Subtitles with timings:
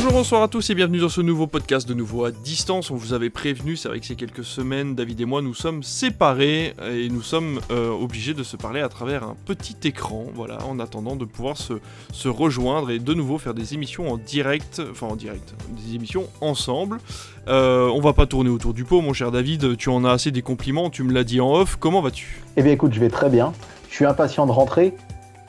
[0.00, 2.92] Bonjour, bonsoir à tous et bienvenue dans ce nouveau podcast de nouveau à distance.
[2.92, 5.82] On vous avait prévenu, c'est vrai que ces quelques semaines, David et moi nous sommes
[5.82, 10.58] séparés et nous sommes euh, obligés de se parler à travers un petit écran, voilà,
[10.68, 15.08] en attendant de pouvoir se, rejoindre et de nouveau faire des émissions en direct, enfin
[15.08, 17.00] en direct, des émissions ensemble.
[17.48, 20.30] Euh, on va pas tourner autour du pot, mon cher David, tu en as assez
[20.30, 22.44] des compliments, tu me l'as dit en off, comment vas-tu?
[22.56, 23.52] Eh bien écoute, je vais très bien,
[23.90, 24.94] je suis impatient de rentrer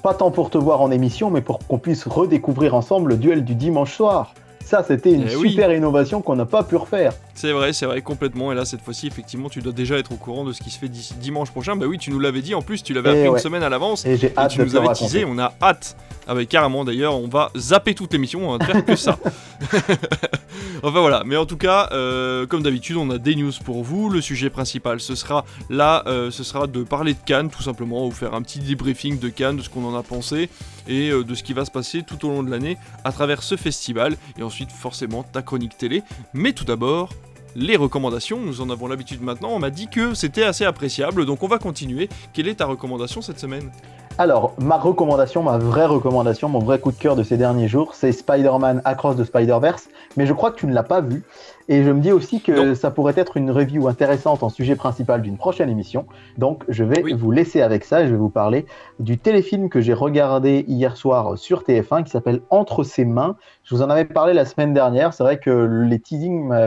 [0.01, 3.43] pas tant pour te voir en émission, mais pour qu'on puisse redécouvrir ensemble le duel
[3.43, 4.33] du dimanche soir.
[4.69, 5.49] Ça, c'était une Eh oui.
[5.49, 7.11] super innovation qu'on n'a pas pu refaire.
[7.33, 8.51] C'est vrai, c'est vrai, complètement.
[8.51, 10.77] Et là, cette fois-ci, effectivement, tu dois déjà être au courant de ce qui se
[10.77, 11.75] fait dimanche prochain.
[11.75, 13.37] Bah oui, tu nous l'avais dit, en plus, tu l'avais Eh appris ouais.
[13.39, 14.05] une semaine à l'avance.
[14.05, 15.95] Et j'ai Et hâte tu de nous avais teasé, on a hâte.
[16.31, 19.17] Ah bah carrément d'ailleurs, on va zapper toute l'émission, on va faire que ça.
[20.83, 24.09] enfin voilà, mais en tout cas, euh, comme d'habitude, on a des news pour vous.
[24.09, 28.05] Le sujet principal, ce sera là, euh, ce sera de parler de Cannes, tout simplement,
[28.05, 30.49] ou faire un petit débriefing de Cannes, de ce qu'on en a pensé,
[30.89, 33.43] et euh, de ce qui va se passer tout au long de l'année à travers
[33.43, 36.03] ce festival, et ensuite forcément ta chronique télé.
[36.33, 37.09] Mais tout d'abord,
[37.55, 41.43] les recommandations, nous en avons l'habitude maintenant, on m'a dit que c'était assez appréciable, donc
[41.43, 42.09] on va continuer.
[42.33, 43.71] Quelle est ta recommandation cette semaine?
[44.17, 47.95] Alors, ma recommandation, ma vraie recommandation, mon vrai coup de cœur de ces derniers jours,
[47.95, 49.87] c'est Spider-Man Across the Spider-Verse.
[50.17, 51.23] Mais je crois que tu ne l'as pas vu.
[51.71, 55.21] Et je me dis aussi que ça pourrait être une review intéressante en sujet principal
[55.21, 56.07] d'une prochaine émission.
[56.39, 57.13] Donc, je vais Oui.
[57.13, 58.65] vous laisser avec ça et je vais vous parler
[58.99, 63.35] du téléfilm que j'ai regardé hier soir sur TF1 qui s'appelle Entre ses mains.
[63.63, 65.13] Je vous en avais parlé la semaine dernière.
[65.13, 65.51] C'est vrai que
[65.87, 66.01] les,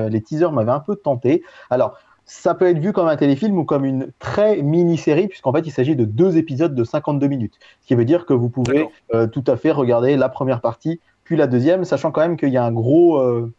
[0.08, 1.42] les teasers m'avaient un peu tenté.
[1.68, 5.66] Alors, ça peut être vu comme un téléfilm ou comme une très mini-série, puisqu'en fait,
[5.66, 7.54] il s'agit de deux épisodes de 52 minutes.
[7.80, 11.00] Ce qui veut dire que vous pouvez euh, tout à fait regarder la première partie,
[11.24, 13.52] puis la deuxième, sachant quand même qu'il y a un gros euh,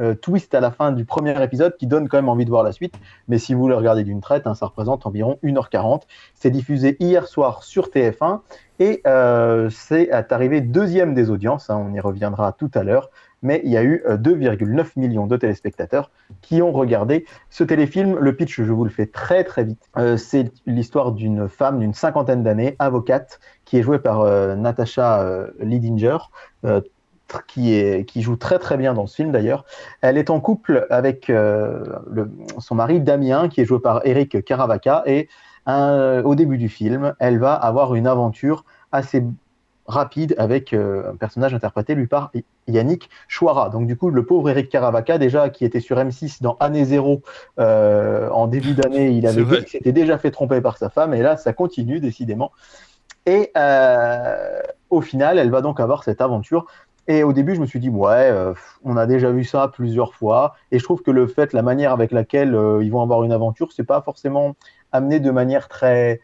[0.00, 2.62] euh, twist à la fin du premier épisode qui donne quand même envie de voir
[2.62, 2.94] la suite.
[3.28, 6.02] Mais si vous le regardez d'une traite, hein, ça représente environ 1h40.
[6.34, 8.40] C'est diffusé hier soir sur TF1
[8.78, 11.70] et euh, c'est arrivé deuxième des audiences.
[11.70, 13.10] hein, on y reviendra tout à l'heure.
[13.42, 16.10] Mais il y a eu euh, 2,9 millions de téléspectateurs
[16.42, 18.18] qui ont regardé ce téléfilm.
[18.18, 19.88] Le pitch, je vous le fais très très vite.
[19.96, 25.22] Euh, c'est l'histoire d'une femme d'une cinquantaine d'années, avocate, qui est jouée par euh, Natasha
[25.22, 26.18] euh, Lidinger,
[26.64, 26.80] euh,
[27.46, 29.64] qui, est, qui joue très très bien dans ce film d'ailleurs.
[30.00, 34.44] Elle est en couple avec euh, le- son mari Damien, qui est joué par Eric
[34.44, 35.28] Caravaca, et
[35.66, 39.24] un- au début du film, elle va avoir une aventure assez
[39.86, 42.30] rapide avec euh, un personnage interprété lui par
[42.68, 43.70] Yannick Chouara.
[43.70, 47.22] Donc du coup, le pauvre Eric Caravaca, déjà qui était sur M6 dans Année Zéro
[47.58, 51.12] euh, en début d'année, il avait dit qu'il s'était déjà fait tromper par sa femme,
[51.12, 52.52] et là, ça continue décidément.
[53.26, 54.60] Et euh,
[54.90, 56.66] au final, elle va donc avoir cette aventure.
[57.10, 58.54] Et au début, je me suis dit, ouais, euh,
[58.84, 60.54] on a déjà vu ça plusieurs fois.
[60.70, 63.32] Et je trouve que le fait, la manière avec laquelle euh, ils vont avoir une
[63.32, 64.54] aventure, c'est pas forcément
[64.92, 66.20] amené de manière très.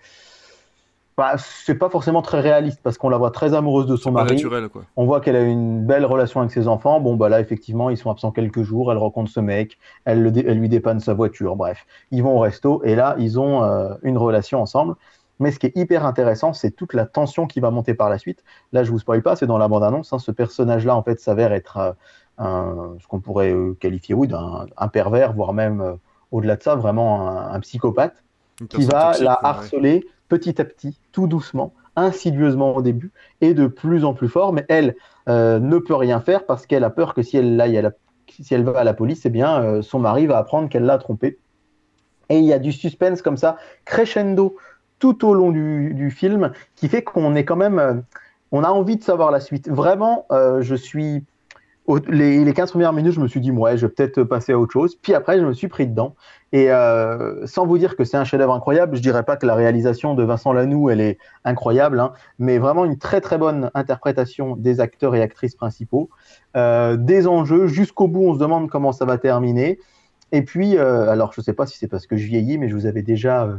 [1.16, 4.34] Bah, c'est pas forcément très réaliste parce qu'on la voit très amoureuse de son mari.
[4.36, 4.82] naturel quoi.
[4.96, 7.00] On voit qu'elle a une belle relation avec ses enfants.
[7.00, 8.92] Bon, bah là, effectivement, ils sont absents quelques jours.
[8.92, 9.78] Elle rencontre ce mec.
[10.04, 11.56] Elle, le dé- elle lui dépanne sa voiture.
[11.56, 14.94] Bref, ils vont au resto et là, ils ont euh, une relation ensemble.
[15.38, 18.18] Mais ce qui est hyper intéressant, c'est toute la tension qui va monter par la
[18.18, 18.42] suite.
[18.72, 20.12] Là, je vous spoil pas, c'est dans la bande-annonce.
[20.12, 20.18] hein.
[20.18, 21.92] Ce personnage-là, en fait, s'avère être euh,
[22.38, 25.92] un, ce qu'on pourrait euh, qualifier, oui, d'un un pervers, voire même euh,
[26.32, 28.24] au-delà de ça, vraiment un, un psychopathe
[28.70, 29.38] qui va toxique, la ouais.
[29.42, 34.54] harceler petit à petit, tout doucement, insidieusement au début, et de plus en plus fort.
[34.54, 34.96] Mais elle
[35.28, 37.94] euh, ne peut rien faire parce qu'elle a peur que si elle,
[38.28, 41.38] si va à la police, eh bien, son mari va apprendre qu'elle l'a trompée.
[42.28, 44.56] Et il y a du suspense comme ça, crescendo,
[44.98, 47.78] tout au long du, film, qui fait qu'on est quand même...
[47.78, 47.94] euh,
[48.52, 49.68] on a envie de savoir la suite.
[49.68, 51.24] Vraiment, euh, je suis...
[52.08, 54.58] les, les 15 premières minutes, je me suis dit, ouais, je vais peut-être passer à
[54.58, 54.96] autre chose.
[54.96, 56.14] Puis après, je me suis pris dedans.
[56.52, 59.54] Et euh, sans vous dire que c'est un chef-d'œuvre incroyable, je dirais pas que la
[59.54, 64.56] réalisation de Vincent Lanoux, elle est incroyable, hein, mais vraiment une très très bonne interprétation
[64.56, 66.08] des acteurs et actrices principaux,
[66.54, 69.78] des enjeux jusqu'au bout, on se demande comment ça va terminer.
[70.32, 72.86] Et puis, alors je sais pas si c'est parce que je vieillis, mais je vous
[72.86, 73.50] avais déjà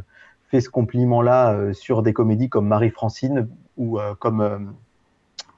[0.50, 3.48] fait ce compliment-là euh, sur des comédies comme Marie-Francine
[3.78, 4.74] ou euh, comme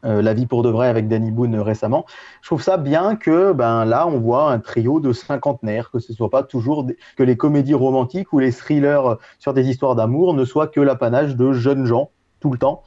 [0.04, 2.06] euh, La vie pour de vrai avec Danny Boone récemment.
[2.42, 6.14] Je trouve ça bien que ben là on voit un trio de cinquantenaires, que ce
[6.14, 6.88] soit pas toujours
[7.18, 11.36] que les comédies romantiques ou les thrillers sur des histoires d'amour ne soient que l'apanage
[11.36, 12.10] de jeunes gens
[12.40, 12.84] tout le temps.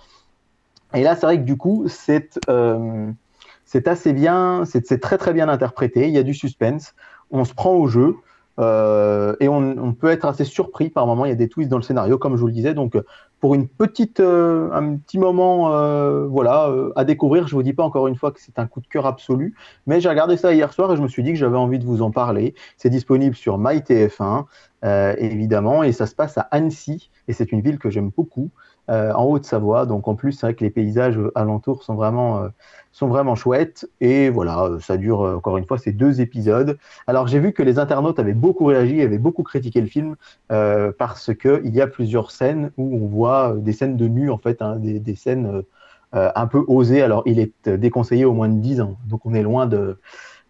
[0.94, 2.40] Et là c'est vrai que du coup c'est
[3.87, 6.08] assez bien, c'est très très bien interprété.
[6.08, 6.94] Il y a du suspense,
[7.31, 8.16] on se prend au jeu.
[8.58, 11.25] Euh, et on, peut être assez surpris par moments.
[11.25, 12.75] Il y a des twists dans le scénario, comme je vous le disais.
[12.75, 13.04] Donc, euh,
[13.40, 15.69] pour une petite, un petit moment
[16.28, 17.49] voilà, à découvrir.
[17.49, 19.56] Je vous dis pas encore une fois que c'est un coup de cœur absolu,
[19.87, 21.84] mais j'ai regardé ça hier soir et je me suis dit que j'avais envie de
[21.84, 22.54] vous en parler.
[22.76, 24.44] C'est disponible sur MyTF1,
[25.19, 28.50] évidemment, et ça se passe à Annecy, et c'est une ville que j'aime beaucoup.
[28.90, 29.87] Euh, en Haute-Savoie.
[29.87, 32.49] Donc en plus, c'est vrai que les paysages alentours sont vraiment, euh,
[32.90, 33.88] sont vraiment chouettes.
[34.00, 36.76] Et voilà, euh, ça dure encore une fois ces deux épisodes.
[37.06, 40.17] Alors j'ai vu que les internautes avaient beaucoup réagi, avaient beaucoup critiqué le film
[40.49, 44.61] parce qu'il y a plusieurs scènes où on voit des scènes de nu, en fait,
[44.61, 45.62] hein, des, des, scènes
[46.12, 47.02] un peu osées.
[47.02, 48.99] Alors il est déconseillé au moins de 10 ans.
[49.06, 49.99] Donc on est loin de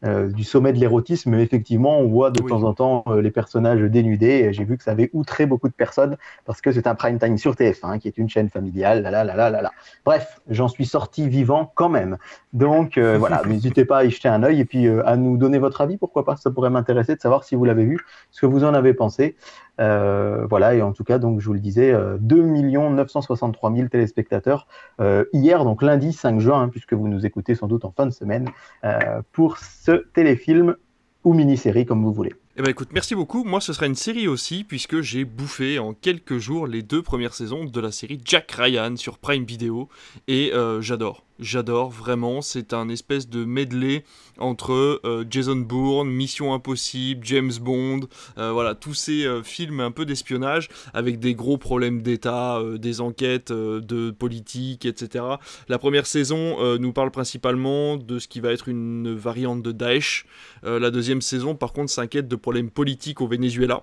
[0.04, 3.30] euh, du sommet de l'érotisme, mais effectivement, on voit de temps en temps euh, les
[3.30, 4.52] personnages dénudés.
[4.52, 7.38] J'ai vu que ça avait outré beaucoup de personnes parce que c'est un prime time
[7.38, 9.02] sur TF1, qui est une chaîne familiale.
[9.02, 9.70] Là, là, là, là, là.
[10.04, 12.16] Bref, j'en suis sorti vivant quand même.
[12.52, 15.58] Donc euh, voilà, n'hésitez pas à y jeter un œil et puis à nous donner
[15.58, 15.96] votre avis.
[15.98, 18.00] Pourquoi pas Ça pourrait m'intéresser de savoir si vous l'avez vu,
[18.32, 19.36] ce que vous en avez pensé.
[19.82, 24.66] Euh, voilà, et en tout cas, donc je vous le disais, 2 963 000 téléspectateurs
[25.00, 28.06] euh, hier, donc lundi 5 juin, hein, puisque vous nous écoutez sans doute en fin
[28.06, 28.48] de semaine,
[28.84, 30.76] euh, pour ce téléfilm
[31.24, 32.32] ou mini-série, comme vous voulez.
[32.56, 33.44] Eh ben écoute, merci beaucoup.
[33.44, 37.34] Moi, ce sera une série aussi, puisque j'ai bouffé en quelques jours les deux premières
[37.34, 39.88] saisons de la série Jack Ryan sur Prime Video,
[40.28, 41.24] et j'adore.
[41.42, 44.04] J'adore vraiment, c'est un espèce de medley
[44.38, 48.02] entre euh, Jason Bourne, Mission Impossible, James Bond,
[48.38, 53.00] euh, voilà, tous ces euh, films un peu d'espionnage avec des gros problèmes d'État, des
[53.00, 55.24] enquêtes de politique, etc.
[55.68, 60.26] La première saison nous parle principalement de ce qui va être une variante de Daesh.
[60.62, 63.82] la deuxième saison, par contre, s'inquiète de problèmes politiques au Venezuela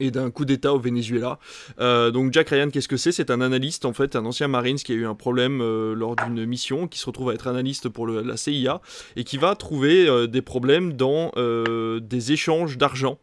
[0.00, 1.38] et d'un coup d'État au Venezuela.
[1.80, 3.12] Euh, donc Jack Ryan, qu'est-ce que c'est?
[3.12, 6.16] C'est un analyste, en fait, un ancien Marines qui a eu un problème euh, lors
[6.16, 8.80] d'une mission, qui se retrouve à être analyste pour la CIA,
[9.16, 13.18] et qui va trouver euh, des problèmes dans des échanges d'argent.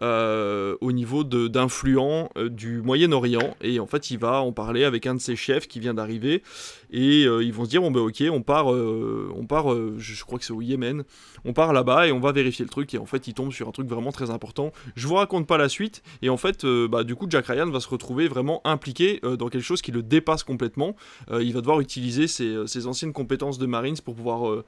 [0.00, 5.20] Au niveau d'influents du Moyen-Orient et en fait il va en parler avec un de
[5.20, 6.42] ses chefs qui vient d'arriver
[6.90, 10.44] et ils vont se dire bon ben ok on part on part je crois que
[10.44, 11.04] c'est au Yémen
[11.44, 13.68] on part là-bas et on va vérifier le truc et en fait il tombe sur
[13.68, 14.72] un truc vraiment très important.
[14.96, 17.68] Je vous raconte pas la suite et en fait euh, bah, du coup Jack Ryan
[17.70, 20.96] va se retrouver vraiment impliqué euh, dans quelque chose qui le dépasse complètement.
[21.30, 24.62] Euh, il va devoir utiliser ses, anciennes compétences de Marines pour pouvoir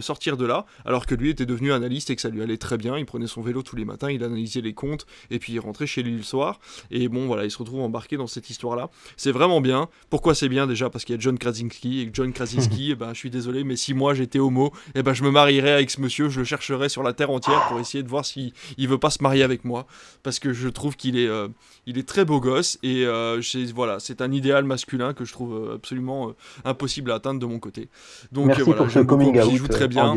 [0.00, 2.76] sortir de là alors que lui était devenu analyste et que ça lui allait très
[2.76, 2.98] bien.
[2.98, 5.86] Il prenait son vélo tous les matins, il analysait les comptes et puis il rentrait
[5.86, 6.60] chez lui le soir
[6.90, 8.90] et bon voilà il se retrouve embarqué dans cette histoire là.
[9.16, 9.88] C'est vraiment bien.
[10.10, 10.66] Pourquoi c'est bien?
[10.66, 13.30] Déjà parce qu'il y a John Krasinski et John Krasinski, et eh ben, je suis
[13.30, 16.28] désolé mais si moi j'étais homo, et eh ben, je me marierais avec ce monsieur
[16.28, 19.10] je le chercherai sur la terre entière pour essayer de voir s'il il veut pas
[19.10, 19.86] se marier avec moi,
[20.22, 21.48] parce que je trouve qu'il est, euh,
[21.86, 23.40] il est très beau gosse et euh,
[23.74, 26.32] voilà, c'est un idéal masculin que je trouve euh, absolument
[26.64, 27.88] impossible à atteindre de mon côté.
[28.32, 30.14] Donc Merci voilà, pour ce coming out, joue très bien.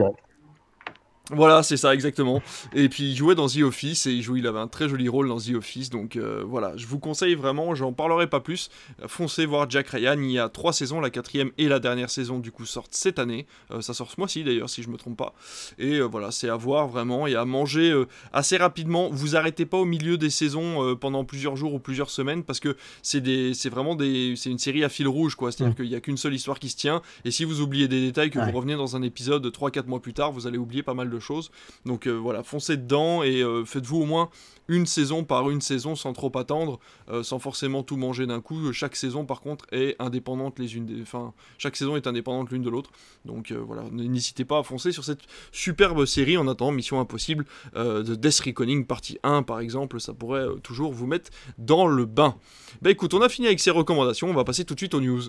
[1.31, 2.41] Voilà, c'est ça exactement.
[2.73, 5.09] Et puis il jouait dans The Office et il, jouait, il avait un très joli
[5.09, 5.89] rôle dans The Office.
[5.89, 8.69] Donc euh, voilà, je vous conseille vraiment, j'en parlerai pas plus.
[9.07, 10.17] Foncez voir Jack Ryan.
[10.19, 13.19] Il y a trois saisons, la quatrième et la dernière saison du coup sortent cette
[13.19, 13.45] année.
[13.71, 15.33] Euh, ça sort ce mois-ci d'ailleurs, si je me trompe pas.
[15.77, 17.93] Et euh, voilà, c'est à voir vraiment et à manger
[18.31, 19.09] assez rapidement.
[19.11, 22.77] Vous arrêtez pas au milieu des saisons pendant plusieurs jours ou plusieurs semaines parce que
[23.01, 25.51] c'est des, c'est vraiment des, c'est une série à fil rouge quoi.
[25.51, 25.75] C'est-à-dire mm.
[25.75, 27.01] qu'il y a qu'une seule histoire qui se tient.
[27.25, 30.13] Et si vous oubliez des détails, que vous revenez dans un épisode 3-4 mois plus
[30.13, 31.51] tard, vous allez oublier pas mal de choses.
[31.85, 34.29] Donc euh, voilà, foncez dedans et euh, faites-vous au moins
[34.69, 36.79] une saison par une saison sans trop attendre,
[37.09, 38.73] euh, sans forcément tout manger d'un coup.
[38.73, 41.01] Chaque saison, par contre, est indépendante les unes des...
[41.01, 42.91] Enfin, chaque saison est indépendante l'une de l'autre.
[43.23, 45.21] Donc voilà, n'hésitez pas à foncer sur cette
[45.51, 50.47] superbe série en attendant Mission Impossible de Death Reckoning partie 1 par exemple, ça pourrait
[50.63, 52.35] toujours vous mettre dans le bain.
[52.81, 55.01] Bah écoute, on a fini avec ces recommandations, on va passer tout de suite aux
[55.01, 55.21] news.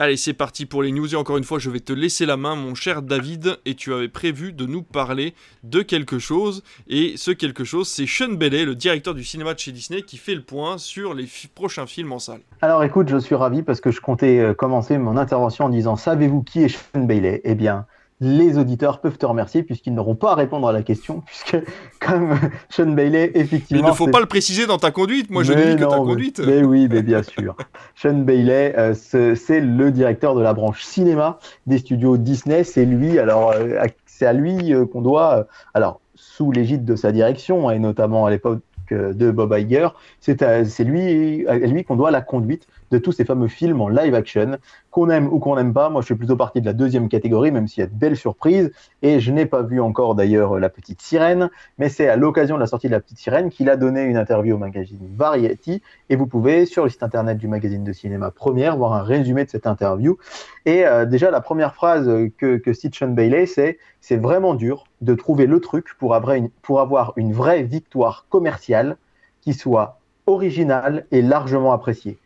[0.00, 2.36] Allez, c'est parti pour les news et encore une fois, je vais te laisser la
[2.36, 7.14] main, mon cher David, et tu avais prévu de nous parler de quelque chose, et
[7.16, 10.36] ce quelque chose, c'est Sean Bailey, le directeur du cinéma de chez Disney, qui fait
[10.36, 12.42] le point sur les prochains films en salle.
[12.60, 15.96] Alors écoute, je suis ravi parce que je comptais euh, commencer mon intervention en disant,
[15.96, 17.40] savez-vous qui est Sean Bailey?
[17.42, 17.84] Eh bien,
[18.20, 21.56] les auditeurs peuvent te remercier puisqu'ils n'auront pas à répondre à la question, puisque
[22.00, 23.86] comme Sean Bailey, effectivement...
[23.86, 26.40] il ne faut pas le préciser dans ta conduite, moi je dis que ta conduite...
[26.44, 27.56] Mais, oui, mais bien sûr.
[27.94, 33.18] Sean Bailey, euh, c'est le directeur de la branche cinéma des studios Disney, c'est lui,
[33.18, 37.78] alors euh, c'est à lui euh, qu'on doit, alors sous l'égide de sa direction, et
[37.78, 38.60] notamment à l'époque
[38.90, 39.88] de Bob Iger,
[40.20, 40.40] c'est
[40.80, 44.58] lui, à lui qu'on doit la conduite de tous ces fameux films en live action
[44.90, 47.50] qu'on aime ou qu'on n'aime pas, moi je suis plutôt parti de la deuxième catégorie,
[47.50, 48.70] même s'il y a de belles surprises.
[49.02, 52.60] Et je n'ai pas vu encore d'ailleurs La Petite Sirène, mais c'est à l'occasion de
[52.60, 55.82] la sortie de La Petite Sirène qu'il a donné une interview au magazine Variety.
[56.08, 59.44] Et vous pouvez, sur le site internet du magazine de cinéma Première, voir un résumé
[59.44, 60.18] de cette interview.
[60.66, 65.14] Et euh, déjà, la première phrase que, que cite Bailey, c'est C'est vraiment dur de
[65.14, 68.96] trouver le truc pour avoir une, pour avoir une vraie victoire commerciale
[69.40, 72.18] qui soit originale et largement appréciée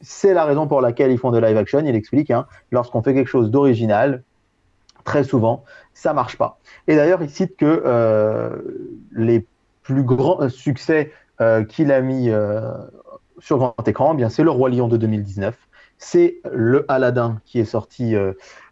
[0.00, 1.80] c'est la raison pour laquelle ils font de live action.
[1.84, 4.22] Il explique, hein, lorsqu'on fait quelque chose d'original,
[5.04, 6.58] très souvent, ça marche pas.
[6.88, 8.50] Et d'ailleurs, il cite que euh,
[9.12, 9.46] les
[9.82, 12.72] plus grands succès euh, qu'il a mis euh,
[13.38, 15.56] sur grand écran, eh bien c'est le Roi Lion de 2019,
[15.98, 18.14] c'est le Aladdin qui est sorti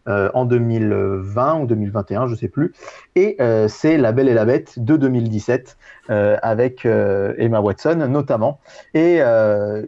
[0.06, 2.74] euh, en 2020 ou 2021, je ne sais plus.
[3.16, 5.78] Et euh, c'est La Belle et la Bête de 2017
[6.10, 8.60] euh, avec Emma Watson notamment.
[8.92, 9.20] Et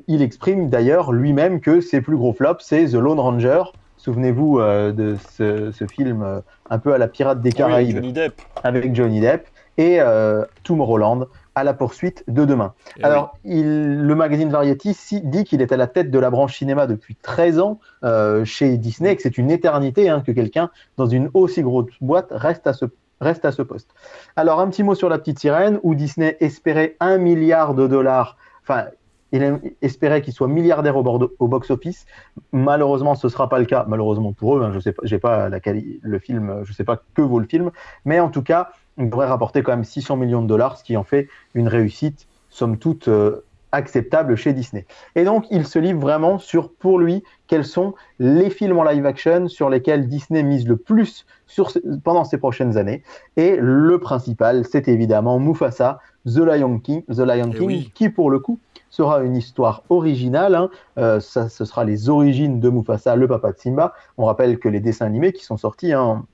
[0.08, 3.62] il exprime d'ailleurs lui-même que ses plus gros flops, c'est The Lone Ranger.
[3.98, 7.98] Souvenez-vous de ce, film un peu à la Pirate des Caraïbes
[8.62, 9.46] avec Johnny Depp
[9.78, 9.98] et
[10.62, 11.26] Tomorrowland
[11.56, 12.74] à la poursuite de demain.
[12.98, 14.94] Eh Alors, le magazine Variety
[15.24, 18.76] dit qu'il est à la tête de la branche cinéma depuis 13 ans euh, chez
[18.76, 22.66] Disney et que c'est une éternité hein, que quelqu'un dans une aussi grosse boîte reste
[22.66, 22.84] à ce
[23.22, 23.88] reste à ce poste.
[24.36, 28.36] Alors, un petit mot sur La Petite Sirène, où Disney espérait un milliard de dollars,
[28.62, 28.84] enfin,
[29.32, 32.04] il espérait qu'il soit milliardaire au, au box-office.
[32.52, 33.86] Malheureusement, ce ne sera pas le cas.
[33.88, 37.00] Malheureusement pour eux, hein, je sais pas, j'ai pas la le film, je sais pas
[37.14, 37.70] que vaut le film,
[38.04, 40.96] mais en tout cas, il devrait rapporter quand même 600 millions de dollars, ce qui
[40.96, 44.86] en fait une réussite, somme toute, euh, acceptable chez Disney.
[45.14, 49.04] Et donc, il se livre vraiment sur, pour lui, quels sont les films en live
[49.06, 51.72] action sur lesquels Disney mise le plus sur,
[52.02, 53.02] pendant ces prochaines années.
[53.36, 58.30] Et le principal, c'est évidemment Mufasa, The Lion King, The Lion eh King qui, pour
[58.30, 60.54] le coup, sera une histoire originale.
[60.54, 60.70] Hein.
[60.98, 63.94] Euh, ça, ce sera les origines de Mufasa, le papa de Simba.
[64.16, 66.24] On rappelle que les dessins animés qui sont sortis hein,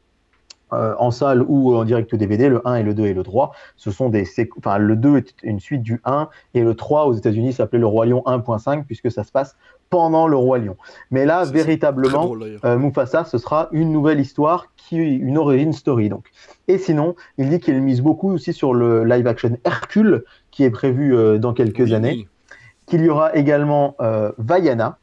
[0.73, 3.53] euh, en salle ou en direct DVD, le 1 et le 2 et le 3,
[3.77, 4.27] ce sont des
[4.59, 7.87] enfin le 2 est une suite du 1 et le 3 aux États-Unis s'appelait le
[7.87, 9.57] Roi Lion 1.5 puisque ça se passe
[9.91, 10.77] pendant le Roi Lion.
[11.11, 12.33] Mais là véritablement
[12.65, 16.31] euh, Mufasa ce sera une nouvelle histoire qui une origin story donc.
[16.69, 20.71] Et sinon, il dit qu'il mise beaucoup aussi sur le live action Hercule qui est
[20.71, 22.29] prévu euh, dans quelques années,
[22.87, 23.97] qu'il y aura également
[24.39, 24.99] Vaiana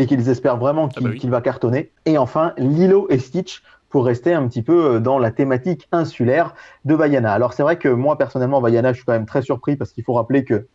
[0.00, 1.90] et qu'ils espèrent vraiment ah bah qu'il va cartonner.
[2.06, 6.54] Et enfin, Lilo et Stitch pour rester un petit peu euh, dans la thématique insulaire
[6.84, 7.32] de Vaiana.
[7.32, 10.04] Alors c'est vrai que moi personnellement Vaiana, je suis quand même très surpris parce qu'il
[10.04, 10.66] faut rappeler que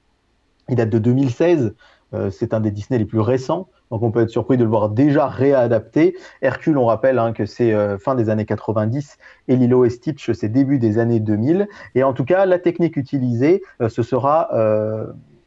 [0.70, 1.74] il date de 2016.
[2.14, 4.70] Euh, c'est un des Disney les plus récents, donc on peut être surpris de le
[4.70, 6.16] voir déjà réadapté.
[6.42, 9.18] Hercule, on rappelle hein, que c'est euh, fin des années 90
[9.48, 11.68] et Lilo et Stitch, c'est début des années 2000.
[11.96, 14.50] Et en tout cas, la technique utilisée, ce sera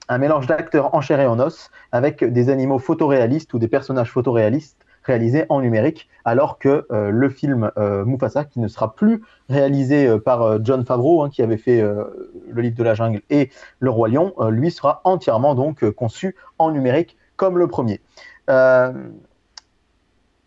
[0.08, 5.46] un mélange d'acteurs en en os avec des animaux photoréalistes ou des personnages photoréalistes réalisé
[5.48, 10.18] en numérique, alors que euh, le film euh, Mufasa, qui ne sera plus réalisé euh,
[10.18, 13.50] par John Favreau, hein, qui avait fait le livre de la jungle et
[13.80, 18.00] le roi lion, lui sera entièrement donc conçu en numérique comme le premier.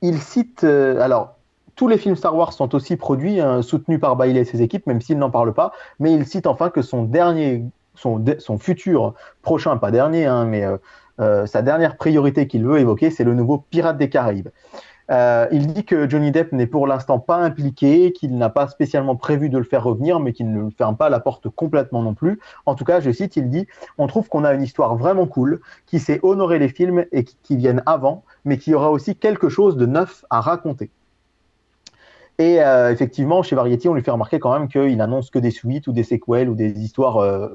[0.02, 1.36] il cite alors
[1.76, 4.86] tous les films Star Wars sont aussi produits, hein, soutenus par Bailey et ses équipes,
[4.86, 5.72] même s'il n'en parle pas.
[6.00, 7.64] Mais il cite enfin que son dernier,
[7.96, 10.78] son, futur prochain, pas dernier, hein, mais euh,
[11.46, 14.50] sa dernière priorité qu'il veut évoquer, c'est le nouveau Pirate des Caraïbes.
[15.12, 19.18] Euh, il dit que Johnny Depp n'est pour l'instant pas impliqué, qu'il n'a pas spécialement
[19.18, 22.40] prévu de le faire revenir, mais qu'il ne ferme pas la porte complètement non plus.
[22.66, 25.60] En tout cas, je cite, il dit On trouve qu'on a une histoire vraiment cool,
[25.86, 29.76] qui sait honorer les films et qui viennent avant, mais qui aura aussi quelque chose
[29.76, 30.92] de neuf à raconter.
[32.42, 35.52] Et euh, effectivement, chez Variety, on lui fait remarquer quand même qu'il annonce que des
[35.52, 37.50] suites ou des séquelles ou des histoires euh,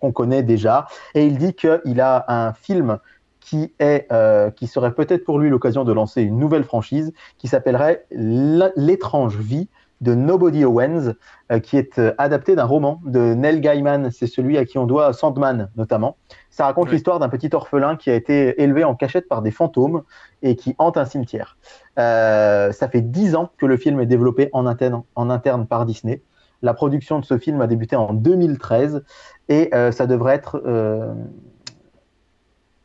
[0.00, 0.88] qu'on connaît déjà.
[1.14, 2.98] Et il dit qu'il a un film
[3.38, 7.46] qui, est, euh, qui serait peut-être pour lui l'occasion de lancer une nouvelle franchise qui
[7.46, 9.68] s'appellerait L'étrange vie
[10.00, 11.14] de Nobody Owens,
[11.62, 14.10] qui est adapté d'un roman de Neil Gaiman.
[14.10, 16.16] C'est celui à qui on doit Sandman notamment.
[16.50, 20.02] Ça raconte l'histoire d'un petit orphelin qui a été élevé en cachette par des fantômes
[20.42, 21.56] et qui hante un cimetière.
[21.98, 25.86] Euh, ça fait dix ans que le film est développé en interne, en interne par
[25.86, 26.22] Disney.
[26.62, 29.04] La production de ce film a débuté en 2013
[29.48, 31.12] et euh, ça devrait être euh,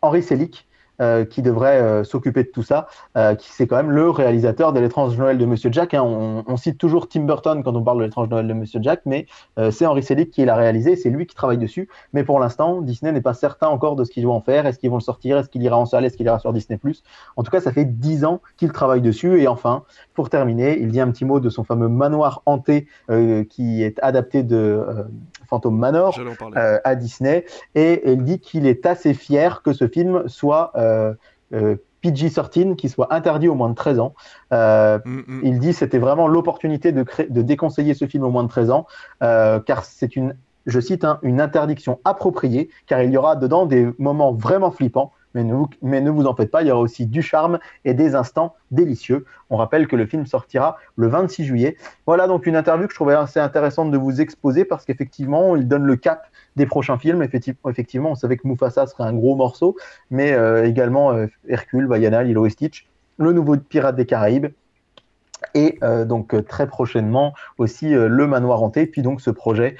[0.01, 0.67] Henri Selick
[1.01, 4.73] euh, qui devrait euh, s'occuper de tout ça, euh, qui c'est quand même le réalisateur
[4.73, 5.93] de l'étrange Noël de Monsieur Jack.
[5.93, 6.03] Hein.
[6.03, 9.25] On, cite toujours Tim Burton quand on parle de l'étrange Noël de Monsieur Jack, mais
[9.71, 11.87] c'est Henry Selick qui l'a réalisé, c'est lui qui travaille dessus.
[12.11, 14.65] Mais pour l'instant, Disney n'est pas certain encore de ce qu'ils vont en faire.
[14.65, 15.37] Est-ce qu'ils vont le sortir?
[15.37, 16.03] Est-ce qu'il ira en salle?
[16.03, 16.77] Est-ce qu'il ira sur Disney
[17.37, 19.41] En tout cas, ça fait dix ans qu'il travaille dessus.
[19.41, 22.87] Et enfin, pour terminer, il dit un petit mot de son fameux manoir hanté
[23.49, 24.83] qui est adapté de
[25.49, 26.19] Phantom Manor
[26.55, 27.45] à Disney.
[27.75, 31.13] Et il dit qu'il est assez fier que ce film soit euh,
[31.53, 34.13] euh, PG-13 qui soit interdit au moins de 13 ans.
[34.53, 35.41] Euh, mm, mm.
[35.43, 38.87] Il dit c'était vraiment l'opportunité de, de, déconseiller ce film au moins de 13 ans,
[39.21, 43.65] euh, car c'est une, je cite, hein, une interdiction appropriée, car il y aura dedans
[43.65, 47.21] des moments vraiment flippants mais ne, vous, en faites pas, il y aura aussi du
[47.21, 49.25] charme et des instants délicieux.
[49.49, 51.77] On rappelle que le film sortira le 26 juillet.
[52.05, 55.67] Voilà donc une interview que je trouvais assez intéressante de vous exposer parce qu'effectivement, il
[55.67, 57.21] donne le cap des prochains films.
[57.21, 59.75] Effectivement, on savait que Mufasa serait un gros morceau,
[60.09, 64.47] mais euh, également euh, Hercule, Bayana, Lilo et Stitch, le nouveau Pirate des Caraïbes,
[65.53, 69.75] et euh, donc euh, très prochainement aussi euh, le manoir hanté, puis donc ce projet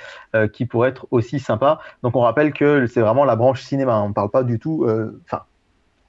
[0.54, 1.80] qui pourrait être aussi sympa.
[2.04, 4.88] Donc on rappelle que c'est vraiment la branche cinéma, on ne parle pas du tout,
[5.26, 5.44] enfin,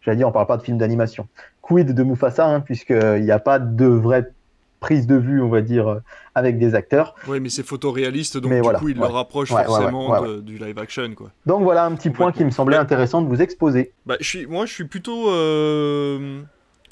[0.03, 1.27] j'allais dire, on ne parle pas de film d'animation.
[1.63, 4.31] Quid de Mufasa, hein, puisqu'il n'y a pas de vraie
[4.79, 6.01] prise de vue, on va dire,
[6.35, 7.15] avec des acteurs.
[7.29, 11.15] Oui, mais c'est photoréaliste, donc du coup, il le rapproche forcément du live action.
[11.15, 11.31] Quoi.
[11.47, 13.93] Donc voilà un petit point qui me semblait intéressant de vous exposer.
[14.05, 15.31] Bah, je suis, moi, je suis plutôt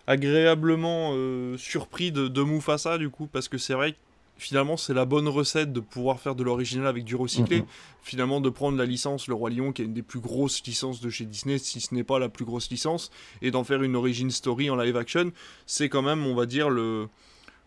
[0.09, 3.99] agréablement euh, surpris de, de, Mufasa du coup parce que c'est vrai que
[4.38, 7.62] finalement c'est la bonne recette de pouvoir faire de l'original avec du recyclé.
[8.03, 11.03] Finalement de prendre la licence Le Roi Lion qui est une des plus grosses licences
[11.03, 13.11] de chez Disney si ce n'est pas la plus grosse licence
[13.43, 15.31] et d'en faire une origin story en live action,
[15.67, 17.09] c'est quand même on va dire le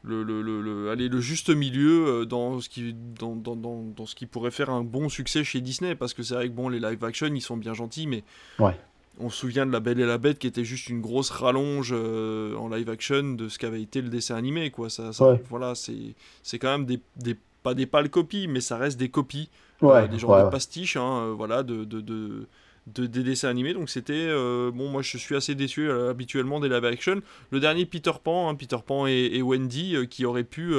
[0.03, 4.07] le, le, le, aller, le juste milieu euh, dans ce, qui, dans, dans, dans, dans,
[4.07, 6.69] ce qui pourrait faire un bon succès chez Disney parce que c'est vrai que bon
[6.69, 8.23] les live action ils sont bien gentils mais
[8.57, 8.75] ouais
[9.19, 11.91] on se souvient de La Belle et la Bête qui était juste une grosse rallonge
[11.95, 14.89] euh, en live action de ce qu'avait été le dessin animé quoi.
[14.89, 15.11] Ça,
[15.49, 19.09] voilà c'est c'est quand même des, des, pas des pâles copies mais ça reste des
[19.09, 19.49] copies
[20.03, 22.47] euh, des genres de pastiches hein, euh, voilà de, de, de,
[22.87, 23.73] de, des dessins animés.
[23.73, 24.27] Donc c'était
[24.71, 27.21] bon moi je suis assez déçu habituellement des live action.
[27.51, 30.73] Le dernier Peter Pan hein, Peter Pan et, et Wendy qui aurait pu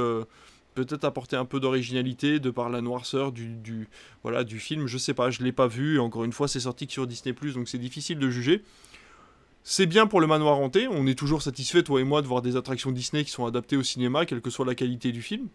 [0.75, 3.89] peut-être apporter un peu d'originalité de par la noirceur du,
[4.23, 4.87] voilà, du film.
[4.87, 6.01] Je sais pas, je l'ai pas vu.
[6.01, 8.63] Encore une fois, c'est sorti que sur Disney donc c'est difficile de juger.
[9.65, 10.89] C'est bien pour le manoir hanté.
[10.91, 13.77] On est toujours satisfait, toi et moi, de voir des attractions Disney qui sont adaptées
[13.77, 15.49] au cinéma, quelle que soit la qualité du film.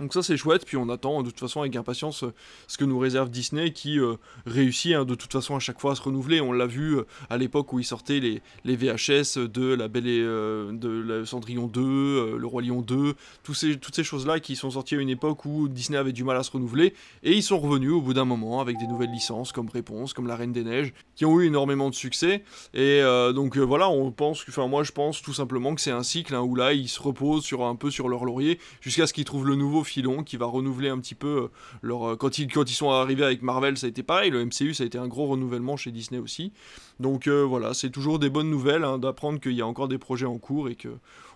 [0.00, 2.34] Donc ça c'est chouette, puis on attend de toute façon avec impatience euh,
[2.66, 4.16] ce que nous réserve Disney qui euh,
[4.46, 6.40] réussit hein, de toute façon à chaque fois à se renouveler.
[6.40, 10.08] On l'a vu euh, à l'époque où ils sortaient les, les, VHS de La Belle
[10.08, 13.14] et de la Cendrillon 2, Le Roi Lion 2,
[13.44, 16.24] tous ces, toutes ces choses-là qui sont sorties à une époque où Disney avait du
[16.24, 19.12] mal à se renouveler et ils sont revenus au bout d'un moment avec des nouvelles
[19.12, 22.42] licences comme Réponse, comme La Reine des Neiges, qui ont eu énormément de succès.
[22.74, 23.00] Et
[23.34, 26.40] donc voilà, on pense, enfin moi je pense tout simplement que c'est un cycle hein,
[26.40, 29.46] où là ils se reposent sur un peu sur leur laurier jusqu'à ce qu'ils trouvent
[29.46, 31.48] le nouveau filon qui va renouveler un petit peu euh,
[31.82, 32.10] leur.
[32.12, 34.30] Euh, quand ils, quand ils sont arrivés avec Marvel, ça a été pareil.
[34.30, 36.52] Le MCU, ça a été un gros renouvellement chez Disney aussi.
[37.00, 39.98] Donc euh, voilà, c'est toujours des bonnes nouvelles hein, d'apprendre qu'il y a encore des
[39.98, 40.88] projets en cours et que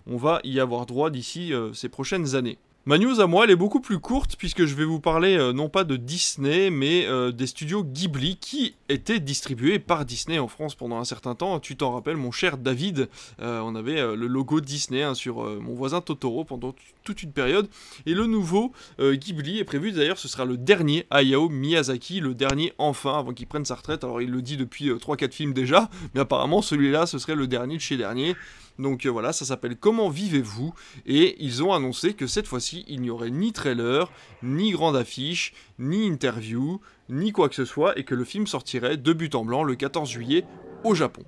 [0.07, 2.59] on va y avoir droit d'ici ces prochaines années.
[2.88, 5.53] Ma news à moi, elle est beaucoup plus courte puisque je vais vous parler euh,
[5.53, 10.46] non pas de Disney mais euh, des studios Ghibli qui étaient distribués par Disney en
[10.46, 11.59] France pendant un certain temps.
[11.59, 13.09] Tu t'en rappelles, mon cher David,
[13.40, 17.68] euh, on avait le logo Disney hein, sur mon voisin Totoro pendant toute une période.
[18.07, 18.70] Et le nouveau
[19.01, 23.49] Ghibli est prévu d'ailleurs, ce sera le dernier Hayao Miyazaki, le dernier enfin avant qu'il
[23.49, 24.05] prenne sa retraite.
[24.05, 27.79] Alors il le dit depuis 3-4 films déjà, mais apparemment celui-là ce serait le dernier
[27.79, 28.37] de chez dernier.
[28.79, 30.75] Donc euh, voilà, ça s'appelle Comment vivez-vous?
[31.07, 34.11] Et ils ont annoncé que cette fois-ci, il n'y aurait ni trailer,
[34.43, 38.97] ni grande affiche, ni interview, ni quoi que ce soit, et que le film sortirait
[38.97, 40.45] de but en blanc le 14 juillet
[40.85, 41.25] au Japon.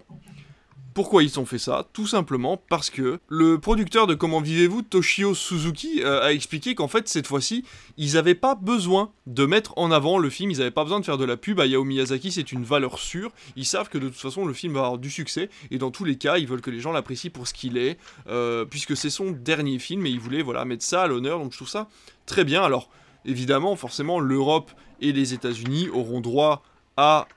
[0.99, 5.33] Pourquoi ils ont fait ça Tout simplement parce que le producteur de Comment vivez-vous, Toshio
[5.33, 7.65] Suzuki, euh, a expliqué qu'en fait cette fois-ci,
[7.99, 11.05] ils n'avaient pas besoin de mettre en avant le film, ils n'avaient pas besoin de
[11.05, 11.61] faire de la pub.
[11.61, 13.31] Hayao Miyazaki, c'est une valeur sûre.
[13.55, 16.03] Ils savent que de toute façon le film va avoir du succès et dans tous
[16.03, 19.09] les cas, ils veulent que les gens l'apprécient pour ce qu'il est, euh, puisque c'est
[19.09, 21.39] son dernier film et ils voulaient voilà mettre ça à l'honneur.
[21.39, 21.87] Donc je trouve ça
[22.27, 22.65] très bien.
[22.65, 22.91] Alors
[23.25, 26.65] évidemment, forcément, l'Europe et les États-Unis auront droit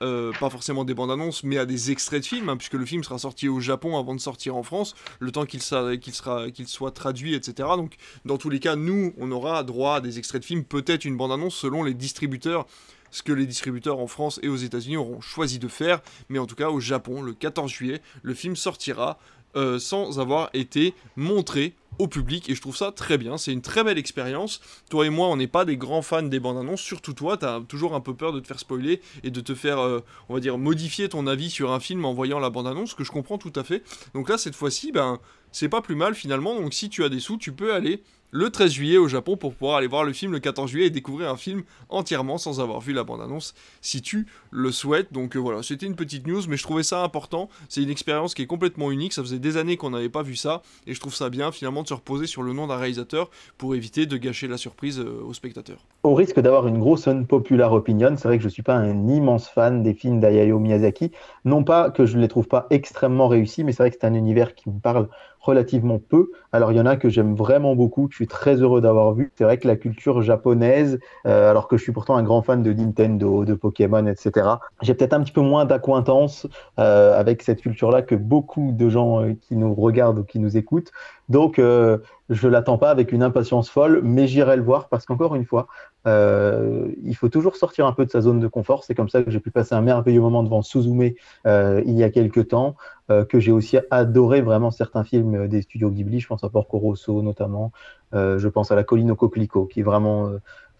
[0.02, 2.84] euh, pas forcément des bandes annonces, mais à des extraits de films, hein, puisque le
[2.84, 6.90] film sera sorti au Japon avant de sortir en France, le temps qu'il qu'il soit
[6.90, 7.68] traduit, etc.
[7.76, 7.94] Donc,
[8.24, 11.16] dans tous les cas, nous, on aura droit à des extraits de films, peut-être une
[11.16, 12.66] bande annonce selon les distributeurs
[13.12, 16.46] ce que les distributeurs en France et aux États-Unis auront choisi de faire, mais en
[16.46, 19.18] tout cas au Japon, le 14 juillet, le film sortira
[19.56, 23.62] euh, sans avoir été montré au public et je trouve ça très bien, c'est une
[23.62, 24.60] très belle expérience.
[24.90, 27.44] Toi et moi, on n'est pas des grands fans des bandes annonces, surtout toi, tu
[27.44, 30.34] as toujours un peu peur de te faire spoiler et de te faire, euh, on
[30.34, 33.10] va dire, modifier ton avis sur un film en voyant la bande annonce, que je
[33.10, 33.82] comprends tout à fait.
[34.14, 35.18] Donc là, cette fois-ci, ben,
[35.52, 38.48] c'est pas plus mal finalement, donc si tu as des sous, tu peux aller le
[38.48, 41.30] 13 juillet au Japon pour pouvoir aller voir le film le 14 juillet et découvrir
[41.30, 45.12] un film entièrement sans avoir vu la bande-annonce si tu le souhaites.
[45.12, 47.50] Donc euh, voilà, c'était une petite news, mais je trouvais ça important.
[47.68, 49.12] C'est une expérience qui est complètement unique.
[49.12, 51.82] Ça faisait des années qu'on n'avait pas vu ça et je trouve ça bien finalement
[51.82, 55.22] de se reposer sur le nom d'un réalisateur pour éviter de gâcher la surprise euh,
[55.22, 55.84] aux spectateurs.
[56.02, 59.46] Au risque d'avoir une grosse unpopular opinion, c'est vrai que je suis pas un immense
[59.46, 61.12] fan des films d'Ayao Miyazaki.
[61.44, 64.06] Non pas que je ne les trouve pas extrêmement réussis, mais c'est vrai que c'est
[64.06, 65.08] un univers qui me parle
[65.42, 66.30] relativement peu.
[66.52, 69.12] Alors il y en a que j'aime vraiment beaucoup, que je suis très heureux d'avoir
[69.12, 69.32] vu.
[69.36, 72.62] C'est vrai que la culture japonaise, euh, alors que je suis pourtant un grand fan
[72.62, 74.48] de Nintendo, de Pokémon, etc.,
[74.80, 76.46] j'ai peut-être un petit peu moins d'acquaintance
[76.78, 80.56] euh, avec cette culture-là que beaucoup de gens euh, qui nous regardent ou qui nous
[80.56, 80.92] écoutent.
[81.28, 85.46] Donc je l'attends pas avec une impatience folle, mais j'irai le voir parce qu'encore une
[85.46, 85.66] fois,
[86.06, 88.84] euh, il faut toujours sortir un peu de sa zone de confort.
[88.84, 91.10] C'est comme ça que j'ai pu passer un merveilleux moment devant Suzume
[91.46, 92.76] euh, il y a quelques temps,
[93.10, 96.20] euh, que j'ai aussi adoré vraiment certains films des studios Ghibli.
[96.20, 97.72] Je pense à Porco Rosso notamment.
[98.12, 100.30] je pense à La Colline au Coquelicot, qui est vraiment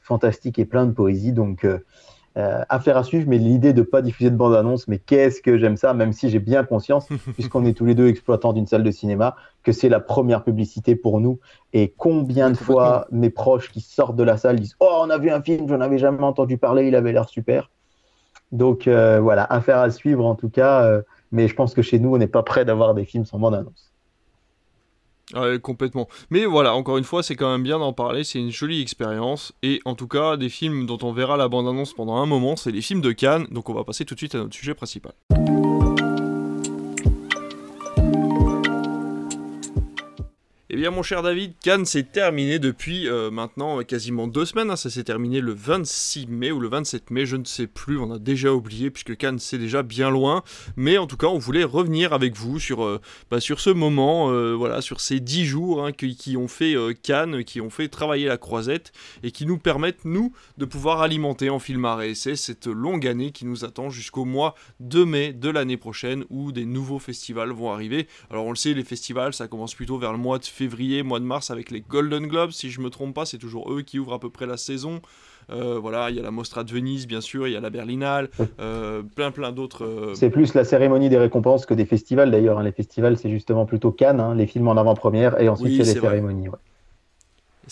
[0.00, 1.32] fantastique et plein de poésie.
[1.32, 1.66] Donc
[2.38, 5.58] euh, affaire à suivre, mais l'idée de ne pas diffuser de bande-annonce, mais qu'est-ce que
[5.58, 8.82] j'aime ça, même si j'ai bien conscience, puisqu'on est tous les deux exploitants d'une salle
[8.82, 11.40] de cinéma, que c'est la première publicité pour nous.
[11.72, 15.18] Et combien de fois mes proches qui sortent de la salle disent Oh, on a
[15.18, 17.70] vu un film, j'en avais jamais entendu parler, il avait l'air super.
[18.50, 21.98] Donc euh, voilà, affaire à suivre en tout cas, euh, mais je pense que chez
[21.98, 23.91] nous, on n'est pas prêt d'avoir des films sans bande-annonce.
[25.34, 26.08] Ouais, complètement.
[26.30, 29.52] Mais voilà, encore une fois, c'est quand même bien d'en parler, c'est une jolie expérience.
[29.62, 32.70] Et en tout cas, des films dont on verra la bande-annonce pendant un moment, c'est
[32.70, 33.46] les films de Cannes.
[33.50, 35.12] Donc on va passer tout de suite à notre sujet principal.
[40.74, 44.70] Eh bien, mon cher David, Cannes s'est terminé depuis euh, maintenant quasiment deux semaines.
[44.70, 44.76] Hein.
[44.76, 47.98] Ça s'est terminé le 26 mai ou le 27 mai, je ne sais plus.
[47.98, 50.42] On a déjà oublié puisque Cannes c'est déjà bien loin.
[50.76, 54.54] Mais en tout cas, on voulait revenir avec vous sur, euh, bah, ce moment, euh,
[54.54, 58.38] voilà, sur ces dix jours hein, qui, ont fait Cannes, qui ont fait travailler la
[58.38, 63.30] croisette et qui nous permettent, nous, de pouvoir alimenter en film à cette longue année
[63.30, 67.70] qui nous attend jusqu'au mois de mai de l'année prochaine où des nouveaux festivals vont
[67.70, 68.08] arriver.
[68.30, 71.02] Alors, on le sait, les festivals, ça commence plutôt vers le mois de février février,
[71.02, 73.82] mois de mars avec les Golden Globes, si je me trompe pas, c'est toujours eux
[73.82, 75.00] qui ouvrent à peu près la saison.
[75.50, 77.70] Euh, voilà, il y a la Mostra de Venise, bien sûr, il y a la
[77.70, 78.28] Berlinale,
[78.60, 79.84] euh, plein plein d'autres.
[79.84, 82.58] Euh, c'est plus la cérémonie des récompenses que des festivals d'ailleurs.
[82.58, 82.62] Hein.
[82.62, 85.92] Les festivals, c'est justement plutôt Cannes, hein, les films en avant-première, et ensuite a les
[85.92, 86.48] cérémonies.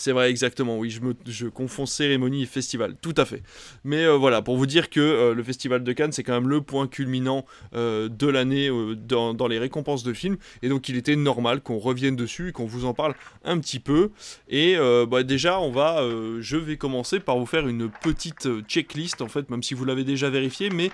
[0.01, 0.89] C'est vrai, exactement, oui,
[1.27, 3.43] je, confonds cérémonie et festival, tout à fait.
[3.83, 6.49] Mais euh, voilà, pour vous dire que euh, le Festival de Cannes, c'est quand même
[6.49, 10.97] le point culminant euh, de l'année dans, dans, les récompenses de films, et donc il
[10.97, 13.13] était normal qu'on revienne dessus et qu'on vous en parle
[13.45, 14.09] un petit peu.
[14.49, 14.75] Et
[15.07, 16.03] bah, déjà, on va,
[16.39, 20.03] je vais commencer par vous faire une petite checklist, en fait, même si vous l'avez
[20.03, 20.89] déjà vérifié, mais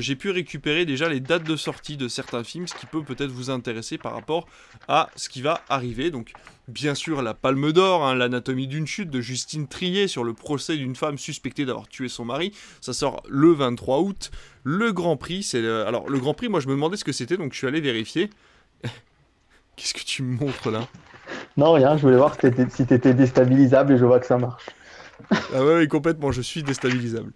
[0.00, 3.30] j'ai pu récupérer déjà les dates de sortie de certains films, ce qui peut peut-être
[3.30, 4.46] vous intéresser par rapport
[4.86, 6.10] à ce qui va arriver.
[6.10, 6.34] Donc,
[6.68, 10.76] Bien sûr, la Palme d'Or, hein, l'anatomie d'une chute de Justine Trier sur le procès
[10.76, 12.52] d'une femme suspectée d'avoir tué son mari.
[12.80, 14.30] Ça sort le 23 août.
[14.62, 16.48] Le Grand Prix, c'est alors le Grand Prix.
[16.48, 18.30] Moi, je me demandais ce que c'était, donc je suis allé vérifier.
[19.76, 20.86] Qu'est-ce que tu me montres là?
[21.56, 21.96] Non, rien.
[21.96, 24.66] Je voulais voir si tu étais déstabilisable et je vois que ça marche.
[25.54, 26.30] ah ouais, complètement.
[26.32, 27.32] Je suis déstabilisable.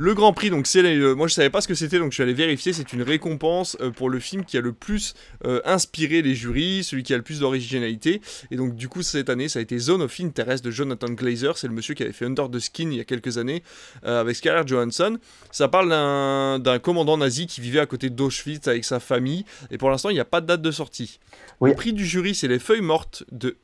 [0.00, 2.14] Le Grand Prix, donc c'est euh, moi je savais pas ce que c'était, donc je
[2.14, 2.72] suis allé vérifier.
[2.72, 6.84] C'est une récompense euh, pour le film qui a le plus euh, inspiré les jurys,
[6.84, 8.20] celui qui a le plus d'originalité.
[8.52, 11.58] Et donc du coup cette année, ça a été Zone of Interest de Jonathan Glazer.
[11.58, 13.64] C'est le monsieur qui avait fait Under the Skin il y a quelques années
[14.04, 15.18] avec Scarlett Johansson.
[15.50, 19.44] Ça parle d'un commandant nazi qui vivait à côté d'Auschwitz avec sa famille.
[19.72, 21.18] Et pour l'instant, il n'y a pas de date de sortie.
[21.60, 23.56] Le prix du jury, c'est les feuilles mortes de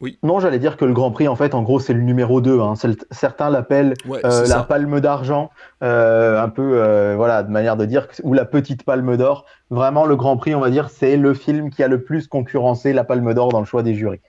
[0.00, 0.18] oui.
[0.22, 2.60] Non, j'allais dire que le Grand Prix, en fait, en gros, c'est le numéro 2.
[2.60, 2.74] Hein.
[3.10, 5.50] Certains l'appellent euh, la palme d'argent,
[5.82, 9.46] euh, un peu, euh, voilà, de manière de dire, ou la petite palme d'or.
[9.70, 12.92] Vraiment, le Grand Prix, on va dire, c'est le film qui a le plus concurrencé
[12.92, 14.20] la palme d'or dans le choix des jurys.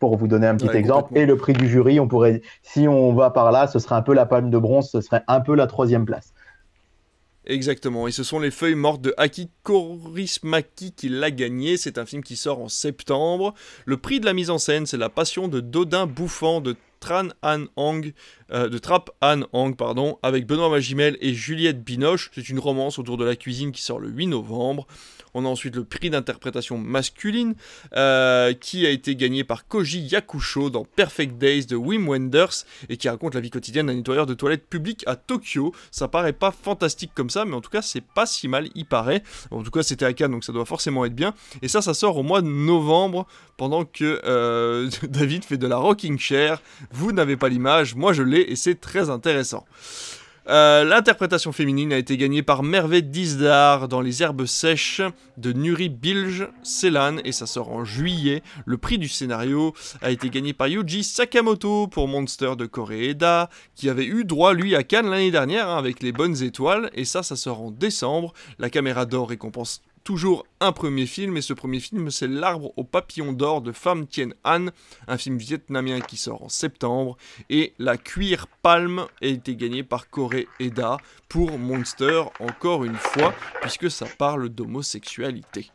[0.00, 1.16] Pour vous donner un petit exemple.
[1.16, 4.02] Et le prix du jury, on pourrait, si on va par là, ce serait un
[4.02, 6.34] peu la palme de bronze, ce serait un peu la troisième place.
[7.46, 11.76] Exactement, et ce sont les feuilles mortes de Aki Korismaki qui l'a gagné.
[11.76, 13.52] C'est un film qui sort en septembre.
[13.84, 17.28] Le prix de la mise en scène, c'est La Passion de Dodin Bouffant de Tran
[17.42, 18.14] Han Hong,
[18.50, 22.30] euh, Trap Han Hong, pardon, avec Benoît Magimel et Juliette Binoche.
[22.34, 24.86] C'est une romance autour de la cuisine qui sort le 8 novembre.
[25.34, 27.54] On a ensuite le prix d'interprétation masculine
[27.96, 32.96] euh, qui a été gagné par Koji Yakusho dans Perfect Days de Wim Wenders et
[32.96, 35.74] qui raconte la vie quotidienne d'un nettoyeur de toilettes public à Tokyo.
[35.90, 38.86] Ça paraît pas fantastique comme ça, mais en tout cas c'est pas si mal, il
[38.86, 39.22] paraît.
[39.50, 41.34] En tout cas c'était à donc ça doit forcément être bien.
[41.62, 45.76] Et ça, ça sort au mois de novembre pendant que euh, David fait de la
[45.76, 46.62] rocking chair.
[46.92, 49.66] Vous n'avez pas l'image, moi je l'ai et c'est très intéressant.
[50.46, 55.00] Euh, l'interprétation féminine a été gagnée par Merve Dizdar dans Les Herbes Sèches
[55.38, 58.42] de Nuri Bilge Ceylan et ça sort en juillet.
[58.66, 63.88] Le prix du scénario a été gagné par Yuji Sakamoto pour Monster de Koreeda qui
[63.88, 67.22] avait eu droit lui à Cannes l'année dernière hein, avec les bonnes étoiles et ça
[67.22, 68.34] ça sort en décembre.
[68.58, 72.84] La caméra d'or récompense toujours un premier film, et ce premier film, c'est L'Arbre au
[72.84, 74.66] papillon d'or de Pham Thien An,
[75.08, 77.16] un film vietnamien qui sort en septembre,
[77.48, 83.34] et la cuir palme a été gagnée par Corée Eda pour Monster, encore une fois,
[83.62, 85.70] puisque ça parle d'homosexualité.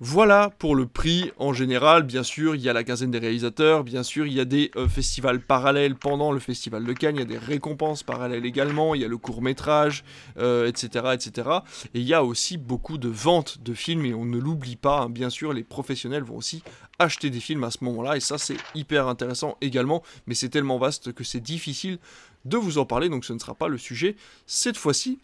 [0.00, 2.02] Voilà pour le prix en général.
[2.02, 3.82] Bien sûr, il y a la quinzaine des réalisateurs.
[3.82, 7.16] Bien sûr, il y a des euh, festivals parallèles pendant le festival de Cannes.
[7.16, 8.94] Il y a des récompenses parallèles également.
[8.94, 10.04] Il y a le court métrage,
[10.36, 11.48] etc., euh, etc.
[11.94, 14.04] Et il y a aussi beaucoup de ventes de films.
[14.04, 15.00] Et on ne l'oublie pas.
[15.00, 15.08] Hein.
[15.08, 16.62] bien sûr, les professionnels vont aussi
[16.98, 18.18] acheter des films à ce moment-là.
[18.18, 20.02] Et ça, c'est hyper intéressant également.
[20.26, 21.98] Mais c'est tellement vaste que c'est difficile
[22.44, 23.08] de vous en parler.
[23.08, 25.20] Donc, ce ne sera pas le sujet cette fois-ci.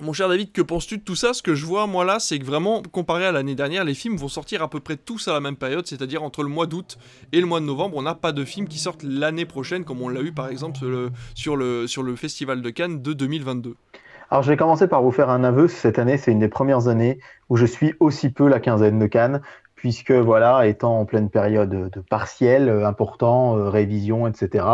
[0.00, 1.34] Mon cher David, que penses-tu de tout ça?
[1.34, 4.16] Ce que je vois, moi, là, c'est que vraiment, comparé à l'année dernière, les films
[4.16, 6.98] vont sortir à peu près tous à la même période, c'est-à-dire entre le mois d'août
[7.32, 7.96] et le mois de novembre.
[7.96, 10.78] On n'a pas de films qui sortent l'année prochaine, comme on l'a eu, par exemple,
[11.34, 13.74] sur le, sur le Festival de Cannes de 2022.
[14.30, 15.66] Alors, je vais commencer par vous faire un aveu.
[15.66, 19.06] Cette année, c'est une des premières années où je suis aussi peu la quinzaine de
[19.06, 19.40] Cannes
[19.78, 24.66] puisque voilà, étant en pleine période de partiel euh, important, euh, révision, etc.,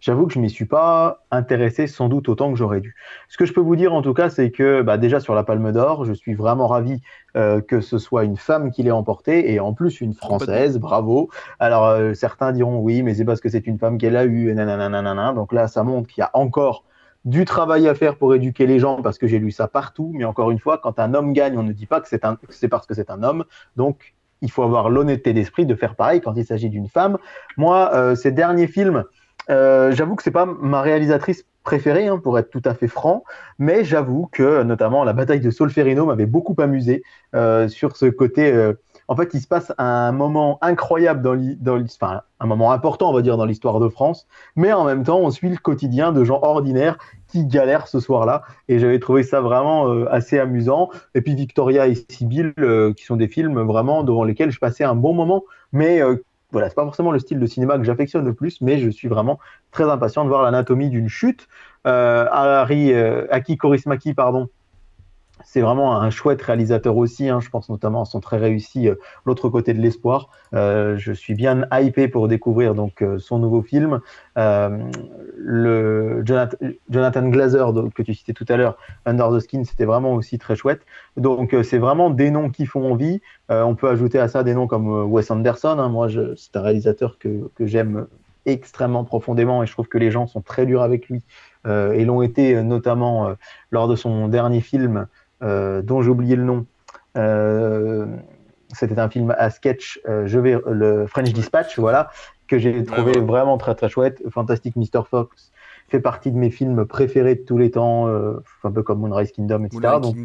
[0.00, 2.94] j'avoue que je m'y suis pas intéressé sans doute autant que j'aurais dû.
[3.30, 5.44] Ce que je peux vous dire en tout cas, c'est que bah, déjà sur la
[5.44, 7.00] Palme d'Or, je suis vraiment ravi
[7.38, 11.30] euh, que ce soit une femme qui l'ait emporté et en plus une française, bravo.
[11.58, 15.32] Alors certains diront oui, mais c'est parce que c'est une femme qu'elle a eue, nanana.
[15.32, 16.84] Donc là, ça montre qu'il y a encore
[17.24, 20.10] du travail à faire pour éduquer les gens parce que j'ai lu ça partout.
[20.14, 22.86] Mais encore une fois, quand un homme gagne, on ne dit pas que c'est parce
[22.86, 23.44] que c'est un homme.
[23.76, 27.18] Donc il faut avoir l'honnêteté d'esprit de faire pareil quand il s'agit d'une femme.
[27.56, 29.04] Moi, euh, ces derniers films,
[29.50, 33.24] euh, j'avoue que c'est pas ma réalisatrice préférée, hein, pour être tout à fait franc,
[33.58, 37.02] mais j'avoue que notamment la bataille de Solferino m'avait beaucoup amusé
[37.34, 38.72] euh, sur ce côté.
[39.08, 43.12] En fait, il se passe un moment incroyable dans l'histoire, enfin, un moment important, on
[43.12, 44.26] va dire, dans l'histoire de France,
[44.56, 46.96] mais en même temps, on suit le quotidien de gens ordinaires
[47.30, 50.90] qui galèrent ce soir-là, et j'avais trouvé ça vraiment euh, assez amusant.
[51.14, 54.84] Et puis Victoria et Sibyl, euh, qui sont des films vraiment devant lesquels je passais
[54.84, 56.16] un bon moment, mais euh,
[56.52, 59.08] voilà, c'est pas forcément le style de cinéma que j'affectionne le plus, mais je suis
[59.08, 59.38] vraiment
[59.70, 61.46] très impatient de voir l'anatomie d'une chute.
[61.84, 64.48] Harry, Aki Korismaki, pardon,
[65.44, 67.28] c'est vraiment un chouette réalisateur aussi.
[67.28, 67.40] Hein.
[67.40, 70.28] Je pense notamment à son très réussi euh, L'autre côté de l'espoir.
[70.54, 74.00] Euh, je suis bien hypé pour découvrir donc euh, son nouveau film.
[74.36, 78.76] le Jonathan, Glazer que tu citais tout à l'heure,
[79.06, 80.82] Under the Skin, c'était vraiment aussi très chouette.
[81.16, 83.20] Donc c'est vraiment des noms qui font envie.
[83.48, 85.78] on peut ajouter à ça des noms comme Wes Anderson.
[85.78, 85.88] Hein.
[85.88, 88.06] Moi, c'est un réalisateur que, j'aime
[88.46, 91.22] extrêmement profondément et je trouve que les gens sont très durs avec lui
[91.66, 93.34] et l'ont été notamment
[93.70, 95.06] lors de son dernier film
[95.42, 96.66] dont j'ai oublié le nom.
[97.16, 98.06] Euh,
[98.72, 102.10] c'était un film à sketch, euh, je vais, le French Dispatch, voilà,
[102.46, 104.22] que j'ai trouvé vraiment très très chouette.
[104.30, 105.02] Fantastic Mr.
[105.08, 105.50] Fox
[105.88, 109.64] fait partie de mes films préférés de tous les temps, un peu comme Moonrise Kingdom,
[109.64, 109.94] etc.
[110.00, 110.16] Donc,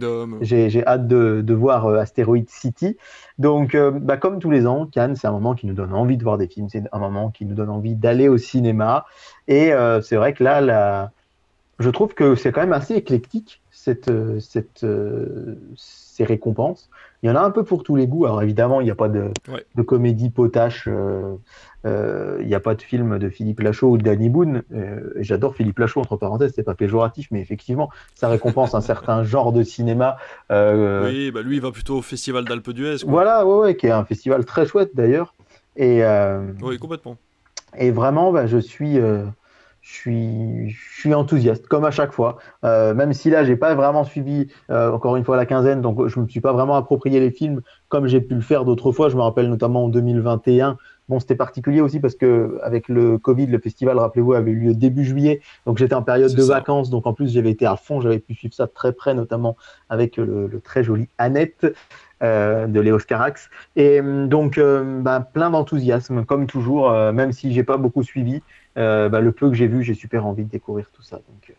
[0.42, 2.98] j'ai hâte de, de voir Asteroid City.
[3.40, 6.24] Donc, bah, comme tous les ans, Cannes, c'est un moment qui nous donne envie de
[6.24, 9.08] voir des films, c'est un moment qui nous donne envie d'aller au cinéma.
[9.48, 9.72] Et
[10.04, 11.12] c'est vrai que là, la...
[11.80, 16.90] je trouve que c'est quand même assez éclectique cette, cette, euh, ces récompenses.
[17.22, 18.26] Il y en a un peu pour tous les goûts.
[18.26, 19.30] Alors évidemment, il n'y a pas de,
[19.76, 21.36] de comédie potache, euh,
[21.86, 24.64] euh, il n'y a pas de film de Philippe Lachaud ou de Danny Boone.
[25.18, 29.54] J'adore Philippe Lachaud, entre parenthèses, c'est pas péjoratif, mais effectivement, ça récompense un certain genre
[29.54, 30.18] de cinéma.
[30.50, 33.04] oui, bah lui, il va plutôt au Festival d'Alpe d'Huez.
[33.06, 35.36] Voilà, ouais, ouais, qui est un festival très chouette d'ailleurs.
[35.76, 36.02] Et,
[36.64, 37.18] oui, complètement.
[37.78, 38.98] Et vraiment, bah, je suis
[39.86, 42.38] je suis, je suis enthousiaste, comme à chaque fois.
[42.64, 46.08] Euh, même si là, j'ai pas vraiment suivi, euh, encore une fois, la quinzaine, donc
[46.08, 49.10] je me suis pas vraiment approprié les films comme j'ai pu le faire d'autres fois.
[49.10, 50.78] Je me rappelle notamment en 2021.
[51.08, 54.74] Bon, c'était particulier aussi parce que avec le Covid, le festival, rappelez-vous, avait eu lieu
[54.74, 58.02] début juillet, donc j'étais en période de vacances, donc en plus j'avais été à fond,
[58.02, 59.56] j'avais pu suivre ça de très près, notamment
[59.90, 61.68] avec le, très joli Annette.
[62.24, 64.58] Euh, de Léo Carax et donc
[65.02, 68.42] bah, plein d'enthousiasme comme toujours même si j'ai pas beaucoup suivi
[68.78, 71.18] euh, bah, le peu que j'ai vu, j'ai super envie de découvrir tout ça.
[71.18, 71.54] Donc, euh,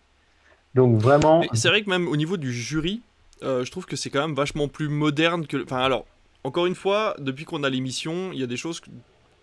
[0.74, 1.44] donc vraiment.
[1.52, 3.00] C'est vrai que même au niveau du jury,
[3.42, 5.62] euh, je trouve que c'est quand même vachement plus moderne que.
[5.62, 6.06] Enfin, alors,
[6.44, 8.80] encore une fois, depuis qu'on a l'émission, il y a des choses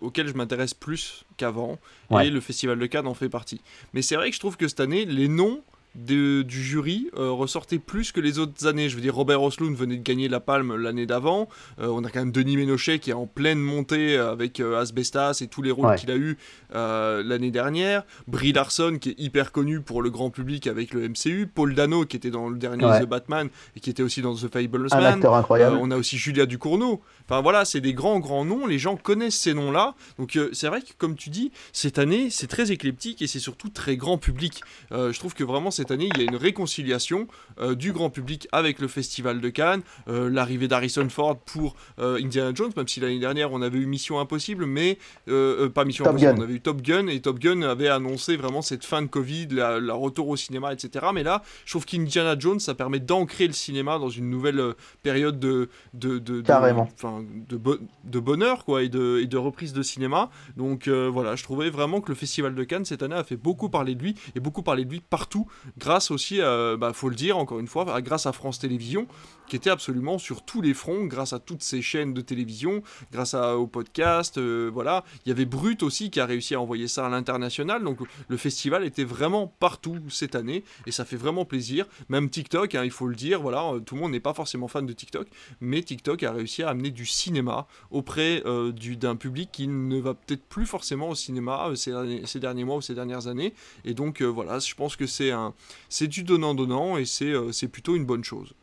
[0.00, 1.78] auxquelles je m'intéresse plus qu'avant.
[2.22, 3.60] Et le Festival de Cannes en fait partie.
[3.92, 5.62] Mais c'est vrai que je trouve que cette année, les noms
[5.94, 8.88] du jury ressortait plus que les autres années.
[8.88, 11.48] Je veux dire, Robert Osloon venait de gagner la palme l'année d'avant.
[11.78, 15.62] on a quand même Denis Ménochet qui est en pleine montée avec Asbestas et tous
[15.62, 16.36] les rôles qu'il a eu
[16.72, 18.04] l'année dernière.
[18.26, 21.46] Brie Larson qui est hyper connu pour le grand public avec le MCU.
[21.52, 24.52] Paul Dano qui était dans le dernier The Batman et qui était aussi dans The
[24.52, 25.04] Fablesman.
[25.04, 25.78] Un acteur incroyable.
[25.80, 27.02] on a aussi Julia Ducournau.
[27.28, 28.66] Enfin voilà, c'est des grands grands noms.
[28.66, 29.94] Les gens connaissent ces noms-là.
[30.18, 33.68] Donc c'est vrai que comme tu dis, cette année c'est très éclectique et c'est surtout
[33.68, 34.62] très grand public.
[34.90, 37.28] je trouve que vraiment cette année il y a une réconciliation
[37.76, 42.88] du grand public avec le festival de Cannes, l'arrivée d'Harrison Ford pour Indiana Jones, même
[42.88, 46.60] si l'année dernière on avait eu Mission Impossible, mais pas Mission Impossible, on avait eu
[46.60, 50.36] Top Gun et Top Gun avait annoncé vraiment cette fin de Covid, la, retour au
[50.36, 51.06] cinéma, etc.
[51.14, 54.72] Mais là, je trouve qu'Indiana Jones, ça permet d'ancrer le cinéma dans une nouvelle euh,
[55.02, 57.58] période de, de, de, de,
[58.04, 60.30] de, bonheur quoi, et, de, et de reprise de cinéma.
[60.56, 63.36] Donc euh, voilà, je trouvais vraiment que le Festival de Cannes cette année a fait
[63.36, 65.46] beaucoup parler de lui et beaucoup parler de lui partout,
[65.78, 69.06] grâce aussi, à, bah, faut le dire encore une fois, grâce à France Télévisions,
[69.46, 73.34] qui était absolument sur tous les fronts, grâce à toutes ces chaînes de télévision, grâce
[73.34, 75.04] au podcast, euh, voilà.
[75.24, 78.36] Il y avait Brut aussi qui a réussi à envoyer ça à l'international, donc le
[78.36, 81.86] festival était vraiment partout cette année, et ça fait vraiment plaisir.
[82.08, 84.68] Même TikTok, hein, il faut le dire, voilà, euh, tout le monde n'est pas forcément
[84.68, 85.28] fan de TikTok,
[85.60, 90.14] mais TikTok a réussi à amener du cinéma auprès euh, d'un public qui ne va
[90.14, 93.54] peut-être plus forcément au cinéma ces, derniers mois ou ces dernières années,
[93.84, 98.54] et donc voilà, je pense que c'est du donnant-donnant, et c'est plutôt une bonne chose.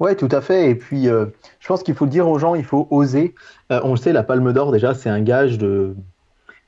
[0.00, 0.70] Ouais, tout à fait.
[0.70, 1.26] Et puis, euh,
[1.60, 3.34] je pense qu'il faut le dire aux gens, il faut oser.
[3.70, 5.94] Euh, on le sait, la Palme d'Or, déjà, c'est un gage de,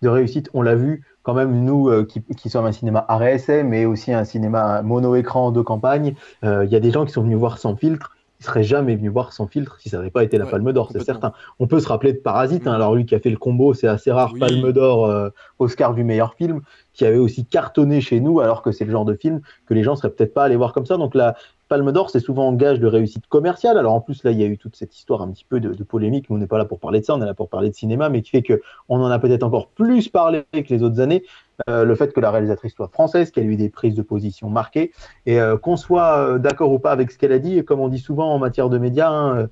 [0.03, 0.51] de réussite.
[0.53, 4.13] On l'a vu quand même, nous euh, qui, qui, sommes un cinéma RSM, mais aussi
[4.13, 7.75] un cinéma mono-écran de campagne, il y a des gens qui sont venus voir sans
[7.75, 8.15] filtre.
[8.41, 10.91] Ils seraient jamais venus voir sans filtre si ça n'avait pas été la Palme d'Or,
[10.91, 11.33] c'est certain.
[11.61, 12.67] On peut se rappeler de Parasite.
[12.67, 12.73] Hein.
[12.73, 12.75] Mm.
[12.75, 16.35] alors lui qui a fait le combo, c'est assez rare, Palme d'Or, Oscar du meilleur
[16.35, 16.61] film,
[16.93, 19.85] qui avait aussi cartonné chez nous, alors que c'est le genre de film que les
[19.85, 20.97] gens seraient peut-être pas allés voir comme ça.
[20.97, 21.37] Donc la,
[21.73, 23.79] Palme d'Or, c'est souvent un gage de réussite commerciale.
[23.79, 25.83] Alors en plus, là, il y a eu toute cette histoire un petit peu de,
[25.85, 27.71] polémique, mais on n'est pas là pour parler de ça, on est là pour parler
[27.71, 31.01] de cinéma, mais qui fait qu'on en a peut-être encore plus parlé que les autres
[31.01, 31.25] années.
[31.71, 34.51] Euh, le fait que la réalisatrice soit française, qu'elle ait eu des prises de position
[34.51, 34.93] marquées,
[35.25, 37.81] et euh, qu'on soit euh, d'accord ou pas avec ce qu'elle a dit, et comme
[37.81, 39.49] on dit souvent en matière de médias, hein,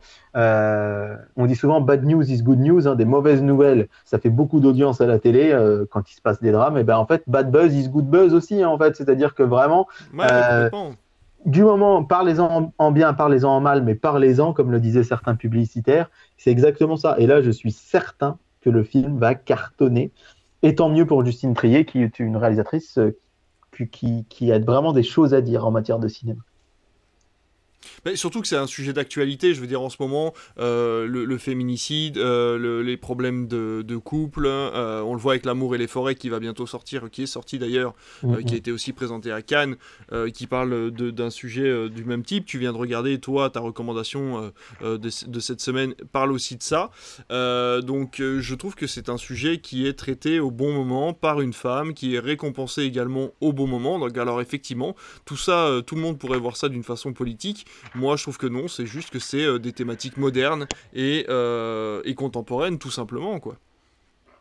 [1.36, 4.60] on dit souvent bad news is good news, hein, des mauvaises nouvelles, ça fait beaucoup
[4.60, 5.56] d'audience à la télé
[5.90, 8.34] quand il se passe des drames, et ben en fait bad buzz is good buzz
[8.34, 9.86] aussi, hein, en fait, c'est-à-dire que vraiment
[11.46, 16.10] du moment, parlez-en en bien, parlez-en en mal, mais parlez-en, comme le disaient certains publicitaires.
[16.36, 17.16] C'est exactement ça.
[17.18, 20.12] Et là, je suis certain que le film va cartonner.
[20.62, 23.18] Et tant mieux pour Justine Trier, qui est une réalisatrice euh,
[23.90, 26.42] qui, qui a vraiment des choses à dire en matière de cinéma
[28.14, 32.18] surtout que c'est un sujet d'actualité, je veux dire, en ce moment, euh, le, féminicide,
[32.18, 36.28] euh, les problèmes de, couple, euh, on le voit avec L'amour et les forêts qui
[36.28, 38.44] va bientôt sortir, qui est sorti d'ailleurs, mm-hmm.
[38.44, 39.76] qui a été aussi présenté à Cannes,
[40.34, 42.46] qui parle d'un sujet du même type.
[42.46, 46.90] Tu viens de regarder, toi, ta recommandation de, de, cette semaine parle aussi de ça.
[47.30, 51.52] donc, je trouve que c'est un sujet qui est traité au bon moment par une
[51.52, 53.98] femme, qui est récompensée également au bon moment.
[53.98, 57.66] Donc, alors, effectivement, tout ça, tout le monde pourrait voir ça d'une façon politique.
[57.94, 62.00] Moi, je trouve que non, c'est juste que c'est euh, des thématiques modernes et, euh,
[62.04, 63.54] et, contemporaines, tout simplement, quoi.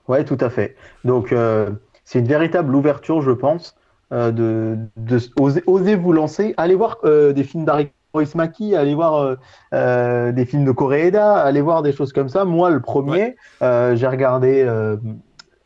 [0.08, 0.76] Ouais, tout à fait.
[1.04, 1.70] Donc, euh,
[2.04, 3.76] c'est une véritable ouverture, je pense,
[4.12, 5.20] de, de
[5.68, 6.56] oser, vous lancer.
[6.58, 7.92] Allez voir des films d'Harry
[8.34, 9.38] Maki, allez voir
[9.72, 12.44] des films de Koreeda, allez voir des choses comme ça.
[12.44, 14.66] Moi, le premier, j'ai regardé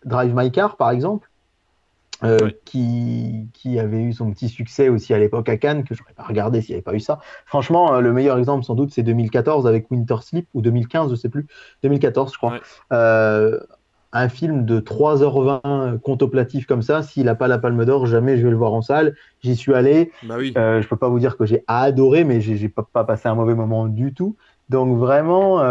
[0.03, 1.29] Drive My Car, par exemple.
[2.23, 6.01] Euh, qui, qui, avait eu son petit succès aussi à l'époque à Cannes, que je
[6.01, 7.19] n'aurais pas regardé s'il n'y avait pas eu ça.
[7.45, 11.11] Franchement, euh, le meilleur exemple sans doute, c'est 2014 avec Winter Sleep, ou 2015, je
[11.11, 11.47] ne sais plus,
[11.83, 12.59] 2014 je crois.
[12.93, 13.59] Euh,
[14.13, 18.43] un film de 3h20 contemplatif comme ça, s'il n'a pas la palme d'or, jamais je
[18.43, 19.15] vais le voir en salle.
[19.41, 20.11] J'y suis allé.
[20.23, 20.53] Bah oui.
[20.55, 23.35] je ne peux pas vous dire que j'ai adoré, mais j'ai pas, pas passé un
[23.35, 24.37] mauvais moment du tout.
[24.69, 25.61] Donc vraiment,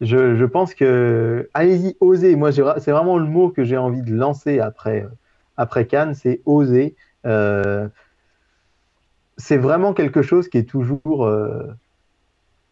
[0.00, 2.34] je, je, pense que allez-y, osez.
[2.34, 5.06] Moi, c'est vraiment le mot que j'ai envie de lancer après
[5.60, 6.96] après Cannes, c'est oser.
[7.26, 7.86] Euh,
[9.36, 11.26] c'est vraiment quelque chose qui est toujours.
[11.26, 11.66] Euh,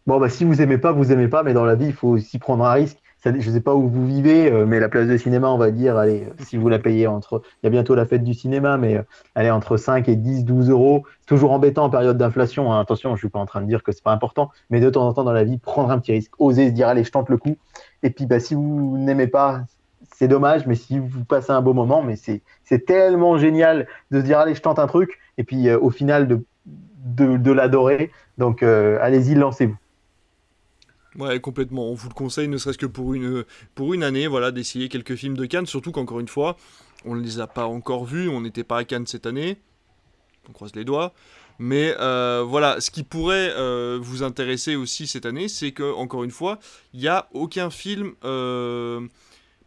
[0.07, 2.09] bon, bah, si vous aimez pas, vous aimez pas, mais dans la vie, il faut
[2.09, 2.97] aussi prendre un risque.
[3.23, 5.69] je ne sais pas où vous vivez, euh, mais la place de cinéma, on va
[5.69, 7.43] dire, allez, si vous la payez entre.
[7.61, 8.99] Il y a bientôt la fête du cinéma, mais
[9.35, 11.03] elle entre 5 et 10, 12 euros.
[11.27, 12.73] Toujours embêtant en période d'inflation.
[12.73, 12.79] Hein.
[12.79, 14.89] Attention, je ne suis pas en train de dire que c'est pas important, mais de
[14.89, 17.11] temps en temps dans la vie, prendre un petit risque, oser se dire, allez, je
[17.11, 17.55] tente le coup.
[18.01, 19.61] Et puis, bah, si vous n'aimez pas,
[20.13, 24.25] c'est dommage, mais si vous passez un beau moment, mais c'est tellement génial de se
[24.25, 26.43] dire allez, je tente un truc, et puis euh, au final de,
[27.37, 28.11] de, l'adorer.
[28.37, 29.77] Donc euh, allez-y, lancez-vous.
[31.17, 31.89] Ouais, complètement.
[31.89, 33.43] On vous le conseille, ne serait-ce que pour une,
[33.75, 35.65] pour une année, voilà, d'essayer quelques films de Cannes.
[35.65, 36.55] Surtout qu'encore une fois,
[37.05, 39.57] on ne les a pas encore vus, on n'était pas à Cannes cette année.
[40.47, 41.13] on croise les doigts.
[41.57, 43.53] Mais voilà, ce qui pourrait
[43.97, 46.59] vous intéresser aussi cette année, c'est que, encore une fois,
[46.93, 48.13] il n'y a aucun film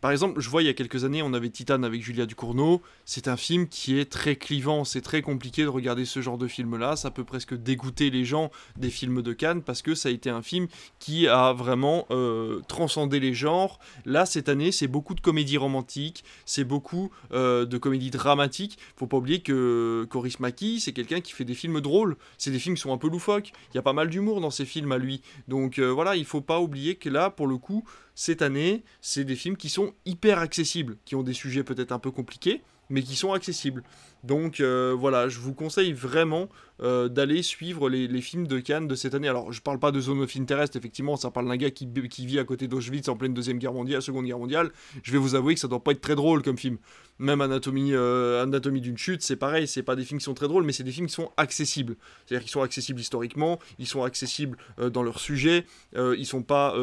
[0.02, 2.82] par exemple, je vois il y a quelques années, on avait Titan avec Julia Ducournau.
[3.04, 4.82] C'est un film qui est très clivant.
[4.82, 6.96] C'est très compliqué de regarder ce genre de film-là.
[6.96, 10.28] Ça peut presque dégoûter les gens des films de Cannes parce que ça a été
[10.28, 10.66] un film
[10.98, 13.78] qui a vraiment euh, transcendé les genres.
[14.04, 18.78] Là, cette année, c'est beaucoup de comédies romantiques, c'est beaucoup euh, de comédies dramatiques.
[18.96, 22.16] Faut pas oublier que Coris Maki, c'est quelqu'un qui fait des films drôles.
[22.38, 23.52] C'est des films qui sont un peu loufoques.
[23.70, 25.22] Il y a pas mal d'humour dans ces films à lui.
[25.46, 27.84] Donc euh, voilà, il faut pas oublier que là, pour le coup,
[28.14, 31.99] cette année, c'est des films qui sont hyper accessibles, qui ont des sujets peut-être un
[31.99, 33.82] peu compliqués, mais qui sont accessibles.
[34.25, 36.49] Donc euh, voilà, je vous conseille vraiment
[36.81, 39.29] euh, d'aller suivre les, films de Cannes de cette année.
[39.29, 41.87] Alors, je parle pas de Zone of Interest, effectivement, ça parle d'un gars qui,
[42.27, 44.70] vit à côté d'Auschwitz en pleine Deuxième Guerre mondiale, Seconde Guerre mondiale.
[45.03, 46.79] Je vais vous avouer que ça doit pas être très drôle comme film.
[47.18, 50.49] Même Anatomie, euh, Anatomie d'une chute, c'est pareil, c'est pas des films qui sont très
[50.49, 51.97] drôles, mais c'est des films qui sont accessibles.
[52.25, 54.57] C'est-à-dire qu'ils sont accessibles historiquement, ils sont accessibles
[54.93, 55.66] dans leur sujet,
[55.97, 56.75] ils sont pas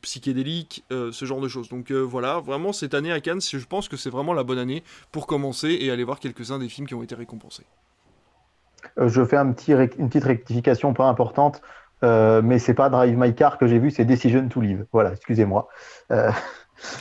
[0.00, 1.68] psychédéliques, ce genre de choses.
[1.68, 4.82] Donc voilà, vraiment, cette année à Cannes, je pense que c'est vraiment la bonne année
[5.12, 7.66] pour commencer et aller voir quelques-uns des films qui ont été récompensés.
[8.98, 11.62] Euh, je fais un petit une petite rectification pas importante,
[12.02, 14.86] euh, mais c'est pas Drive My Car que j'ai vu, c'est Decision to Live.
[14.92, 15.68] Voilà, excusez-moi.
[16.10, 16.30] Euh,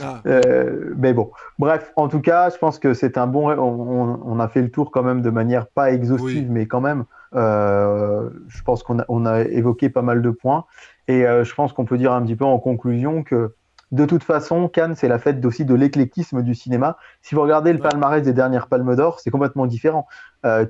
[0.01, 0.21] ah.
[0.97, 3.49] mais bon, bref, en tout cas, je pense que c'est un bon.
[3.49, 8.61] On, a fait le tour quand même de manière pas exhaustive, mais quand même, je
[8.63, 10.65] pense qu'on a, on a, évoqué pas mal de points.
[11.07, 13.55] Et je pense qu'on peut dire un petit peu en conclusion que
[13.93, 16.97] de toute façon, Cannes, c'est la fête aussi de l'éclectisme du cinéma.
[17.21, 20.07] Si vous regardez le palmarès des dernières Palmes d'Or, c'est complètement différent.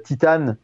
[0.03, 0.55] Titan,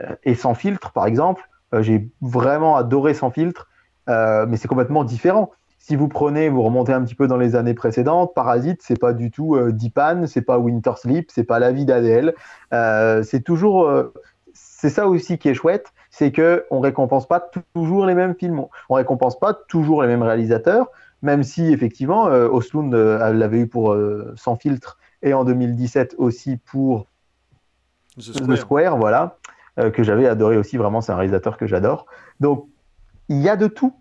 [0.00, 1.48] euh, et sans filtre, par exemple.
[1.74, 3.68] Euh, j'ai vraiment adoré sans filtre,
[4.08, 7.54] euh, mais c'est complètement différent si vous prenez, vous remontez un petit peu dans les
[7.54, 11.60] années précédentes, Parasite, c'est pas du tout euh, Deepan, c'est pas Winter Sleep, c'est pas
[11.60, 12.34] La vie d'Adèle.
[13.22, 13.88] c'est toujours,
[14.52, 17.38] c'est ça aussi qui est chouette, c'est que on récompense pas
[17.72, 20.90] toujours les mêmes films, on récompense pas toujours les mêmes réalisateurs,
[21.22, 23.96] même si effectivement Oslund l'avait eu pour
[24.36, 27.06] Sans filtre et en 2017 aussi pour
[28.18, 29.38] The Square voilà.
[29.78, 30.78] Euh, que j'avais adoré aussi.
[30.78, 32.06] Vraiment, c'est un réalisateur que j'adore.
[32.40, 32.66] Donc,
[33.28, 33.94] il y a de tout.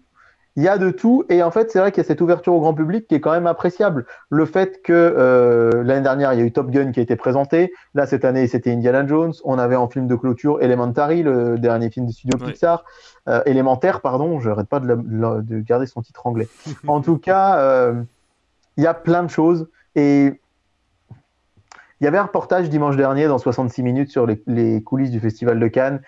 [0.56, 1.26] Il y a de tout.
[1.30, 3.20] Et en fait, c'est vrai qu'il y a cette ouverture au grand public qui est
[3.20, 4.06] quand même appréciable.
[4.30, 7.16] Le fait que euh, l'année dernière, il y a eu Top Gun qui a été
[7.16, 7.74] présenté.
[7.94, 9.34] Là, cette année, c'était Indiana Jones.
[9.44, 12.86] On avait en film de clôture Elementary, le dernier film de studio Pixar.
[13.28, 16.48] Euh, élémentaire, pardon, je n'arrête pas de, de, garder son titre anglais.
[16.88, 17.92] en tout cas,
[18.78, 19.68] il y a plein de choses.
[19.96, 20.40] Et
[22.02, 25.60] il y avait un reportage dimanche dernier dans 66 minutes sur les, coulisses du Festival
[25.60, 26.02] de Cannes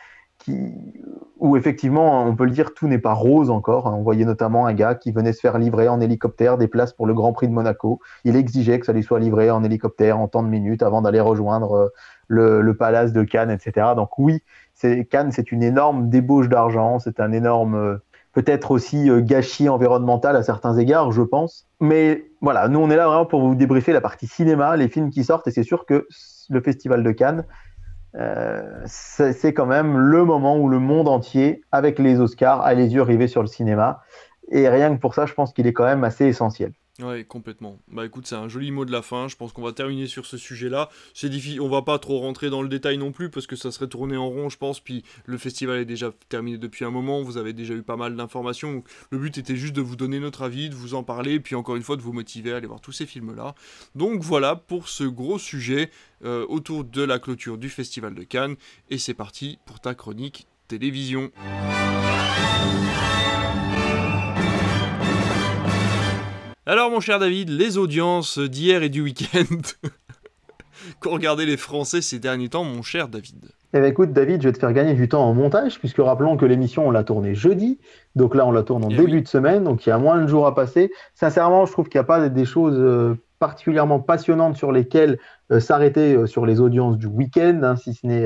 [1.39, 3.85] où effectivement, on peut le dire, tout n'est pas rose encore.
[3.87, 7.05] On voyait notamment un gars qui venait se faire livrer en hélicoptère des places pour
[7.05, 7.99] le Grand Prix de Monaco.
[8.23, 11.19] Il exigeait que ça lui soit livré en hélicoptère en temps de minutes avant d'aller
[11.19, 11.87] rejoindre euh,
[12.27, 13.87] le, le, palace de Cannes, etc.
[13.95, 14.41] Donc oui,
[15.09, 17.97] Cannes, c'est une énorme débauche d'argent, c'est un énorme euh,
[18.33, 21.67] peut-être aussi euh, gâchis environnemental à certains égards, je pense.
[21.79, 25.09] Mais voilà, nous on est là vraiment pour vous débriefer la partie cinéma, les films
[25.09, 26.07] qui sortent, et c'est sûr que
[26.49, 27.45] le Festival de Cannes,
[28.15, 32.93] euh, c'est quand même le moment où le monde entier, avec les Oscars, a les
[32.93, 34.01] yeux rivés sur le cinéma.
[34.49, 36.73] Et rien que pour ça, je pense qu'il est quand même assez essentiel.
[36.99, 37.77] Ouais, complètement.
[37.91, 39.27] Bah écoute, c'est un joli mot de la fin.
[39.27, 40.89] Je pense qu'on va terminer sur ce sujet-là.
[41.13, 43.71] C'est difficile, on va pas trop rentrer dans le détail non plus parce que ça
[43.71, 44.79] serait tourné en rond, je pense.
[44.79, 47.21] Puis le festival est déjà terminé depuis un moment.
[47.21, 48.83] Vous avez déjà eu pas mal d'informations.
[49.11, 51.75] Le but était juste de vous donner notre avis, de vous en parler, puis encore
[51.75, 53.53] une fois de vous motiver à aller voir tous ces films-là.
[53.93, 55.91] Donc voilà pour ce gros sujet
[56.25, 58.55] euh, autour de la clôture du festival de Cannes.
[58.89, 61.31] Et c'est parti pour ta chronique télévision.
[66.69, 69.87] Alors mon cher David, les audiences d'hier et du week-end
[70.99, 73.37] qu'ont regardé les Français ces derniers temps, mon cher David
[73.73, 76.37] eh bien, écoute, David, je vais te faire gagner du temps en montage, puisque rappelons
[76.37, 77.79] que l'émission, on l'a tournée jeudi.
[78.15, 80.21] Donc là, on la tourne en eh début de semaine, donc il y a moins
[80.21, 80.89] de jours à passer.
[81.15, 85.19] Sincèrement, je trouve qu'il n'y a pas des choses euh, particulièrement passionnantes sur lesquelles
[85.51, 88.25] euh, s'arrêter euh, sur les audiences du week-end, hein, si ce n'est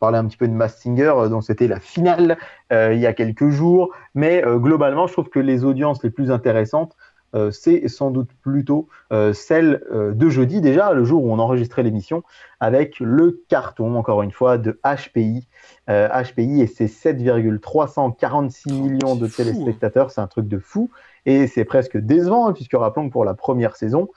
[0.00, 2.38] parler un petit peu de Mass Singer, dont c'était la finale
[2.70, 3.94] il y a quelques jours.
[4.14, 6.94] Mais globalement, je trouve que les audiences les plus intéressantes
[7.34, 11.38] euh, c'est sans doute plutôt euh, celle euh, de jeudi déjà, le jour où on
[11.38, 12.22] enregistrait l'émission,
[12.60, 15.46] avec le carton, encore une fois, de HPI.
[15.88, 20.90] HPI et ses 7,346 millions de téléspectateurs, c'est un truc de fou.
[21.24, 24.08] Et c'est presque décevant, hein, puisque rappelons que pour la première saison,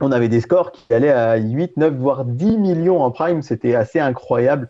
[0.00, 3.42] on avait des scores qui allaient à 8, 9, voire 10 millions en prime.
[3.42, 4.68] C'était assez incroyable.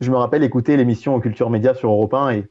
[0.00, 2.48] Je me rappelle écouter l'émission Culture Média sur Europe 1 et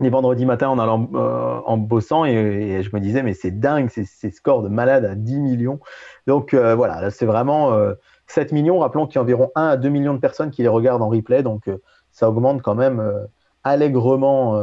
[0.00, 3.90] les vendredis matins en allant euh, en bossant et, je me disais mais c'est dingue
[3.90, 5.80] ces, scores de malades à 10 millions
[6.26, 7.94] donc euh, voilà c'est vraiment euh,
[8.26, 10.68] 7 millions, rappelons qu'il y a environ 1 à 2 millions de personnes qui les
[10.68, 11.70] regardent en replay, donc
[12.12, 13.02] ça augmente quand même
[13.64, 14.60] allègrement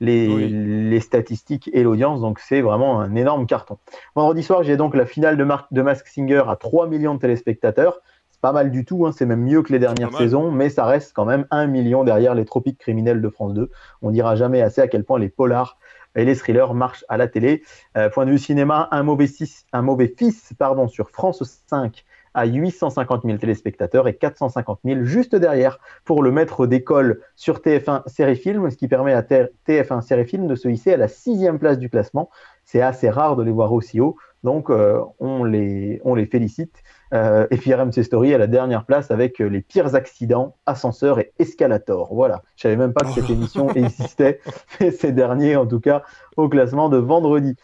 [0.00, 3.78] les, les, statistiques et l'audience, donc c'est vraiment un énorme carton.
[4.14, 8.00] Vendredi soir, j'ai donc la finale de, de Mask Singer à 3 millions de téléspectateurs.
[8.40, 11.12] Pas mal du tout, hein, c'est même mieux que les dernières saisons, mais ça reste
[11.12, 13.70] quand même 1 million derrière les tropiques criminels de France 2.
[14.00, 15.76] On dira jamais assez à quel point les polars
[16.14, 17.62] et les thrillers marchent à la télé.
[17.96, 19.26] Euh, point de vue cinéma, un mauvais,
[19.72, 25.34] un mauvais fils pardon, sur France 5 à 850 000 téléspectateurs et 450 000 juste
[25.34, 30.26] derrière pour le maître d'école sur TF1 Série Film, ce qui permet à TF1 Série
[30.26, 32.30] Film de se hisser à la sixième place du classement.
[32.64, 36.82] C'est assez rare de les voir aussi haut, donc euh, on, les, on les félicite.
[37.14, 41.32] Euh, et puis RMC Story à la dernière place avec les pires accidents, ascenseur et
[41.38, 42.14] escalator.
[42.14, 44.40] Voilà, je savais même pas que cette émission existait,
[44.80, 46.02] mais ces derniers en tout cas
[46.36, 47.56] au classement de vendredi.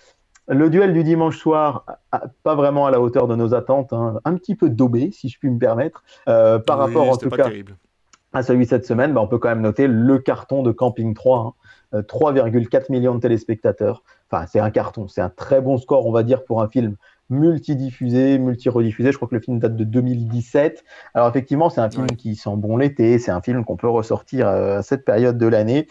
[0.46, 1.86] Le duel du dimanche soir,
[2.42, 4.20] pas vraiment à la hauteur de nos attentes, hein.
[4.26, 7.48] un petit peu daubé, si je puis me permettre, euh, par rapport en tout cas
[8.34, 9.14] à celui de cette semaine.
[9.14, 11.54] Bah, on peut quand même noter le carton de Camping 3, 3,4 hein.
[11.94, 12.02] Euh,
[12.90, 14.02] millions de téléspectateurs.
[14.30, 16.96] Enfin, c'est un carton, c'est un très bon score, on va dire, pour un film
[17.30, 19.12] multi-diffusé, multi-rediffusé.
[19.12, 20.84] Je crois que le film date de 2017.
[21.14, 24.46] Alors effectivement, c'est un film qui sent bon l'été, c'est un film qu'on peut ressortir
[24.46, 25.88] euh, à cette période de l'année.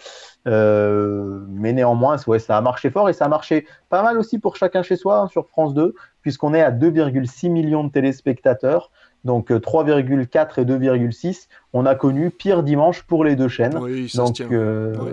[0.47, 4.39] Euh, mais néanmoins, ouais, ça a marché fort et ça a marché pas mal aussi
[4.39, 8.91] pour chacun chez soi hein, sur France 2, puisqu'on est à 2,6 millions de téléspectateurs.
[9.23, 11.47] Donc 3,4 euh, et 2,6.
[11.73, 13.79] On a connu pire dimanche pour les deux chaînes.
[14.15, 14.43] donc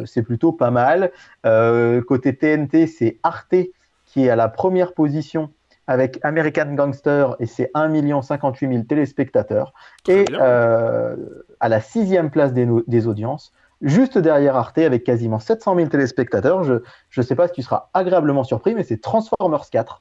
[0.06, 1.10] c'est plutôt pas mal.
[1.44, 3.54] côté TNT, c'est Arte
[4.06, 5.50] qui est à la première position
[5.90, 9.72] avec American Gangster et ses 1 58 000 téléspectateurs.
[10.08, 11.16] et euh,
[11.58, 13.52] à la sixième place des, audiences,
[13.82, 16.62] juste derrière Arte avec quasiment 700 000 téléspectateurs.
[16.62, 16.80] Je
[17.16, 20.00] ne sais pas si tu seras agréablement surpris, mais c'est Transformers 4.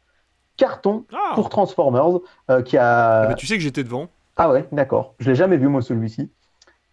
[0.60, 1.32] Carton ah.
[1.36, 2.20] pour Transformers
[2.52, 3.24] euh, qui a.
[3.24, 4.10] Eh ben, tu sais que j'étais devant.
[4.38, 5.16] Ah ouais, d'accord.
[5.20, 6.30] Je l'ai jamais vu moi celui-ci.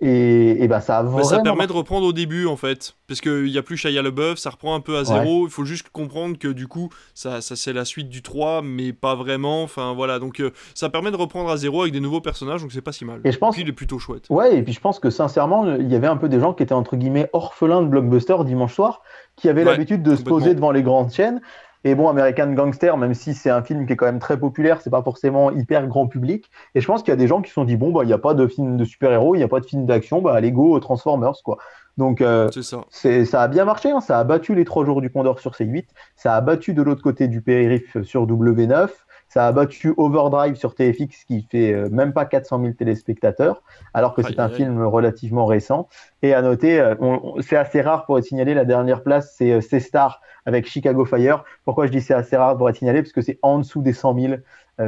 [0.01, 2.97] Et, bah ça a Ça permet de reprendre au début en fait.
[3.09, 5.47] Parce qu'il n'y a plus Shia LeBeouf, ça reprend un peu à zéro.
[5.47, 8.93] Il faut juste comprendre que du coup, ça, ça c'est la suite du 3, mais
[8.93, 9.63] pas vraiment.
[9.63, 12.73] Enfin voilà, donc euh, ça permet de reprendre à zéro avec des nouveaux personnages, donc
[12.73, 13.21] c'est pas si mal.
[13.25, 13.57] Et je pense.
[13.57, 14.27] il est plutôt chouette.
[14.29, 16.63] Ouais, et puis je pense que sincèrement, il y avait un peu des gens qui
[16.63, 19.01] étaient entre guillemets orphelins de blockbuster dimanche soir,
[19.35, 21.41] qui avaient l'habitude de se poser devant les grandes chaînes
[21.87, 24.81] et bon, American Gangster, même si c'est un film qui est quand même très populaire,
[24.83, 26.51] c'est pas forcément hyper grand public.
[26.75, 28.09] Et je pense qu'il y a des gens qui se sont dit bon, bah, il
[28.09, 30.35] n'y a pas de film de super-héros, il n'y a pas de film d'action, bah,
[30.35, 31.59] allez go Transformers, quoi.
[31.97, 32.85] Donc, euh, ça.
[32.91, 33.41] ça.
[33.41, 34.01] a bien marché, hein.
[34.01, 37.03] ça a battu les trois jours du Condor sur C8, ça a battu de l'autre
[37.03, 38.89] côté du périph sur W9,
[39.29, 43.63] ça a battu Overdrive sur TFX qui fait euh, même pas 400 000 téléspectateurs,
[43.93, 45.89] alors que c'est un film relativement récent.
[46.23, 46.95] Et à noter, euh,
[47.41, 51.45] c'est assez rare pour être signalé, la dernière place, c'est euh, C-Star avec Chicago Fire.
[51.65, 53.03] Pourquoi je dis c'est assez rare pour être signalé?
[53.03, 54.35] Parce que c'est en dessous des 100 000.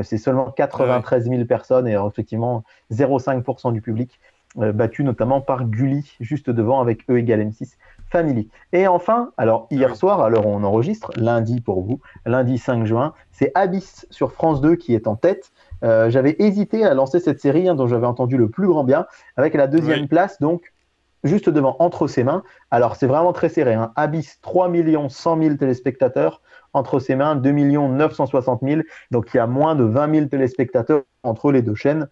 [0.03, 2.63] c'est seulement 93 000 personnes et effectivement
[2.93, 4.21] 0,5% du public,
[4.55, 7.73] battu notamment par Gulli, juste devant avec E égale M6.
[8.11, 8.49] Family.
[8.73, 13.53] Et enfin, alors hier soir, alors on enregistre, lundi pour vous, lundi 5 juin, c'est
[13.55, 15.51] Abyss sur France 2 qui est en tête.
[15.85, 19.07] Euh, j'avais hésité à lancer cette série hein, dont j'avais entendu le plus grand bien,
[19.37, 20.73] avec la deuxième place, donc
[21.25, 22.43] juste devant Entre ses mains.
[22.71, 23.75] Alors c'est vraiment très serré.
[23.75, 23.93] Hein.
[23.97, 24.71] Abyss, 3
[25.09, 26.41] 100 000 téléspectateurs.
[26.75, 28.83] Entre ses mains, 2 960 000.
[29.11, 32.09] Donc il y a moins de 20 000 téléspectateurs entre les deux chaînes.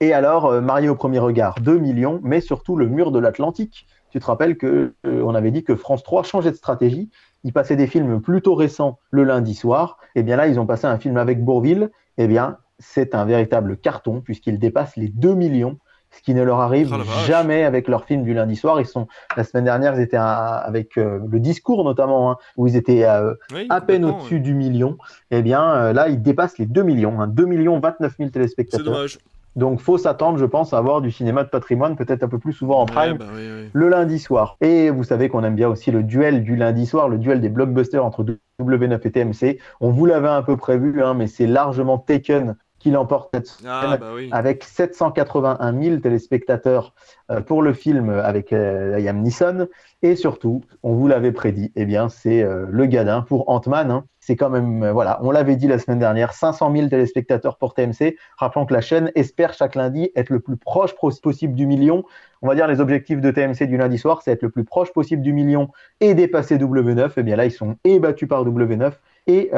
[0.00, 3.86] Et alors, euh, Marié au premier regard, 2 millions, mais surtout le mur de l'Atlantique,
[4.10, 7.10] tu te rappelles que euh, on avait dit que France 3 changeait de stratégie.
[7.44, 9.98] Ils passaient des films plutôt récents le lundi soir.
[10.14, 11.90] Et eh bien là, ils ont passé un film avec Bourville.
[12.16, 15.78] Eh bien, c'est un véritable carton puisqu'ils dépassent les 2 millions,
[16.10, 18.80] ce qui ne leur arrive oh jamais avec leurs films du lundi soir.
[18.80, 19.06] Ils sont
[19.36, 23.34] la semaine dernière, ils étaient avec euh, le discours notamment, hein, où ils étaient euh,
[23.68, 24.96] à peine au-dessus du million.
[25.30, 27.46] Eh bien, là, ils dépassent les 2 millions, 2 hein.
[27.46, 28.84] millions 29 000 téléspectateurs.
[28.84, 29.18] C'est dommage.
[29.58, 32.52] Donc, faut s'attendre, je pense, à avoir du cinéma de patrimoine peut-être un peu plus
[32.52, 33.26] souvent en prime bah
[33.72, 34.56] le lundi soir.
[34.60, 37.48] Et vous savez qu'on aime bien aussi le duel du lundi soir, le duel des
[37.48, 38.24] blockbusters entre
[38.60, 39.58] W9 et TMC.
[39.80, 43.96] On vous l'avait un peu prévu, hein, mais c'est largement Taken qui l'emporte cette ah,
[43.98, 46.94] bah avec 781 000 téléspectateurs
[47.30, 49.68] euh, pour le film avec euh, Liam Neeson.
[50.02, 53.90] Et surtout, on vous l'avait prédit, eh bien, c'est euh, le gadin pour Ant-Man.
[53.90, 54.04] Hein.
[54.20, 58.16] C'est quand même, voilà, on l'avait dit la semaine dernière, 500 000 téléspectateurs pour TMC.
[58.36, 62.04] Rappelons que la chaîne espère chaque lundi être le plus proche possible du million.
[62.42, 64.92] On va dire les objectifs de TMC du lundi soir, c'est être le plus proche
[64.92, 65.70] possible du million
[66.00, 67.06] et dépasser W9.
[67.06, 68.92] Et eh bien là, ils sont ébattus par W9
[69.28, 69.50] et,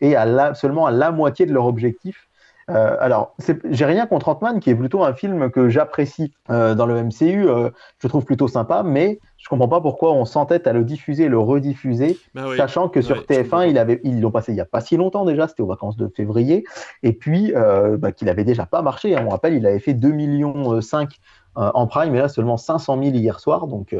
[0.00, 2.28] et à la, seulement à la moitié de leur objectif.
[2.70, 3.34] Euh, alors,
[3.70, 7.48] j'ai rien contre Ant-Man, qui est plutôt un film que j'apprécie euh, dans le MCU.
[7.48, 11.28] Euh, je trouve plutôt sympa, mais je comprends pas pourquoi on s'entête à le diffuser,
[11.28, 14.64] le rediffuser, bah sachant que sur TF1, il avait, ils l'ont passé il y a
[14.64, 16.64] pas si longtemps déjà, c'était aux vacances de février,
[17.02, 17.52] et puis
[17.98, 19.14] bah, qu'il avait déjà pas marché.
[19.14, 19.24] Hein.
[19.26, 21.18] On rappelle, il avait fait 2 millions 5
[21.56, 23.94] en prime, et là seulement 500 000 hier soir, donc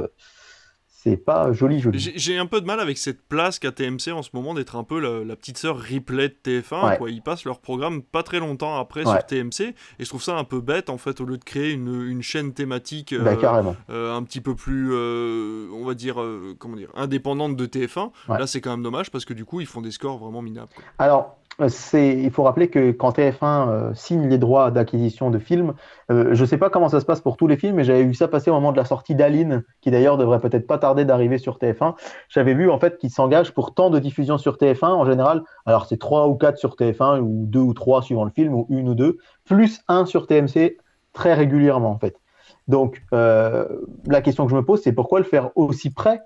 [1.04, 1.98] c'est pas joli joli.
[1.98, 4.84] J'ai un peu de mal avec cette place qu'a TMC en ce moment d'être un
[4.84, 6.96] peu la, petite sœur replay de TF1.
[6.96, 7.10] Quoi.
[7.10, 10.44] Ils passent leur programme pas très longtemps après sur TMC et je trouve ça un
[10.44, 14.16] peu bête en fait au lieu de créer une, une chaîne thématique bah, euh, euh,
[14.16, 16.16] un petit peu plus euh, on va dire
[16.58, 18.10] comment dire indépendante de TF1.
[18.28, 20.72] Là c'est quand même dommage parce que du coup ils font des scores vraiment minables.
[20.98, 25.74] Alors il faut rappeler que quand TF1 euh, signe les droits d'acquisition de films,
[26.10, 28.04] euh, je ne sais pas comment ça se passe pour tous les films, mais j'avais
[28.04, 31.04] vu ça passer au moment de la sortie d'Aline, qui d'ailleurs devrait peut-être pas tarder
[31.04, 31.94] d'arriver sur TF1.
[32.28, 35.42] J'avais vu en fait qu'ils s'engagent pour tant de diffusion sur TF1 en général.
[35.64, 38.66] Alors c'est trois ou quatre sur TF1 ou deux ou trois suivant le film ou
[38.70, 40.78] une ou deux, plus un sur TMC
[41.12, 42.16] très régulièrement en fait.
[42.66, 43.68] Donc euh,
[44.06, 46.20] la question que je me pose, c'est pourquoi le faire aussi près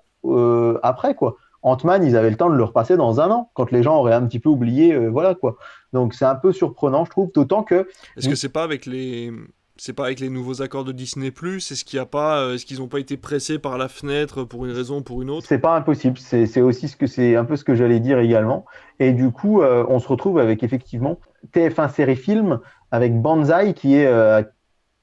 [0.83, 1.35] après quoi?
[1.61, 4.13] Ant-Man, ils avaient le temps de le repasser dans un an, quand les gens auraient
[4.13, 5.57] un petit peu oublié, euh, voilà quoi.
[5.93, 7.87] Donc c'est un peu surprenant, je trouve, d'autant que.
[8.17, 9.31] Est-ce que c'est pas avec les
[9.75, 11.71] c'est pas avec les nouveaux accords de Disney Plus?
[11.71, 14.65] Est-ce qu'il a pas, euh, est-ce qu'ils n'ont pas été pressés par la fenêtre pour
[14.65, 15.47] une raison ou pour une autre?
[15.47, 16.17] C'est pas impossible.
[16.17, 18.65] C'est aussi ce que c'est un peu ce que j'allais dire également.
[18.99, 21.19] Et du coup, euh, on se retrouve avec effectivement
[21.53, 22.59] TF1 série film
[22.91, 24.11] avec Banzai qui est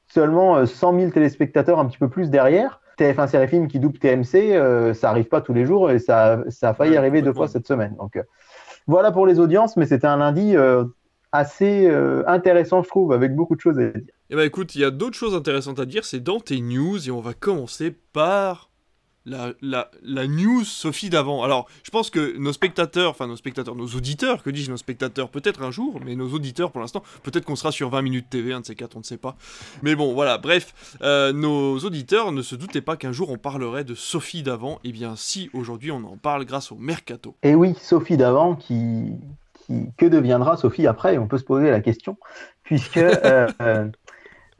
[0.08, 2.80] seulement 100 000 téléspectateurs, un petit peu plus derrière.
[2.98, 6.42] TF1 Série Film qui double TMC, euh, ça arrive pas tous les jours et ça,
[6.48, 7.94] ça a failli arriver deux fois cette semaine.
[7.98, 8.22] Donc euh,
[8.86, 10.84] voilà pour les audiences, mais c'était un lundi euh,
[11.32, 11.86] assez
[12.26, 14.14] intéressant, je trouve, avec beaucoup de choses à dire.
[14.30, 17.06] Eh ben écoute, il y a d'autres choses intéressantes à dire, c'est dans tes news
[17.06, 18.65] et on va commencer par
[19.26, 21.42] la, la, la, news Sophie d'avant.
[21.42, 25.28] Alors, je pense que nos spectateurs, enfin nos spectateurs, nos auditeurs, que dis-je, nos spectateurs,
[25.28, 28.52] peut-être un jour, mais nos auditeurs pour l'instant, peut-être qu'on sera sur 20 minutes TV,
[28.52, 29.36] un de ces quatre, on ne sait pas.
[29.82, 33.84] Mais bon, voilà, bref, euh, nos auditeurs ne se doutaient pas qu'un jour on parlerait
[33.84, 34.76] de Sophie d'avant.
[34.84, 37.34] Et eh bien, si aujourd'hui on en parle grâce au Mercato.
[37.42, 39.12] Et oui, Sophie d'avant qui,
[39.54, 41.18] qui, que deviendra Sophie après?
[41.18, 42.16] On peut se poser la question,
[42.62, 43.88] puisque euh,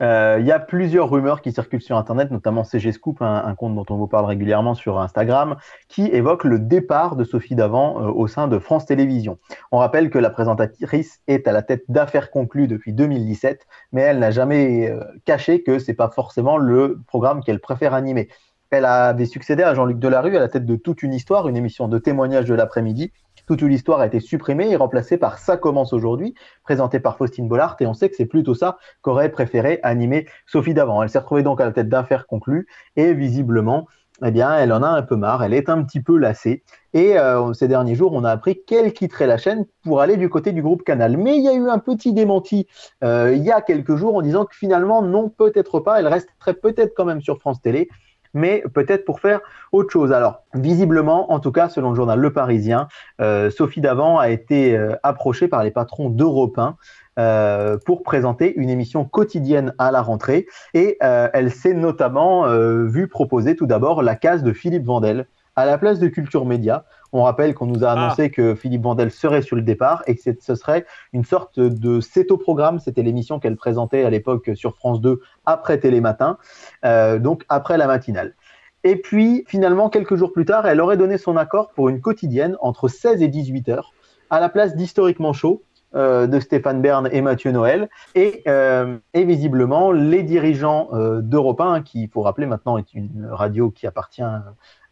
[0.01, 3.55] euh, euh, il y a plusieurs rumeurs qui circulent sur Internet, notamment CG Scoop, un,
[3.55, 8.01] compte dont on vous parle régulièrement sur Instagram, qui évoque le départ de Sophie Davant
[8.01, 9.37] euh, au sein de France Télévisions.
[9.71, 14.19] On rappelle que la présentatrice est à la tête d'affaires conclues depuis 2017, mais elle
[14.19, 18.29] n'a jamais euh, caché que c'est pas forcément le programme qu'elle préfère animer.
[18.69, 21.87] Elle avait succédé à Jean-Luc Delarue à la tête de Toute une histoire, une émission
[21.87, 23.13] de témoignage de l'après-midi,
[23.47, 27.77] toute l'histoire a été supprimée et remplacée par Ça commence aujourd'hui, présenté par Faustine Bollard,
[27.79, 31.01] et on sait que c'est plutôt ça qu'aurait préféré animer Sophie Davant.
[31.01, 32.67] Elle s'est retrouvée donc à la tête d'affaires conclues,
[32.97, 33.87] et visiblement,
[34.25, 36.63] eh bien, elle en a un peu marre, elle est un petit peu lassée.
[36.93, 40.27] Et euh, ces derniers jours, on a appris qu'elle quitterait la chaîne pour aller du
[40.27, 41.17] côté du groupe Canal.
[41.17, 42.67] Mais il y a eu un petit démenti
[43.03, 46.55] euh, il y a quelques jours en disant que finalement, non, peut-être pas, elle resterait
[46.55, 47.89] peut-être quand même sur France Télé
[48.37, 50.13] mais peut-être pour faire autre chose.
[50.13, 52.87] Alors, visiblement, en tout cas, selon le journal Le Parisien,
[53.19, 56.77] euh, Sophie Davant a été euh, approchée par les patrons d'Europe 1
[57.19, 60.47] euh, pour présenter une émission quotidienne à la rentrée.
[60.73, 62.45] Et elle s'est notamment
[62.85, 65.25] vue proposer tout d'abord la case de Philippe Vandel
[65.55, 66.85] à la place de Culture Média.
[67.13, 67.93] On rappelle qu'on nous a ah.
[67.93, 72.01] annoncé que Philippe Vandel serait sur le départ et que ce serait une sorte de
[72.01, 72.79] céto-programme.
[72.79, 76.37] C'était l'émission qu'elle présentait à l'époque sur France 2 après Télématin,
[76.85, 78.35] euh, donc après la matinale.
[78.83, 82.55] Et puis, finalement, quelques jours plus tard, elle aurait donné son accord pour une quotidienne
[82.61, 83.93] entre 16 et 18 heures,
[84.29, 85.63] à la place d'Historiquement Chaud,
[85.97, 87.89] de Stéphane Bern et Mathieu Noël.
[88.15, 92.93] Et, euh, et visiblement, les dirigeants euh, d'Europe 1, qui, il faut rappeler maintenant, est
[92.93, 94.23] une radio qui appartient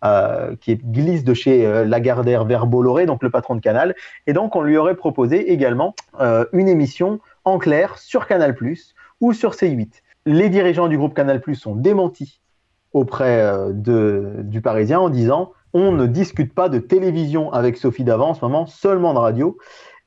[0.06, 3.96] euh, qui glisse de chez euh, Lagardère vers Bolloré, donc le patron de Canal.
[4.28, 8.56] Et donc, on lui aurait proposé également euh, une émission en clair sur Canal
[9.20, 9.90] ou sur C8.
[10.28, 12.40] Les dirigeants du groupe Canal sont démentis
[12.94, 18.30] auprès de, du Parisien en disant on ne discute pas de télévision avec Sophie Davant
[18.30, 19.58] en ce moment, seulement de radio.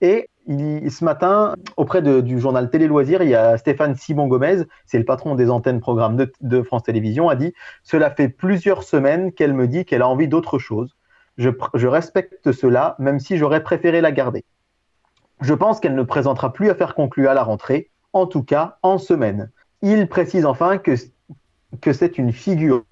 [0.01, 4.99] Et ce matin, auprès du journal Télé Loisirs, il y a Stéphane Simon Gomez, c'est
[4.99, 9.53] le patron des antennes programmes de, France Télévisions, a dit Cela fait plusieurs semaines qu'elle
[9.53, 10.96] me dit qu'elle a envie d'autre chose.
[11.36, 14.44] Je, je, respecte cela, même si j'aurais préféré la garder.
[15.40, 18.78] Je pense qu'elle ne présentera plus à faire conclure à la rentrée, en tout cas
[18.82, 19.51] en semaine.
[19.82, 20.94] Il précise enfin que,
[21.80, 22.84] que c'est une figure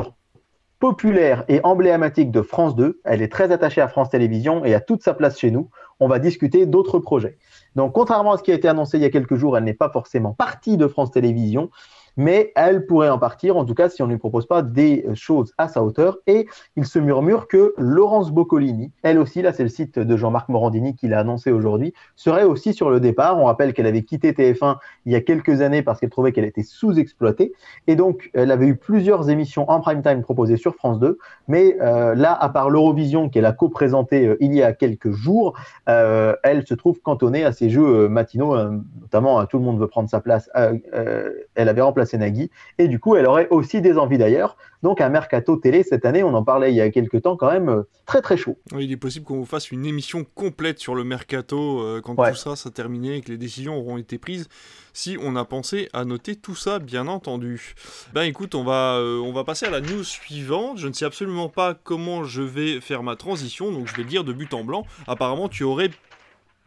[0.79, 3.01] populaire et emblématique de France 2.
[3.05, 5.71] Elle est très attachée à France Télévisions et a toute sa place chez nous.
[6.01, 7.39] On va discuter d'autres projets.
[7.75, 9.75] Donc, contrairement à ce qui a été annoncé il y a quelques jours, elle n'est
[9.75, 11.71] pas forcément partie de France Télévisions.
[12.17, 15.05] Mais elle pourrait en partir, en tout cas si on ne lui propose pas des
[15.15, 16.19] choses à sa hauteur.
[16.27, 16.47] Et
[16.77, 20.95] il se murmure que Laurence Boccolini, elle aussi, là c'est le site de Jean-Marc Morandini
[20.95, 23.39] qui l'a annoncé aujourd'hui, serait aussi sur le départ.
[23.39, 26.45] On rappelle qu'elle avait quitté TF1 il y a quelques années parce qu'elle trouvait qu'elle
[26.45, 27.53] était sous-exploitée.
[27.87, 31.19] Et donc, elle avait eu plusieurs émissions en prime time proposées sur France 2.
[31.49, 35.55] Mais euh, là, à part l'Eurovision qu'elle a co-présenté euh, il y a quelques jours,
[35.89, 38.57] euh, elle se trouve cantonnée à ces jeux matinaux,
[39.01, 40.51] notamment Tout le monde veut prendre sa place.
[40.55, 42.51] elle avait remplacé Nagui.
[42.79, 44.57] Et du coup, elle aurait aussi des envies d'ailleurs.
[44.83, 47.51] Donc, un mercato télé cette année, on en parlait il y a quelques temps quand
[47.51, 48.59] même, très très chaud.
[48.79, 52.57] il est possible qu'on vous fasse une émission complète sur le mercato quand tout ça
[52.57, 54.49] sera terminé et que les décisions auront été prises
[54.97, 57.75] si on a pensé à noter tout ça, bien entendu.
[58.15, 60.79] Ben écoute, on va, euh, on va passer à la news suivante.
[60.79, 64.25] Je ne sais absolument pas comment je vais faire ma transition, donc je vais dire
[64.25, 64.87] de but en blanc.
[65.07, 65.91] Apparemment, tu aurais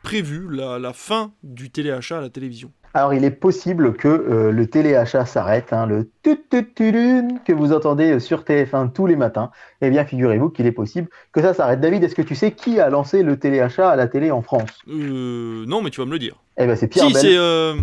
[0.04, 2.72] prévu la, fin du téléachat à la télévision.
[2.94, 8.42] Alors, il est possible que euh, le téléachat s'arrête, hein, le que vous entendez sur
[8.42, 9.52] TF1 tous les matins.
[9.82, 11.80] Eh bien, figurez-vous qu'il est possible que ça s'arrête.
[11.80, 14.70] David, est-ce que tu sais qui a lancé le téléachat à la télé en France?
[14.88, 16.36] Euh, Non, mais tu vas me le dire.
[16.58, 17.76] Eh ben, c'est Pierre si, c'est euh,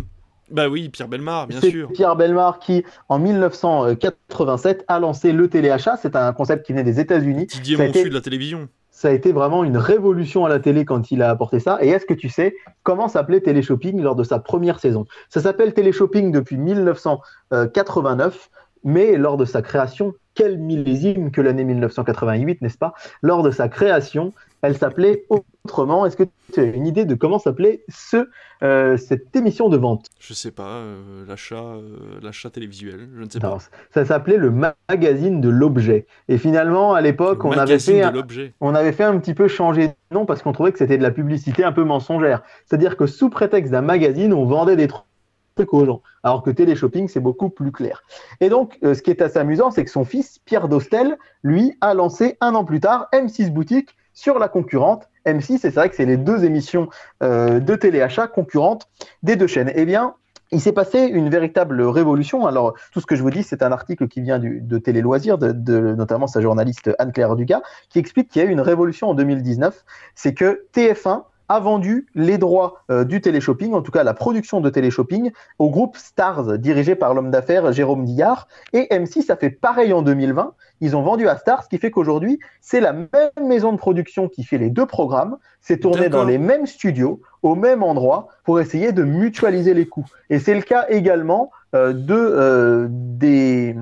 [0.50, 1.90] bah oui, Pierre Belmar, bien sûr.
[1.92, 5.96] Pierre Belmar qui, en 1987, a lancé le téléachat.
[5.96, 7.46] C'est un concept qui venait des États-Unis.
[7.46, 8.68] Didier Monsu de la télévision.
[8.96, 11.76] Ça a été vraiment une révolution à la télé quand il a apporté ça.
[11.82, 15.04] Et est-ce que tu sais comment s'appelait Téléshopping lors de sa première saison?
[15.28, 18.48] Ça s'appelle Téléshopping depuis 1989,
[18.84, 22.94] mais lors de sa création, quel millésime que l'année 1988, n'est-ce pas?
[23.20, 24.32] Lors de sa création,
[24.62, 26.06] elle s'appelait autrement.
[26.06, 28.28] Est-ce que tu as une idée de comment s'appelait ce,
[28.62, 30.06] euh, cette émission de vente?
[30.18, 33.58] Je sais pas, euh, l'achat, euh, l'achat télévisuel, je ne sais pas.
[33.92, 36.06] Ça s'appelait le magazine de l'objet.
[36.28, 38.12] Et finalement, à l'époque, on avait fait, un,
[38.60, 41.02] on avait fait un petit peu changer de nom parce qu'on trouvait que c'était de
[41.02, 42.42] la publicité un peu mensongère.
[42.66, 46.02] C'est-à-dire que sous prétexte d'un magazine, on vendait des trucs aux gens.
[46.22, 48.02] Alors que téléshopping, c'est beaucoup plus clair.
[48.40, 51.94] Et donc, ce qui est assez amusant, c'est que son fils, Pierre Dostel, lui, a
[51.94, 55.54] lancé un an plus tard M6 Boutique, sur la concurrente M6.
[55.54, 56.88] Et c'est vrai que c'est les deux émissions
[57.22, 58.88] euh, de téléachat concurrentes
[59.22, 59.70] des deux chaînes.
[59.76, 60.14] Eh bien,
[60.50, 62.46] il s'est passé une véritable révolution.
[62.46, 65.38] Alors, tout ce que je vous dis, c'est un article qui vient de Télé Loisirs,
[65.38, 69.14] de, notamment sa journaliste Anne-Claire Dugas, qui explique qu'il y a eu une révolution en
[69.14, 69.84] 2019.
[70.14, 74.60] C'est que TF1 a vendu les droits euh, du téléshopping, en tout cas la production
[74.60, 78.48] de téléshopping, au groupe Stars, dirigé par l'homme d'affaires Jérôme Dillard.
[78.72, 80.54] Et M6 a fait pareil en 2020.
[80.80, 84.28] Ils ont vendu à Stars, ce qui fait qu'aujourd'hui, c'est la même maison de production
[84.28, 85.36] qui fait les deux programmes.
[85.60, 90.06] C'est tourné dans les mêmes studios, au même endroit, pour essayer de mutualiser les coûts.
[90.30, 93.74] Et c'est le cas également euh, de, euh, des,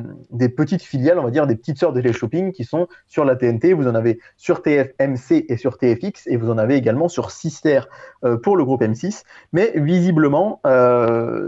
[0.49, 3.73] petites filiales, on va dire des petites sœurs de télé-shopping qui sont sur la TNT.
[3.73, 7.81] Vous en avez sur TFMC et sur TFX et vous en avez également sur Sister
[8.25, 9.23] euh, pour le groupe M6.
[9.53, 10.61] Mais visiblement,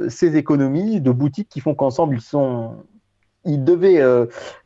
[0.09, 2.77] ces économies de boutiques qui font qu'ensemble ils sont
[3.47, 4.03] ils devaient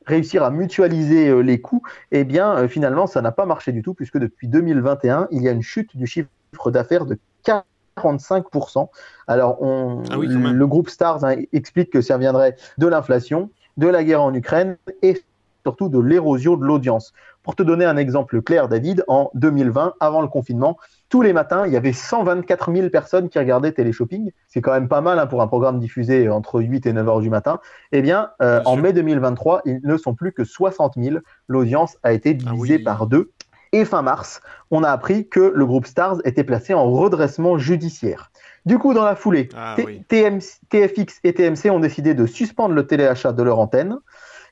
[0.07, 4.19] réussir à mutualiser les coûts, eh bien, finalement, ça n'a pas marché du tout, puisque
[4.19, 6.29] depuis 2021, il y a une chute du chiffre
[6.71, 7.65] d'affaires de 4
[8.01, 8.89] 45%.
[9.27, 14.05] Alors, on, ah le groupe Stars hein, explique que ça viendrait de l'inflation, de la
[14.05, 15.23] guerre en Ukraine et
[15.63, 17.13] surtout de l'érosion de l'audience.
[17.43, 20.77] Pour te donner un exemple clair, David, en 2020, avant le confinement,
[21.09, 24.31] tous les matins, il y avait 124 000 personnes qui regardaient Téléshopping.
[24.47, 27.21] C'est quand même pas mal hein, pour un programme diffusé entre 8 et 9 heures
[27.21, 27.61] du matin.
[27.93, 31.19] Eh bien, euh, en mai 2023, ils ne sont plus que 60 000.
[31.49, 33.31] L'audience a été ah divisée par deux.
[33.73, 34.41] Et fin mars,
[34.71, 38.33] on a appris que le groupe Stars était placé en redressement judiciaire.
[38.67, 39.77] Du coup, dans la foulée, ah
[40.09, 43.99] TFX et TMC ont décidé de suspendre le téléachat de leur antenne.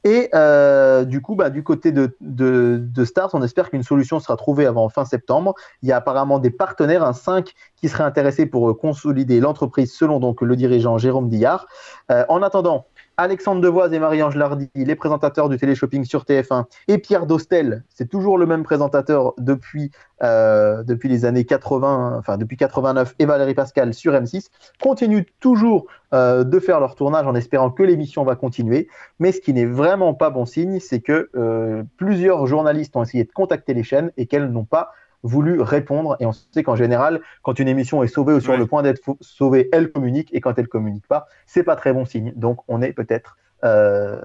[0.05, 4.37] Et euh, du coup, bah, du côté de, de, Stars, on espère qu'une solution sera
[4.37, 5.55] trouvée avant fin septembre.
[5.83, 10.21] Il y a apparemment des partenaires, un 5 qui seraient intéressés pour consolider l'entreprise, selon
[10.21, 11.67] donc le dirigeant Jérôme Dillard.
[12.11, 12.87] Euh, en attendant,
[13.21, 18.09] Alexandre Devoise et Marie-Ange Lardy, les présentateurs du téléshopping sur TF1, et Pierre Dostel, c'est
[18.09, 19.91] toujours le même présentateur depuis,
[20.23, 24.51] euh, depuis les années 80, enfin depuis 89, et Valérie Pascal sur M6,
[24.81, 28.87] continuent toujours euh, de faire leur tournage en espérant que l'émission va continuer.
[29.19, 33.25] Mais ce qui n'est vraiment pas bon signe, c'est que euh, plusieurs journalistes ont essayé
[33.25, 34.93] de contacter les chaînes et qu'elles n'ont pas
[35.23, 36.17] voulu répondre.
[36.21, 39.01] Et on sait qu'en général, quand une émission est sauvée ou sur le point d'être
[39.21, 40.33] sauvée, elle communique.
[40.33, 42.33] Et quand elle communique pas, c'est pas très bon signe.
[42.37, 44.21] Donc on est peut-être, euh,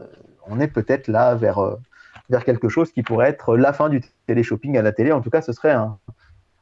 [0.48, 1.76] on est peut-être là vers euh,
[2.30, 5.12] vers quelque chose qui pourrait être la fin du télé-shopping à la télé.
[5.12, 5.98] En tout cas, ce serait un,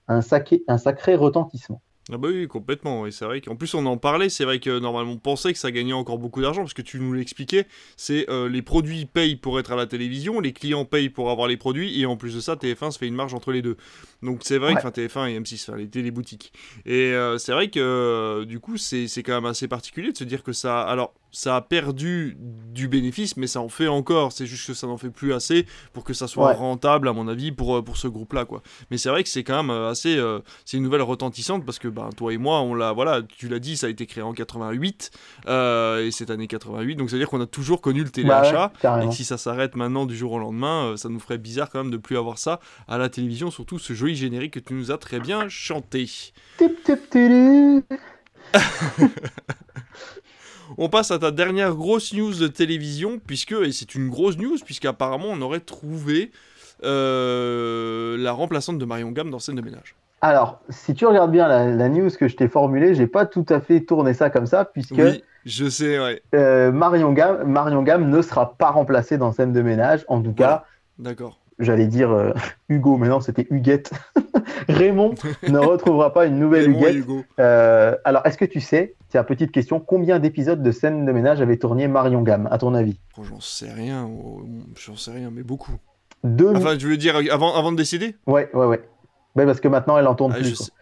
[0.07, 1.81] un, sacré, un sacré retentissement.
[2.13, 3.07] Ah bah oui, complètement.
[3.07, 5.59] Et c'est vrai qu'en plus on en parlait, c'est vrai que normalement on pensait que
[5.59, 9.37] ça gagnait encore beaucoup d'argent, parce que tu nous l'expliquais, c'est euh, les produits payent
[9.37, 12.35] pour être à la télévision, les clients payent pour avoir les produits, et en plus
[12.35, 13.77] de ça, TF1 se fait une marge entre les deux.
[14.21, 16.51] Donc c'est vrai que TF1 et M6, enfin, les téléboutiques.
[16.85, 20.43] Et euh, c'est vrai que du coup c'est quand même assez particulier de se dire
[20.43, 20.81] que ça...
[20.81, 24.31] Alors ça a perdu du bénéfice, mais ça en fait encore.
[24.31, 27.27] C'est juste que ça n'en fait plus assez pour que ça soit rentable, à mon
[27.27, 28.45] avis, pour, euh, pour ce groupe-là.
[28.45, 28.61] quoi.
[28.89, 30.17] Mais c'est vrai que c'est quand même euh, assez.
[30.17, 32.91] Euh, c'est une nouvelle retentissante parce que ben, toi et moi, on l'a.
[32.91, 35.11] Voilà, tu l'as dit, ça a été créé en 88
[35.47, 36.95] et cette année 88.
[36.95, 38.73] Donc ça veut dire qu'on a toujours connu le téléachat.
[38.83, 41.83] Bah et si ça s'arrête maintenant du jour au lendemain, ça nous ferait bizarre quand
[41.83, 43.51] même de plus avoir ça à la télévision.
[43.51, 46.09] Surtout ce joli générique que tu nous as très bien chanté.
[50.77, 54.57] On passe à ta dernière grosse news de télévision, puisque, et c'est une grosse news,
[54.63, 56.31] puisqu'apparemment on aurait trouvé
[56.83, 59.95] euh, la remplaçante de Marion Gamme dans scène de ménage.
[60.21, 63.59] Alors, si tu regardes bien la, news que je t'ai formulée, j'ai pas tout à
[63.59, 66.21] fait tourné ça comme ça, puisque oui, je sais, ouais.
[66.35, 70.33] Euh, Marion, Gamme, Marion Gamme ne sera pas remplacée dans scène de ménage, en tout
[70.33, 70.65] cas.
[70.99, 72.33] D'accord j'allais dire euh,
[72.69, 73.91] Hugo, mais non, c'était Huguette.
[74.67, 75.15] Raymond
[75.47, 77.05] ne retrouvera pas une nouvelle Huguette.
[77.39, 81.41] Euh, alors, est-ce que tu sais, tiens, petite question, combien d'épisodes de scène de ménage
[81.41, 82.99] avait tourné Marion Gamme, à ton avis?
[83.17, 84.43] Oh, J'en sais rien, oh,
[84.75, 85.75] j'en sais rien, mais beaucoup.
[86.23, 88.15] Deux enfin, je veux dire, avant, avant de décider?
[88.27, 88.81] Ouais, ouais, ouais.
[89.35, 90.71] Ben, parce que maintenant, elle en tourne ah, plus.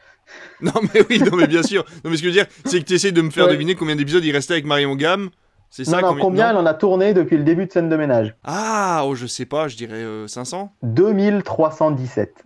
[0.62, 1.84] Non, mais oui, non, mais bien sûr.
[2.04, 3.74] Non, mais ce que je veux dire, c'est que tu essaies de me faire deviner
[3.74, 5.32] combien d'épisodes il restait avec Marion Gamme.
[5.72, 8.36] C'est ça non, combien, elle en a tourné depuis le début de scène de ménage
[8.43, 12.43] Ah, oh, je sais pas, je dirais 500 2317.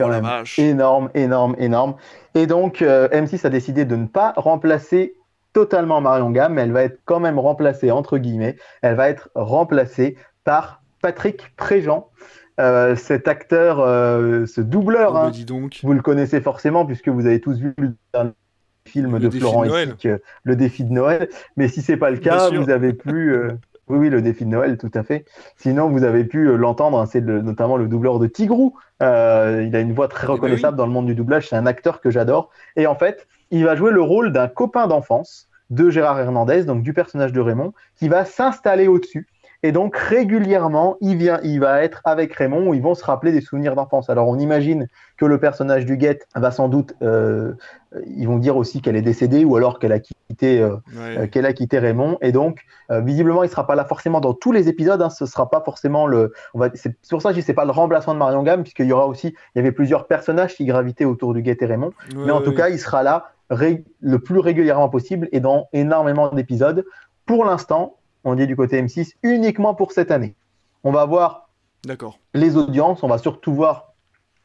[0.00, 0.58] Oh la vache.
[0.58, 1.94] Énorme, énorme, énorme.
[2.34, 5.14] Et donc, euh, M6 a décidé de ne pas remplacer
[5.52, 9.30] totalement Marion Gamme, mais elle va être quand même remplacée, entre guillemets, elle va être
[9.34, 12.08] remplacée par Patrick Préjean.
[12.60, 15.80] Euh, cet acteur, euh, ce doubleur, hein, donc.
[15.82, 17.94] vous le connaissez forcément puisque vous avez tous vu le
[18.86, 21.28] film de Florent Essic, euh, Le défi de Noël.
[21.56, 23.32] Mais si c'est pas le cas, vous avez pu.
[23.32, 23.52] Euh,
[23.88, 25.24] oui, oui, le défi de Noël, tout à fait.
[25.56, 28.74] Sinon, vous avez pu euh, l'entendre, hein, c'est notamment le doubleur de Tigrou.
[29.00, 31.48] il a une voix très eh ben reconnaissable dans le monde du doublage.
[31.48, 32.50] C'est un acteur que j'adore.
[32.76, 36.82] Et en fait, il va jouer le rôle d'un copain d'enfance de Gérard Hernandez, donc
[36.82, 39.26] du personnage de Raymond, qui va s'installer au-dessus
[39.64, 43.30] et donc régulièrement, il, vient, il va être avec Raymond où ils vont se rappeler
[43.30, 44.10] des souvenirs d'enfance.
[44.10, 47.52] Alors on imagine que le personnage du Guette va sans doute, euh,
[48.06, 51.46] ils vont dire aussi qu'elle est décédée ou alors qu'elle a quitté, euh, euh, qu'elle
[51.46, 52.18] a quitté Raymond.
[52.22, 55.00] Et donc visiblement, il sera pas là forcément dans tous les épisodes.
[55.00, 56.32] Hein, ce sera pas forcément le.
[56.74, 59.06] C'est pour ça que je sais pas le remplacement de Marion Gamme puisqu'il y aura
[59.06, 61.92] aussi, il y avait plusieurs personnages qui gravitaient autour du Guette et Raymond.
[62.16, 66.84] Mais en tout cas, il sera là le plus régulièrement possible et dans énormément d'épisodes.
[67.26, 70.34] Pour l'instant, on dit du côté M6, uniquement pour cette année.
[70.84, 71.48] On va voir
[72.34, 73.92] les audiences, on va surtout voir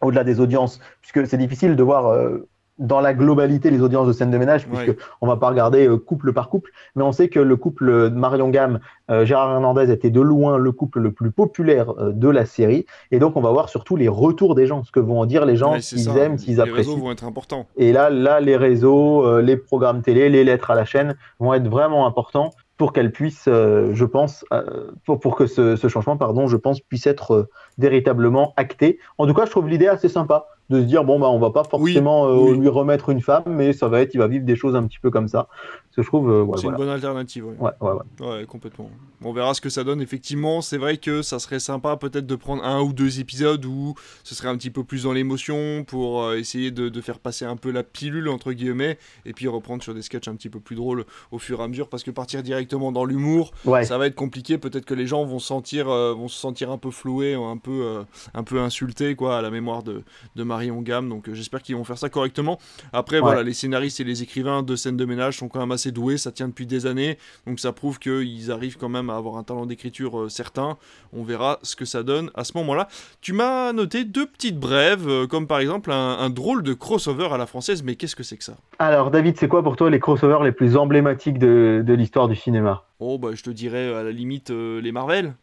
[0.01, 2.47] au-delà des audiences, puisque c'est difficile de voir euh,
[2.77, 5.97] dans la globalité les audiences de scène de ménage, puisque on va pas regarder euh,
[5.97, 10.11] couple par couple, mais on sait que le couple Marion Gamme, euh, Gérard Hernandez était
[10.11, 13.69] de loin le couple le plus populaire de la série, et donc on va voir
[13.69, 16.61] surtout les retours des gens, ce que vont en dire les gens, s'ils aiment, s'ils
[16.61, 16.91] apprécient.
[16.91, 17.67] Les réseaux vont être importants.
[17.77, 21.67] Et là, là, les réseaux, les programmes télé, les lettres à la chaîne vont être
[21.67, 26.15] vraiment importants pour qu'elle puisse, euh, je pense, euh, pour, pour, que ce, ce, changement,
[26.15, 28.99] pardon, je pense, puisse être euh, véritablement acté.
[29.17, 31.51] En tout cas, je trouve l'idée assez sympa de se dire bon bah on va
[31.51, 34.75] pas forcément lui remettre une femme, mais ça va être, il va vivre des choses
[34.75, 35.47] un petit peu comme ça.
[35.95, 36.47] Que je trouve.
[36.57, 37.47] c'est une bonne alternative.
[37.47, 37.71] Ouais.
[37.81, 38.45] Ouais, ouais, ouais.
[38.45, 38.87] complètement.
[39.23, 39.99] On verra ce que ça donne.
[39.99, 43.95] Effectivement, c'est vrai que ça serait sympa peut-être de prendre un ou deux épisodes où
[44.23, 47.55] ce serait un petit peu plus dans l'émotion pour essayer de, de, faire passer un
[47.55, 50.75] peu la pilule entre guillemets et puis reprendre sur des sketchs un petit peu plus
[50.75, 53.51] drôles au fur et à mesure parce que partir direct dans l'humour,
[53.83, 54.59] ça va être compliqué.
[54.59, 57.66] Peut-être que les gens vont, sentir, euh, vont se sentir un peu floués, un peu,
[57.71, 58.03] euh,
[58.33, 60.03] un peu insultés quoi, à la mémoire de,
[60.35, 61.09] de Marion Gamme.
[61.09, 62.59] Donc euh, j'espère qu'ils vont faire ça correctement.
[62.93, 65.91] Après, voilà, les scénaristes et les écrivains de scènes de ménage sont quand même assez
[65.91, 66.17] doués.
[66.17, 67.17] Ça tient depuis des années.
[67.45, 70.77] Donc ça prouve qu'ils arrivent quand même à avoir un talent d'écriture certain.
[71.13, 72.87] On verra ce que ça donne à ce moment-là.
[73.21, 77.45] Tu m'as noté deux petites brèves, comme par exemple un, drôle de crossover à la
[77.45, 77.83] française.
[77.83, 78.57] Mais qu'est-ce que c'est que ça?
[78.79, 82.35] Alors, David, c'est quoi pour toi les crossovers les plus emblématiques de, de l'histoire du
[82.35, 82.83] cinéma?
[82.99, 85.35] Oh, bah, je te dirais à la limite euh, les Marvel.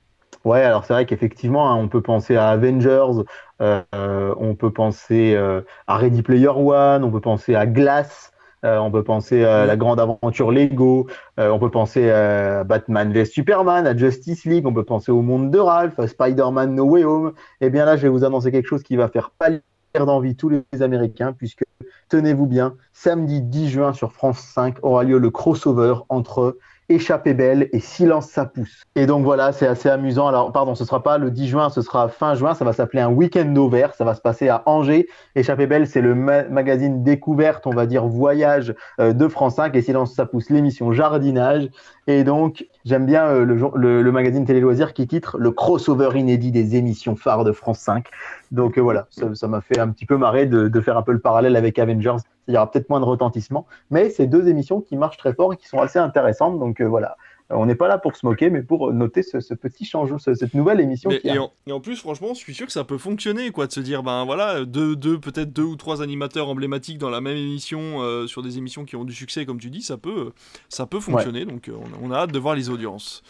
[0.45, 3.25] Ouais, alors c'est vrai qu'effectivement, hein, on peut penser à Avengers,
[3.63, 8.31] euh, on peut penser euh, à Ready Player One, on peut penser à Glass,
[8.63, 13.87] on peut penser à la grande aventure Lego, on peut penser à Batman vs Superman,
[13.87, 17.33] à Justice League, on peut penser au monde de Ralph, à Spider-Man No Way Home.
[17.61, 19.61] Et eh bien là, je vais vous annoncer quelque chose qui va faire pâlir
[19.95, 21.65] d'envie tous les Américains, puisque,
[22.09, 26.57] tenez-vous bien, samedi 10 juin sur France 5 aura lieu le crossover entre
[26.89, 28.83] Échappée belle et Silence ça pousse.
[28.95, 30.27] Et donc voilà, c'est assez amusant.
[30.27, 32.55] Alors pardon, ce sera pas le 10 juin, ce sera fin juin.
[32.55, 33.95] Ça va s'appeler un week-end au vert.
[33.95, 35.07] Ça va se passer à Angers.
[35.35, 39.83] Échappée belle, c'est le magazine découverte, on va dire voyage euh, de France 5 et
[39.83, 41.71] Silence ça pousse l'émission jardinage.
[42.07, 46.77] Et donc j'aime bien euh, le, magazine Télé Loisirs qui titre le crossover inédit des
[46.77, 48.07] émissions phares de France 5.
[48.51, 51.19] Donc euh, voilà, ça m'a fait un petit peu marrer de, faire un peu le
[51.19, 52.17] parallèle avec Avengers.
[52.49, 55.53] Il y aura peut-être moins de retentissement, mais c'est deux émissions qui marchent très fort
[55.53, 56.59] et qui sont assez intéressantes.
[56.59, 57.17] Donc euh, voilà,
[57.51, 60.55] euh, on n'est pas là pour se moquer, mais pour noter ce, petit changement, cette
[60.55, 61.11] nouvelle émission.
[61.11, 64.03] et, en, plus, franchement, je suis sûr que ça peut fonctionner, quoi, de se dire,
[64.03, 68.27] ben voilà, deux, deux peut-être deux ou trois animateurs emblématiques dans la même émission, euh,
[68.27, 70.33] sur des émissions qui ont du succès, comme tu dis, ça peut,
[70.69, 71.45] ça peut fonctionner.
[71.45, 71.71] Donc,
[72.03, 73.23] on, a hâte de voir les audiences.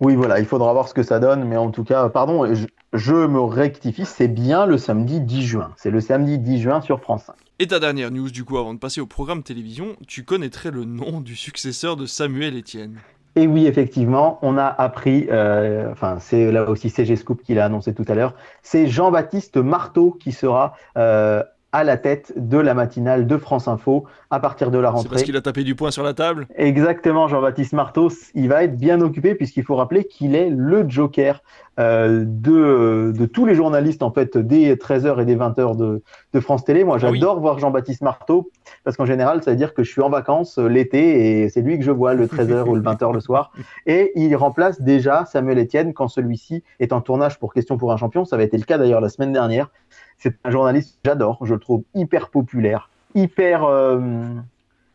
[0.00, 2.66] Oui, voilà, il faudra voir ce que ça donne, mais en tout cas, pardon, je,
[2.92, 5.70] je me rectifie, c'est bien le samedi 10 juin.
[5.76, 7.36] C'est le samedi 10 juin sur France 5.
[7.60, 10.84] Et ta dernière news, du coup, avant de passer au programme télévision, tu connaîtrais le
[10.84, 12.98] nom du successeur de Samuel Etienne.
[13.36, 17.66] Et oui, effectivement, on a appris, euh, enfin c'est là aussi CG Scoop qui l'a
[17.66, 21.44] annoncé tout à l'heure, c'est Jean-Baptiste Marteau qui sera euh,
[21.74, 25.02] à la tête de la matinale de France Info à partir de la rentrée.
[25.02, 28.62] C'est parce qu'il a tapé du poing sur la table Exactement, Jean-Baptiste Marteau, il va
[28.62, 31.42] être bien occupé puisqu'il faut rappeler qu'il est le joker
[31.80, 36.02] euh, de, de, tous les journalistes en fait des 13h et des 20h de,
[36.32, 36.84] de France Télé.
[36.84, 38.52] Moi, ah j'adore voir Jean-Baptiste Marteau
[38.84, 41.62] parce qu'en général, ça veut dire que je suis en vacances euh, l'été et c'est
[41.62, 43.50] lui que je vois le 13h ou le 20h le soir.
[43.86, 47.96] Et il remplace déjà Samuel Etienne quand celui-ci est en tournage pour Question pour un
[47.96, 48.24] champion.
[48.24, 49.70] Ça avait été le cas d'ailleurs la semaine dernière.
[50.18, 53.64] C'est un journaliste que j'adore, je le trouve hyper populaire, hyper.
[53.64, 54.00] Euh,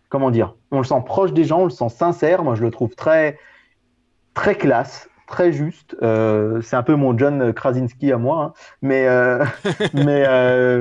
[0.10, 2.44] comment dire On le sent proche des gens, on le sent sincère.
[2.44, 3.38] Moi, je le trouve très,
[4.34, 5.96] très classe, très juste.
[6.02, 8.54] Euh, c'est un peu mon John Krasinski à moi, hein.
[8.82, 9.44] mais, euh,
[9.94, 10.26] mais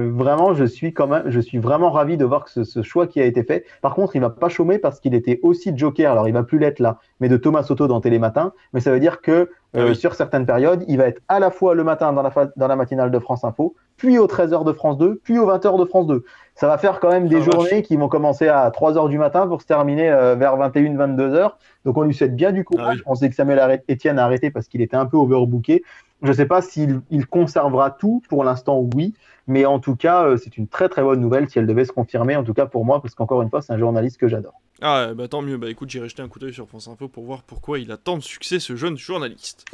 [0.09, 3.21] vraiment, je suis quand même, je suis vraiment ravi de voir que ce, choix qui
[3.21, 3.65] a été fait.
[3.83, 6.11] Par contre, il va pas chômer parce qu'il était aussi Joker.
[6.11, 8.53] Alors, il va plus l'être là, mais de Thomas Soto dans Télématin.
[8.73, 11.75] Mais ça veut dire que ah sur certaines périodes, il va être à la fois
[11.75, 14.97] le matin dans la, dans la matinale de France Info, puis aux 13h de France
[14.97, 16.25] 2, puis aux 20h de France 2.
[16.55, 19.61] Ça va faire quand même des journées qui vont commencer à 3h du matin pour
[19.61, 21.53] se terminer euh, vers 21, 22h.
[21.85, 23.03] Donc on lui souhaite bien du courage.
[23.05, 25.83] Ah on sait que Samuel Etienne a arrêté parce qu'il était un peu overbooké.
[26.23, 28.23] Je ne sais pas s'il conservera tout.
[28.29, 29.15] Pour l'instant, oui.
[29.47, 31.93] Mais en tout cas, euh, c'est une très très bonne nouvelle si elle devait se
[31.93, 34.61] confirmer, en tout cas pour moi, parce qu'encore une fois, c'est un journaliste que j'adore.
[34.83, 37.25] Ah bah tant mieux, bah écoute, j'irai jeter un coup d'œil sur France Info pour
[37.25, 39.65] voir pourquoi il a tant de succès ce jeune journaliste.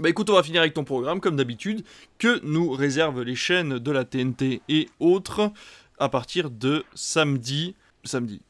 [0.00, 1.82] Bah écoute, on va finir avec ton programme, comme d'habitude,
[2.18, 5.50] que nous réservent les chaînes de la TNT et autres
[5.98, 7.74] à partir de samedi.
[8.04, 8.40] Samedi.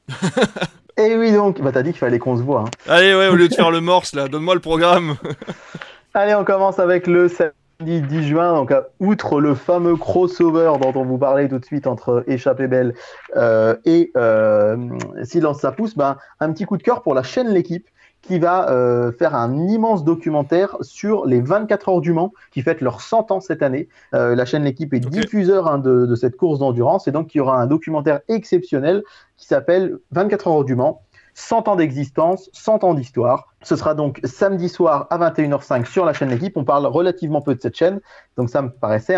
[0.99, 2.67] et eh oui donc, bah t'as dit qu'il fallait qu'on se voit.
[2.67, 2.71] Hein.
[2.87, 5.17] Allez ouais, au lieu de faire le morse là, donne-moi le programme.
[6.15, 11.05] Allez, on commence avec le samedi 10 juin, donc outre le fameux crossover dont on
[11.07, 12.93] vous parlait tout de suite entre Échappée Belle
[13.37, 14.77] euh, et euh,
[15.23, 17.89] Silence ça pousse, ben, un petit coup de cœur pour la chaîne L'équipe
[18.23, 22.81] qui va euh, faire un immense documentaire sur les 24 heures du Mans qui fêtent
[22.81, 23.89] leurs 100 ans cette année.
[24.15, 27.41] Euh, la chaîne L'équipe est diffuseur hein, de, cette course d'endurance et donc il y
[27.41, 29.03] aura un documentaire exceptionnel
[29.37, 31.03] qui s'appelle 24 heures du Mans.
[31.35, 33.55] 100 ans d'existence, 100 ans d'histoire.
[33.63, 36.57] Ce sera donc samedi soir à 21h05 sur la chaîne L'équipe.
[36.57, 38.01] On parle relativement peu de cette chaîne,
[38.37, 39.17] donc ça me paraissait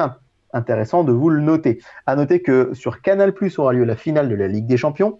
[0.52, 1.80] intéressant de vous le noter.
[2.06, 5.18] À noter que sur Canal+ aura lieu la finale de la Ligue des Champions.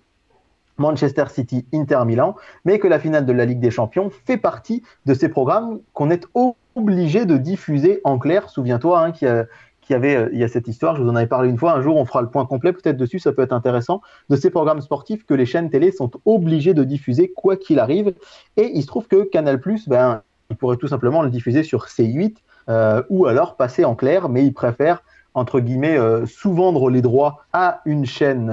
[0.80, 4.82] Manchester City, Inter Milan, mais que la finale de la Ligue des Champions fait partie
[5.06, 6.26] de ces programmes qu'on est
[6.74, 8.48] obligé de diffuser en clair.
[8.48, 9.46] Souviens-toi hein, qu'il
[9.90, 11.82] y, avait, euh, y a cette histoire, je vous en avais parlé une fois, un
[11.82, 14.80] jour on fera le point complet peut-être dessus, ça peut être intéressant, de ces programmes
[14.80, 18.14] sportifs que les chaînes télé sont obligées de diffuser quoi qu'il arrive.
[18.56, 22.36] Et il se trouve que Canal+, ben, il pourrait tout simplement le diffuser sur C8
[22.68, 25.02] euh, ou alors passer en clair, mais il préfère
[25.34, 28.50] entre guillemets, euh, sous-vendre les droits à une chaîne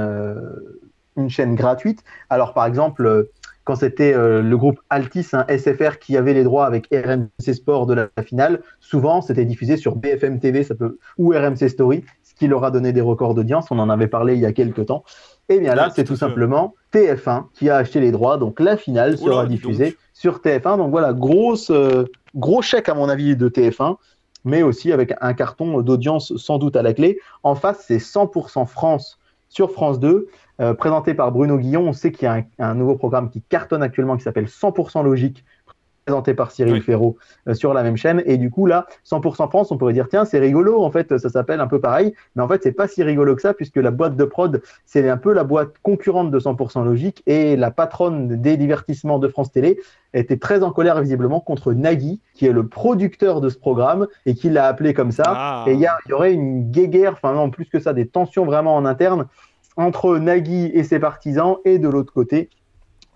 [1.17, 2.03] une chaîne gratuite.
[2.29, 3.31] Alors, par exemple, euh,
[3.67, 7.85] quand c'était euh, le groupe Altis, un SFR, qui avait les droits avec RMC Sport
[7.85, 12.33] de la, finale, souvent c'était diffusé sur BFM TV ça peut, ou RMC Story, ce
[12.33, 13.69] qui leur a donné des records d'audience.
[13.69, 15.03] On en avait parlé il y a quelques temps.
[15.49, 18.37] Et eh bien là, c'est tout simplement TF1 qui a acheté les droits.
[18.37, 20.77] Donc la finale sera diffusée sur TF1.
[20.77, 22.05] Donc voilà, grosse, euh,
[22.35, 23.97] gros chèque à mon avis de TF1,
[24.45, 27.19] mais aussi avec un carton d'audience sans doute à la clé.
[27.43, 30.27] En face, c'est 100% France sur France 2.
[30.59, 31.87] Euh, présenté par Bruno Guillon.
[31.87, 35.45] On sait qu'il y a un, nouveau programme qui cartonne actuellement qui s'appelle 100% logique
[36.07, 38.23] présenté par Cyril Ferraud euh, sur la même chaîne.
[38.25, 41.29] Et du coup, là, 100% France, on pourrait dire, tiens, c'est rigolo, en fait, ça
[41.29, 42.13] s'appelle un peu pareil.
[42.35, 45.07] Mais en fait, c'est pas si rigolo que ça, puisque la boîte de prod, c'est
[45.09, 47.21] un peu la boîte concurrente de 100% logique.
[47.27, 49.79] Et la patronne des divertissements de France Télé
[50.13, 54.33] était très en colère, visiblement, contre Nagui, qui est le producteur de ce programme, et
[54.33, 55.23] qui l'a appelé comme ça.
[55.27, 55.65] Ah.
[55.67, 58.75] Et il y, y, aurait une guéguerre, enfin non, plus que ça, des tensions vraiment
[58.75, 59.27] en interne
[59.77, 62.49] entre Nagui et ses partisans et de l'autre côté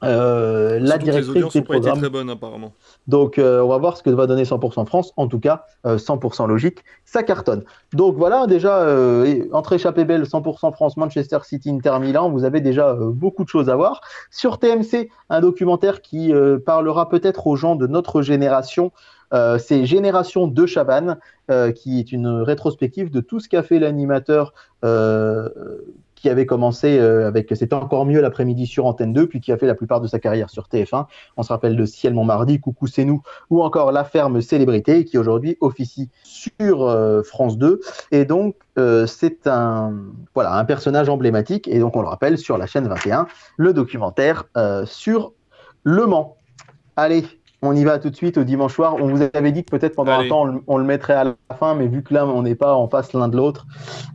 [0.03, 1.99] euh, la directrice des programmes.
[1.99, 2.73] très bonnes apparemment.
[3.07, 5.13] Donc, euh, on va voir ce que va donner 100% France.
[5.15, 7.63] En tout cas, euh, 100% logique, ça cartonne.
[7.93, 12.61] Donc voilà, déjà, euh, entre échappée belle, 100% France, Manchester City, Inter Milan, vous avez
[12.61, 14.01] déjà euh, beaucoup de choses à voir.
[14.31, 18.91] Sur TMC, un documentaire qui euh, parlera peut-être aux gens de notre génération.
[19.33, 21.17] Euh, c'est Génération de Chabannes,
[21.49, 24.53] euh, qui est une rétrospective de tout ce qu'a fait l'animateur
[24.83, 25.47] euh,
[26.21, 29.57] qui avait commencé euh, avec C'était encore mieux l'après-midi sur Antenne 2, puis qui a
[29.57, 31.07] fait la plupart de sa carrière sur TF1.
[31.35, 35.03] On se rappelle de Ciel mon mardi, Coucou c'est nous, ou encore La Ferme Célébrité,
[35.03, 37.79] qui aujourd'hui officie sur euh, France 2.
[38.11, 39.93] Et donc, euh, c'est un,
[40.35, 43.25] voilà, un personnage emblématique, et donc on le rappelle, sur la chaîne 21,
[43.57, 44.45] le documentaire
[44.85, 45.33] sur
[45.83, 46.37] Le Mans.
[46.95, 47.25] Allez,
[47.63, 48.95] on y va tout de suite au dimanche soir.
[48.99, 50.27] On vous avait dit que peut-être pendant Allez.
[50.27, 52.41] un temps, on, le- on le mettrait à la fin, mais vu que là, on
[52.41, 53.67] n'est pas en face l'un de l'autre,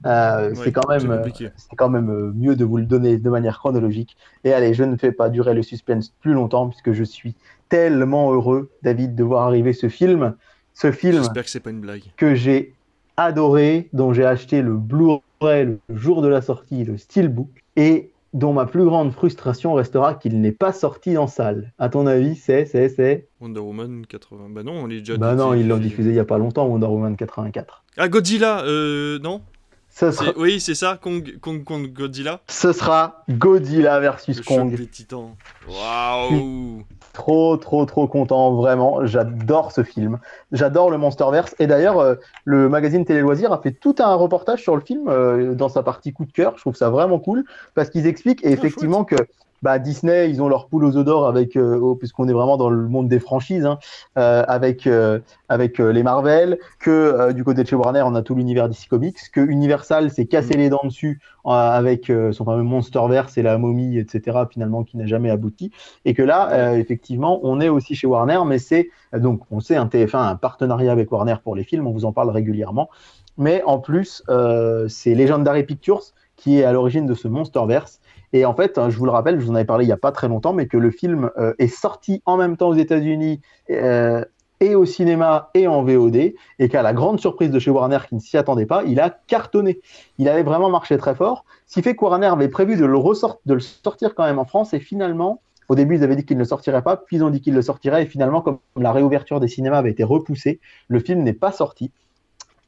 [0.05, 1.11] euh, Ouais, c'est quand même...
[1.11, 1.23] euh,
[1.57, 4.17] c'est quand même euh, mieux de vous le donner de manière chronologique.
[4.45, 7.35] Et allez, je ne fais pas durer le suspense plus longtemps puisque je suis
[7.69, 10.35] tellement heureux, David, de voir arriver ce film.
[10.75, 12.03] Ce film que c'est pas une blague.
[12.17, 12.75] que j'ai
[13.17, 18.53] adoré, dont j'ai acheté le Blu-ray le jour de la sortie, le Steelbook, et dont
[18.53, 21.73] ma plus grande frustration restera qu'il n'est pas sorti en salle.
[21.79, 23.29] À ton avis, c'est, c'est, c'est?
[23.41, 24.49] Wonder Woman 80.
[24.51, 25.17] Bah non, on est déjà.
[25.17, 27.85] Bah non, ils l'ont diffusé il y a pas longtemps, Wonder Woman 84.
[27.97, 29.41] Ah, Godzilla, euh, non?
[29.99, 32.41] Sera, Oui, c'est ça, Kong, Godzilla.
[32.49, 34.71] ce sera Godzilla versus Le Kong.
[34.71, 35.35] choc des titans.
[35.67, 36.83] Waouh
[37.15, 39.07] Trop, trop, trop content, vraiment.
[39.07, 40.19] J'adore ce film.
[40.53, 41.55] J'adore le Monsterverse.
[41.59, 45.09] Et d'ailleurs, euh, le magazine Télé Loisirs a fait tout un reportage sur le film
[45.09, 46.53] euh, dans sa partie coup de cœur.
[46.57, 47.45] Je trouve ça vraiment cool
[47.75, 49.17] parce qu'ils expliquent et Ah, effectivement que
[49.63, 52.57] bah, Disney, ils ont leur poule aux œufs d'or avec, euh, oh, puisqu'on est vraiment
[52.57, 53.79] dans le monde des franchises, hein,
[54.19, 58.35] euh, avec, euh, avec les Marvel, que du côté de chez Warner, on a tout
[58.35, 60.59] l'univers DC Comics, que Universal s'est cassé Mm.
[60.59, 65.31] les dents dessus avec son fameux Monsterverse et la momie, etc., finalement, qui n'a jamais
[65.31, 65.71] abouti.
[66.05, 69.87] Et que là, effectivement, on est aussi chez Warner, mais c'est donc on sait un
[69.87, 72.91] TF1 a un partenariat avec Warner pour les films, on vous en parle régulièrement.
[73.39, 74.25] Mais en plus,
[74.89, 76.03] c'est Legendary Pictures
[76.37, 78.01] qui est à l'origine de ce Monsterverse.
[78.33, 79.93] Et en fait, hein, je vous le rappelle, je vous en avais parlé il n'y
[79.93, 82.75] a pas très longtemps, mais que le film euh, est sorti en même temps aux
[82.75, 84.25] États-Unis euh,
[84.61, 86.17] et au cinéma et en VOD,
[86.59, 89.11] et qu'à la grande surprise de chez Warner qui ne s'y attendait pas, il a
[89.27, 89.81] cartonné.
[90.19, 92.99] Il avait vraiment marché très fort, ce qui fait que Warner avait prévu de le,
[93.47, 96.37] de le sortir quand même en France, et finalement, au début, ils avaient dit qu'ils
[96.37, 98.93] ne le sortiraient pas, puis ils ont dit qu'ils le sortiraient, et finalement, comme la
[98.93, 101.91] réouverture des cinémas avait été repoussée, le film n'est pas sorti.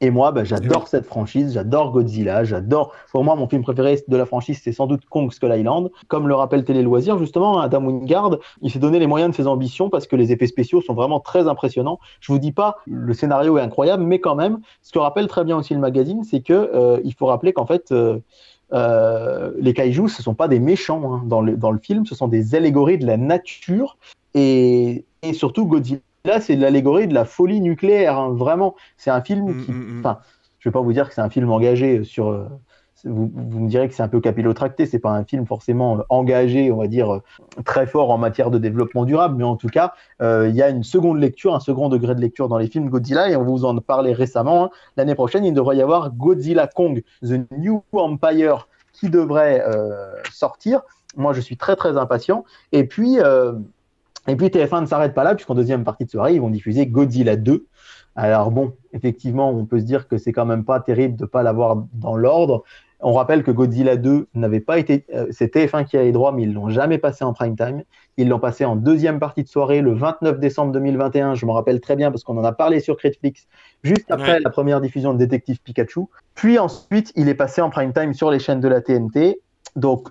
[0.01, 2.93] Et moi, bah, j'adore cette franchise, j'adore Godzilla, j'adore.
[3.11, 5.91] Pour moi, mon film préféré de la franchise, c'est sans doute Kong Skull Island.
[6.07, 9.45] Comme le rappelle Télé Loisirs, justement, Adam Wingard, il s'est donné les moyens de ses
[9.45, 11.99] ambitions parce que les effets spéciaux sont vraiment très impressionnants.
[12.21, 15.43] Je vous dis pas, le scénario est incroyable, mais quand même, ce que rappelle très
[15.43, 18.19] bien aussi le magazine, c'est que euh, il faut rappeler qu'en fait, euh,
[18.71, 22.15] euh, les kaijus, ce sont pas des méchants hein, dans, le, dans le film, ce
[22.15, 23.97] sont des allégories de la nature
[24.33, 25.99] et, et surtout Godzilla,
[26.39, 28.17] c'est de l'allégorie de la folie nucléaire.
[28.17, 29.99] hein, vraiment, c'est un film Mm, qui, mm, mm.
[29.99, 30.19] enfin,
[30.59, 32.29] je vais pas vous dire que c'est un film engagé sur.
[32.29, 32.47] euh,
[33.05, 36.01] vous, vous me direz que c'est un peu capillotracté, c'est pas un film forcément euh,
[36.09, 37.21] engagé, on va dire, euh,
[37.63, 40.67] très fort en matière de développement durable, mais en tout cas, euh, il y a
[40.69, 43.63] une seconde lecture, un second degré de lecture dans les films Godzilla, et on vous
[43.63, 44.65] en parlait récemment.
[44.65, 44.69] hein.
[44.97, 50.81] L'année prochaine, il devrait y avoir Godzilla Kong, The New Empire, qui devrait euh, sortir.
[51.15, 52.43] Moi, je suis très très impatient.
[52.73, 53.53] Et puis, euh,
[54.27, 56.85] et puis TF1 ne s'arrête pas là, puisqu'en deuxième partie de soirée, ils vont diffuser
[56.87, 57.65] Godzilla 2.
[58.15, 61.41] Alors bon, effectivement, on peut se dire que c'est quand même pas terrible de pas
[61.43, 62.63] l'avoir dans l'ordre.
[63.01, 66.33] On rappelle que Godzilla 2 n'avait pas été, euh, c'est TF1 qui a les droits,
[66.33, 67.83] mais ils l'ont jamais passé en prime time.
[68.17, 71.35] Ils l'ont passé en deuxième partie de soirée le 29 décembre 2021.
[71.35, 73.47] Je me rappelle très bien parce qu'on en a parlé sur Netflix
[73.83, 74.39] juste après Ouais.
[74.41, 76.01] la première diffusion de Détective Pikachu.
[76.35, 79.39] Puis ensuite, il est passé en prime time sur les chaînes de la TNT.
[79.77, 80.09] Donc,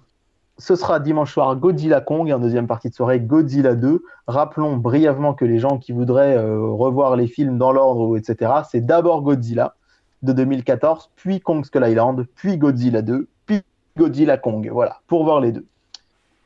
[0.59, 4.03] ce sera dimanche soir Godzilla Kong en deuxième partie de soirée Godzilla 2.
[4.27, 8.85] Rappelons brièvement que les gens qui voudraient euh, revoir les films dans l'ordre, etc., c'est
[8.85, 9.75] d'abord Godzilla
[10.23, 13.63] de 2014, puis Kong Skull Island, puis Godzilla 2, puis
[13.97, 14.69] Godzilla Kong.
[14.73, 15.65] Voilà, pour voir les deux.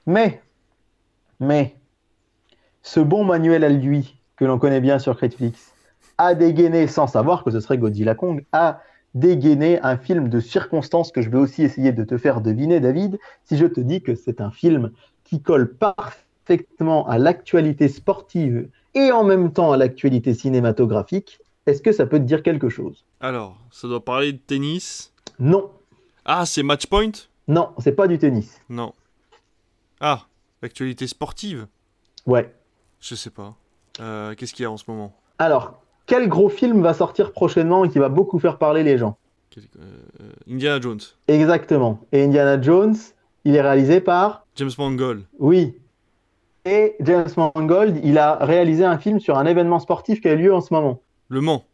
[0.06, 0.42] Mais,
[1.40, 1.74] mais,
[2.82, 5.72] ce bon Manuel Alduy, que l'on connaît bien sur Netflix,
[6.18, 8.80] a dégainé, sans savoir que ce serait Godzilla Kong, a
[9.14, 13.18] dégainé un film de circonstances que je vais aussi essayer de te faire deviner, David,
[13.44, 14.92] si je te dis que c'est un film
[15.24, 21.40] qui colle parfaitement à l'actualité sportive et en même temps à l'actualité cinématographique.
[21.66, 23.04] Est-ce que ça peut te dire quelque chose?
[23.20, 25.12] Alors, ça doit parler de tennis?
[25.38, 25.70] Non,
[26.24, 27.12] Ah, c'est Matchpoint
[27.48, 28.60] non, c'est pas du tennis.
[28.68, 28.94] Non.
[30.00, 30.26] Ah,
[30.62, 31.66] l'actualité sportive?
[32.24, 32.54] Ouais.
[33.00, 33.56] Je sais pas.
[33.98, 35.12] Euh, Qu'est-ce qu'il y a en ce moment?
[35.38, 39.16] Alors, quel gros film va sortir prochainement et qui va beaucoup faire parler les gens
[39.50, 41.00] Quel- euh, Indiana Jones.
[41.28, 42.00] Exactement.
[42.12, 42.96] Et Indiana Jones,
[43.44, 45.22] il est réalisé par James Mangold.
[45.38, 45.74] Oui.
[46.64, 50.54] Et James Mangold, il a réalisé un film sur un événement sportif qui a lieu
[50.54, 51.00] en ce moment.
[51.28, 51.64] Le Mans.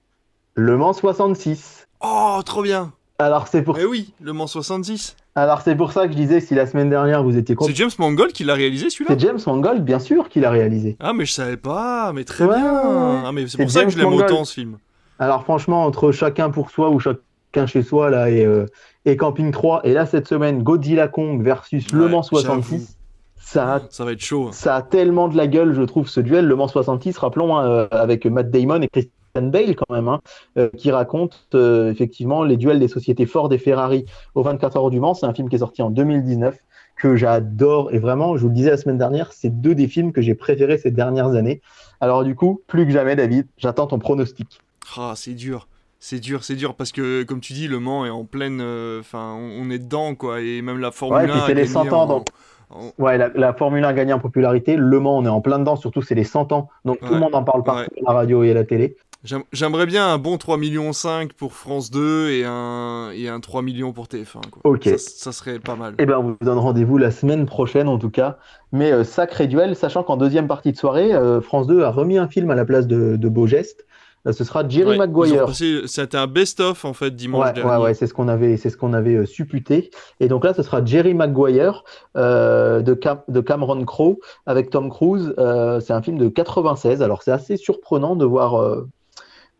[0.54, 1.86] Le Mans 66.
[2.00, 3.78] Oh, trop bien Alors c'est pour...
[3.78, 5.16] Eh oui, Le Mans 66.
[5.42, 7.90] Alors c'est pour ça que je disais si la semaine dernière vous étiez C'est James
[7.98, 10.96] Mangold qui l'a réalisé celui-là C'est James Mangold, bien sûr, qui l'a réalisé.
[11.00, 12.72] Ah mais je savais pas, mais très Ouais, bien.
[12.72, 13.18] ouais.
[13.26, 14.78] Ah mais c'est pour ça que je l'aime autant ce film.
[15.18, 18.66] Alors franchement, entre chacun pour soi ou chacun chez soi là et, euh,
[19.04, 22.62] et Camping 3, et là cette semaine Godzilla Kong versus Le Mans j'avoue.
[22.62, 22.96] 66,
[23.36, 24.46] ça a, Ça va être chaud.
[24.48, 24.52] hein.
[24.52, 26.46] ça a tellement de la gueule, je trouve, ce duel.
[26.46, 29.12] Le Mans 66, rappelons, hein, euh, avec Matt Damon et Christian
[29.42, 30.20] Bale quand même, hein,
[30.58, 34.90] euh, qui raconte euh, effectivement les duels des sociétés Ford et Ferrari au 24 heures
[34.90, 35.14] du Mans.
[35.14, 36.56] C'est un film qui est sorti en 2019
[36.96, 40.12] que j'adore et vraiment, je vous le disais la semaine dernière, c'est deux des films
[40.12, 41.60] que j'ai préférés ces dernières années.
[42.00, 44.60] Alors du coup, plus que jamais, David, j'attends ton pronostic.
[44.96, 45.68] Ah, c'est dur.
[46.00, 48.60] C'est dur, c'est dur parce que comme tu dis, Le Mans est en pleine.
[48.60, 51.42] euh, Enfin, on, on est dedans quoi, et même la Formule Ouais, et puis 1
[51.42, 52.28] a c'est les gagné 100 ans, en- donc.
[52.70, 54.76] en- Ouais, la, la Formule 1 a gagné en popularité.
[54.76, 56.68] Le Mans, on est en plein dedans, surtout c'est les 100 ans.
[56.84, 58.96] Donc tout le monde en parle partout à la radio et à la télé.
[59.28, 63.40] J'aime- J'aimerais bien un bon 3 millions 5 pour France 2 et un, et un
[63.40, 64.40] 3 millions pour TF1.
[64.50, 64.62] Quoi.
[64.64, 64.84] Ok.
[64.84, 65.94] Ça, ça serait pas mal.
[65.98, 68.38] Eh ben, on vous donne rendez-vous la semaine prochaine en tout cas.
[68.72, 72.16] Mais euh, sacré duel, sachant qu'en deuxième partie de soirée, euh, France 2 a remis
[72.16, 73.84] un film à la place de, de Beau Geste.
[74.26, 75.46] Euh, ce sera Jerry Ouais, Maguire.
[75.54, 77.70] C'était un best-of en fait dimanche Ouais, dernier.
[77.70, 79.90] ouais, ouais, c'est ce qu'on avait, c'est ce qu'on avait supputé.
[80.20, 81.84] Et donc là, ce sera Jerry Maguire
[82.16, 85.34] de, Cam- de Cameron Crowe avec Tom Cruise.
[85.36, 87.02] C'est un film de 96.
[87.02, 88.76] Alors c'est assez surprenant de voir,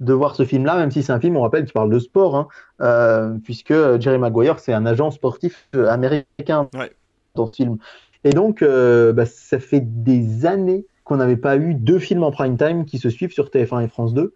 [0.00, 2.36] de voir ce film-là, même si c'est un film, on rappelle, qui parle de sport,
[2.36, 2.48] hein,
[2.80, 6.92] euh, puisque Jerry Maguire, c'est un agent sportif américain Ouais.
[7.34, 7.78] dans ce film.
[8.24, 12.30] Et donc, euh, bah, ça fait des années qu'on n'avait pas eu deux films en
[12.30, 14.34] prime time qui se suivent sur TF1 et France 2.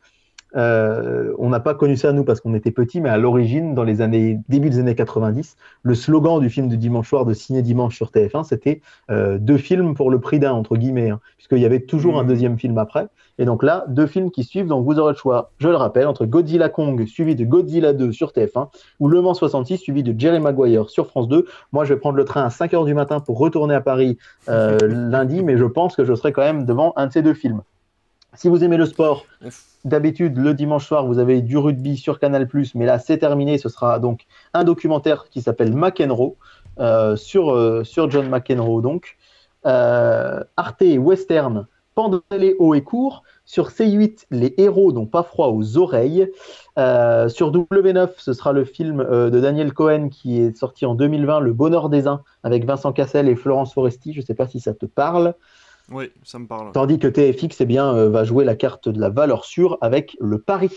[0.57, 3.85] Euh, on n'a pas connu ça nous parce qu'on était petits, mais à l'origine, dans
[3.85, 7.63] les années début des années 90, le slogan du film de dimanche soir de Ciné
[7.63, 11.59] Dimanche sur TF1, c'était euh, deux films pour le prix d'un entre guillemets, hein, puisqu'il
[11.59, 12.29] y avait toujours un Mhm.
[12.29, 13.07] deuxième film après.
[13.39, 16.07] Et donc là, deux films qui suivent, donc vous aurez le choix, je le rappelle,
[16.07, 18.69] entre Godzilla Kong suivi de Godzilla 2 sur TF1
[19.01, 21.47] ou Le Mans 66 suivi de Jerry Maguire sur France 2.
[21.73, 24.19] Moi, je vais prendre le train à 5h du matin pour retourner à Paris
[24.49, 24.77] euh,
[25.11, 27.63] lundi, mais je pense que je serai quand même devant un de ces deux films.
[28.35, 29.27] Si vous aimez le sport.
[29.85, 33.59] D'habitude, le dimanche soir, vous avez du rugby sur Canal+, mais là, c'est terminé.
[33.59, 36.37] Ce sera donc un documentaire qui s'appelle McEnroe,
[36.79, 39.17] euh, sur, euh, sur John McEnroe, donc.
[39.67, 43.23] Euh, Arte Western, Pendez haut et court.
[43.45, 46.31] Sur C8, Les héros n'ont pas froid aux oreilles.
[46.79, 51.41] Euh, sur W9, ce sera le film de Daniel Cohen qui est sorti en 2020,
[51.41, 54.15] Le bonheur des uns, avec Vincent Cassel et Florence Foresti.
[54.15, 55.35] Je ne sais pas si ça te parle.
[55.93, 56.73] Oui, ça me parle.
[56.73, 60.17] Tandis que TFX eh bien, euh, va jouer la carte de la valeur sûre avec
[60.21, 60.71] Le Pari,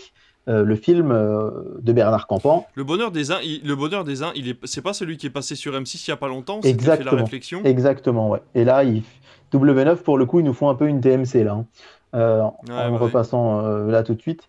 [0.48, 2.66] euh, le film euh, de Bernard Campan.
[2.74, 5.26] Le bonheur des uns, il- le bonheur des uns, il est, c'est pas celui qui
[5.26, 6.60] est passé sur M6 il y a pas longtemps.
[6.62, 7.62] Fait la réflexion.
[7.64, 8.40] Exactement, ouais.
[8.54, 9.02] Et là, il...
[9.52, 11.66] W9, pour le coup, ils nous font un peu une TMC, là, hein,
[12.14, 12.98] euh, en Ouais, en ouais.
[12.98, 14.42] repassant euh, là tout de suite.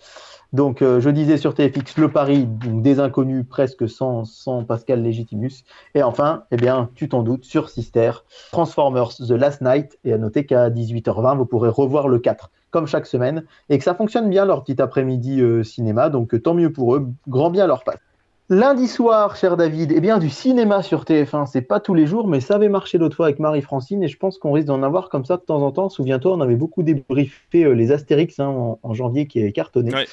[0.53, 5.01] Donc, euh, je disais sur TFX, Le Pari, donc, des inconnus presque sans, sans Pascal
[5.03, 5.63] Légitimus.
[5.93, 8.11] Et enfin, eh bien, tu t'en doutes, sur Sister,
[8.51, 9.99] Transformers The Last Night.
[10.05, 13.43] Et à noter qu'à 18h20, vous pourrez revoir le 4, comme chaque semaine.
[13.69, 16.09] Et que ça fonctionne bien leur petit après-midi euh, cinéma.
[16.09, 17.09] Donc, tant mieux pour eux.
[17.27, 18.06] Grand bien leur passe.
[18.49, 22.29] Lundi soir, cher David, eh bien, du cinéma sur TF1, c'est pas tous les jours,
[22.29, 25.09] mais ça avait marché l'autre fois avec Marie-Francine et je pense qu'on risque d'en avoir
[25.09, 25.89] comme ça de temps en temps.
[25.89, 29.93] Souviens-toi, on avait beaucoup débriefé euh, les Astérix hein, en, en janvier qui est cartonné.
[29.93, 30.05] Ouais.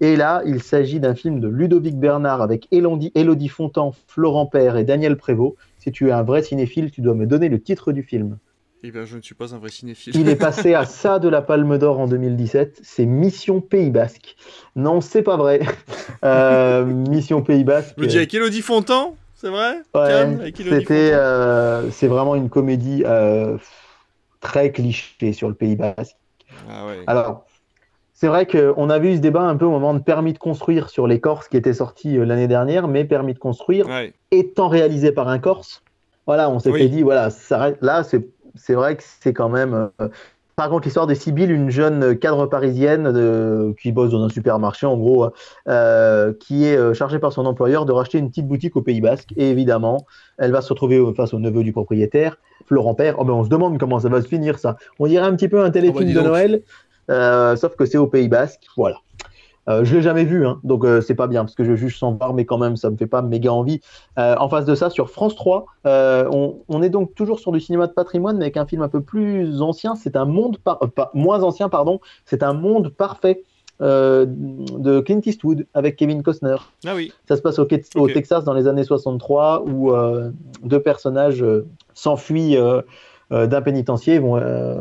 [0.00, 4.76] Et là, il s'agit d'un film de Ludovic Bernard avec Élodie, Élodie Fontan, Florent Père
[4.76, 5.54] et Daniel Prévost.
[5.78, 8.38] Si tu es un vrai cinéphile, tu dois me donner le titre du film.
[8.84, 10.14] Eh bien, je ne suis pas un vrai cinéphile.
[10.16, 12.80] Il est passé à ça de la Palme d'Or en 2017.
[12.82, 14.36] C'est Mission Pays Basque.
[14.76, 15.60] Non, c'est pas vrai.
[16.24, 17.94] Euh, Mission Pays Basque.
[17.96, 23.04] Je me dis avec Elodie Fontan, c'est vrai Ouais, c'était, euh, c'est vraiment une comédie
[23.06, 23.56] euh,
[24.40, 26.16] très cliché sur le Pays Basque.
[26.68, 27.04] Ah ouais.
[27.06, 27.46] Alors,
[28.14, 30.90] c'est vrai qu'on a vu ce débat un peu au moment de Permis de construire
[30.90, 34.12] sur les Corses qui était sorti euh, l'année dernière, mais Permis de construire Ouais.
[34.32, 35.84] étant réalisé par un Corse,
[36.26, 36.90] voilà, on s'était Oui.
[36.90, 38.26] dit, voilà, ça, là, c'est
[38.58, 39.90] c'est vrai que c'est quand même.
[40.00, 40.08] euh,
[40.56, 44.86] par contre, l'histoire de Sibylle, une jeune cadre parisienne de- qui bosse dans un supermarché,
[44.86, 45.30] en gros,
[45.68, 49.00] euh, qui est euh, chargée par son employeur de racheter une petite boutique au Pays
[49.00, 49.28] Basque.
[49.36, 50.04] Et évidemment,
[50.36, 53.14] elle va se retrouver face au neveu du propriétaire, Florent Père.
[53.18, 54.76] Oh ben, on se demande comment ça va se finir, ça.
[54.98, 56.20] On dirait un petit peu un téléfilm Oh bah, dis de.
[56.20, 56.62] Noël,
[57.10, 58.62] euh, sauf que c'est au Pays Basque.
[58.76, 58.96] Voilà.
[59.68, 61.98] Euh, je l'ai jamais vu, hein, donc euh, c'est pas bien parce que je juge
[61.98, 63.80] sans voir, mais quand même ça me fait pas méga envie.
[64.18, 67.52] Euh, en face de ça, sur France 3, euh, on, on est donc toujours sur
[67.52, 69.94] du cinéma de patrimoine, mais avec un film un peu plus ancien.
[69.94, 72.00] C'est un monde par- euh, pas- moins ancien, pardon.
[72.24, 73.44] C'est un monde parfait
[73.80, 76.56] de Clint Eastwood avec Kevin Costner.
[76.84, 77.12] Ah oui.
[77.28, 77.66] Ça se passe au,
[77.96, 78.08] au.
[78.08, 79.92] Texas dans les années 63 où
[80.64, 81.44] deux personnages
[81.94, 82.56] s'enfuient
[83.30, 84.32] d'un pénitencier et vont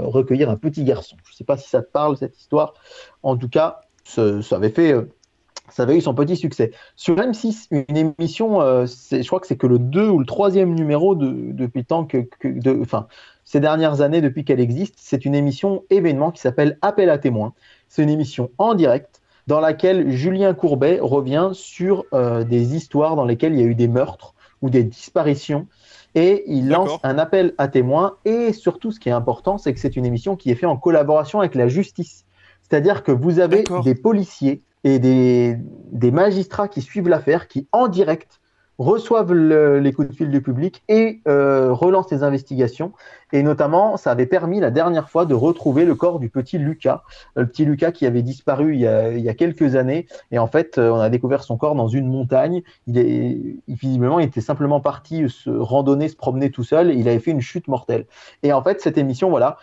[0.09, 1.15] recueillir un petit garçon.
[1.25, 2.73] Je ne sais pas si ça te parle cette histoire.
[3.21, 4.95] En tout cas, ça, avait fait
[5.69, 6.71] ça avait eu son petit succès.
[6.95, 11.15] Sur M6, une émission, je crois que c'est que le 2 ou le troisième numéro
[11.15, 13.07] depuis temps que, de, enfin,
[13.43, 17.53] ces dernières années depuis qu'elle existe, c'est une émission événement qui s'appelle Appel à témoins.
[17.87, 23.23] C'est une émission en direct dans laquelle Julien Courbet revient sur euh, des histoires dans
[23.23, 25.65] lesquelles il y a eu des meurtres ou des disparitions.
[26.13, 28.17] Et il lance un appel à témoins.
[28.25, 30.75] Et surtout, ce qui est important, c'est que c'est une émission qui est faite en
[30.75, 32.25] collaboration avec la justice.
[32.69, 35.57] C'est-à-dire que vous avez des policiers et des,
[35.91, 38.39] des magistrats qui suivent l'affaire, qui en direct
[38.77, 42.93] reçoivent les coups de fil du public et euh, relancent les investigations.
[43.33, 47.01] Et notamment, ça avait permis la dernière fois de retrouver le corps du petit Lucas,
[47.35, 50.07] le petit Lucas qui avait disparu il y a, il y a quelques années.
[50.31, 52.61] Et en fait, euh, on a découvert son corps dans une montagne.
[52.85, 53.37] Il est
[53.67, 56.91] visiblement, il était simplement parti se randonner, se promener tout seul.
[56.91, 58.05] Et il avait fait une chute mortelle.
[58.43, 59.57] Et en fait, cette émission, voilà,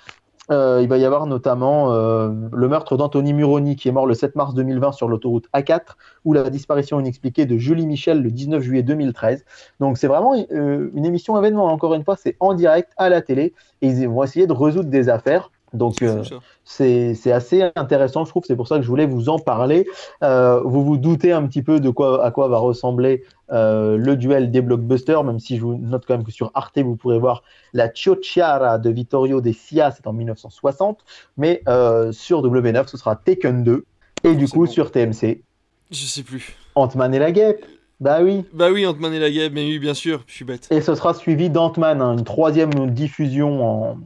[0.51, 4.13] euh, il va y avoir notamment euh, le meurtre d'Anthony Muroni qui est mort le
[4.15, 5.81] 7 mars 2020 sur l'autoroute A4
[6.25, 9.45] ou la disparition inexpliquée de Julie Michel le 19 juillet 2013.
[9.81, 13.23] Donc c'est vraiment euh, une émission événement, encore une fois, c'est en direct à la
[13.23, 15.51] télé et ils vont essayer de résoudre des affaires.
[15.75, 16.23] Donc euh,
[16.65, 18.45] c'est assez intéressant, je trouve.
[18.47, 19.87] C'est pour ça que je voulais vous en parler.
[20.23, 24.17] Euh, vous vous doutez un petit peu de quoi à quoi va ressembler euh, le
[24.17, 27.19] duel des blockbusters, même si je vous note quand même que sur Arte vous pourrez
[27.19, 27.43] voir
[27.73, 31.05] la Ciociara de Vittorio De Sia, c'est en 1960,
[31.37, 31.63] mais
[32.13, 33.85] sur W9 ce sera Taken 2
[34.25, 35.43] et du coup sur TMC.
[35.91, 36.57] Je sais plus.
[36.75, 37.65] Ant-Man et la guêpe.
[38.01, 38.45] Bah oui.
[38.53, 40.67] Bah oui, Ant-Man et la guêpe, mais oui, bien sûr, je suis bête.
[40.71, 43.99] Et ce sera suivi d'Ant-Man, hein, une troisième diffusion en,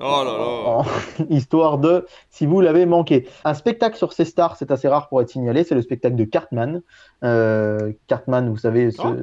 [0.00, 1.26] Oh là là.
[1.30, 3.26] histoire de, si vous l'avez manqué.
[3.44, 6.24] Un spectacle sur ces stars, c'est assez rare pour être signalé, c'est le spectacle de
[6.24, 6.82] Cartman.
[7.24, 9.16] Euh, Cartman, vous savez, ce, ah,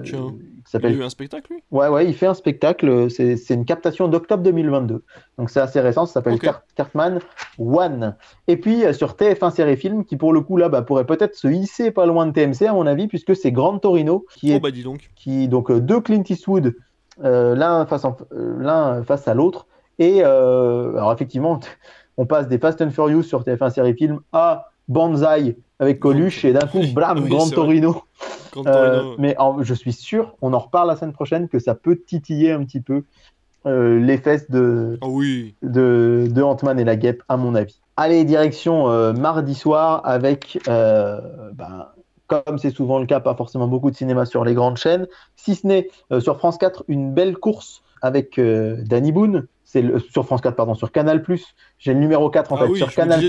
[0.65, 0.91] s'appelle.
[0.91, 1.64] Il a eu un spectacle, lui?
[1.72, 3.10] Ouais, ouais, il fait un spectacle.
[3.10, 5.03] C'est une captation d'octobre 2022.
[5.38, 6.39] Donc c'est assez récent, ça s'appelle
[6.76, 7.19] Cartman
[7.57, 8.18] One.
[8.47, 11.35] Et puis euh, sur TF1 Série Film, qui pour le coup là bah, pourrait peut-être
[11.35, 14.56] se hisser pas loin de TMC, à mon avis, puisque c'est Grand Torino, qui oh,
[14.56, 14.60] est.
[14.60, 15.10] bah dis donc.
[15.15, 16.76] Qui, donc euh, deux Clint Eastwood,
[17.22, 19.68] l'un face, l'un face à l'autre.
[19.99, 21.59] Et euh, alors effectivement,
[22.17, 26.53] on passe des Fast and Furious sur TF1 série film à Banzai avec Coluche et
[26.53, 28.03] d'un coup, blam, Grand Torino.
[28.57, 32.53] Euh, mais je suis sûr, on en reparle la semaine prochaine, que ça peut titiller
[32.53, 33.03] un petit peu
[33.65, 35.55] euh, les fesses de, oh oui.
[35.61, 37.81] de, de Ant-Man et la guêpe, à mon avis.
[37.97, 41.88] Allez, direction mardi soir avec, ben,
[42.27, 45.55] comme c'est souvent le cas, pas forcément beaucoup de cinéma sur les grandes chaînes, si
[45.55, 45.89] ce n'est
[46.19, 50.91] sur France 4, une belle course avec Danny Boone, c'est sur France 4 pardon sur
[50.91, 51.22] Canal
[51.80, 53.19] j'ai le numéro 4 en ah fait sur Canal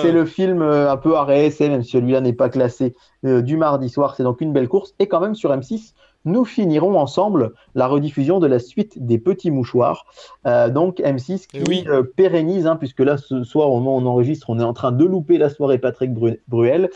[0.00, 2.94] c'est le film euh, un peu réessayer même si celui-là n'est pas classé
[3.24, 4.14] euh, du mardi soir.
[4.16, 4.94] C'est donc une belle course.
[4.98, 5.92] Et quand même sur M6
[6.26, 10.04] nous finirons ensemble la rediffusion de la suite des petits mouchoirs.
[10.46, 14.50] Euh, donc M6 qui pérennise hein, puisque là ce soir au moment où on enregistre
[14.50, 16.12] on est en train de louper la soirée Patrick
[16.46, 16.90] Bruel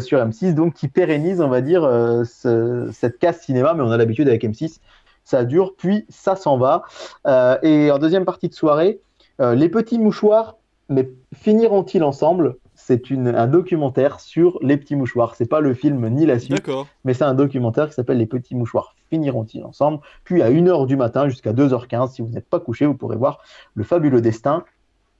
[0.00, 1.88] sur M6 donc qui pérennise on va dire
[2.24, 4.80] cette case cinéma mais on a l'habitude avec M6
[5.24, 6.82] ça dure, puis ça s'en va.
[7.26, 9.00] Euh, et en deuxième partie de soirée,
[9.40, 10.56] euh, les petits mouchoirs,
[10.88, 12.56] mais finiront-ils ensemble?
[12.74, 15.34] C'est un documentaire sur les petits mouchoirs.
[15.36, 16.68] C'est pas le film ni la suite,
[17.04, 20.00] mais c'est un documentaire qui s'appelle Les petits mouchoirs finiront-ils ensemble?
[20.24, 23.40] Puis à 1h du matin jusqu'à 2h15, si vous n'êtes pas couché, vous pourrez voir
[23.74, 24.64] le fabuleux destin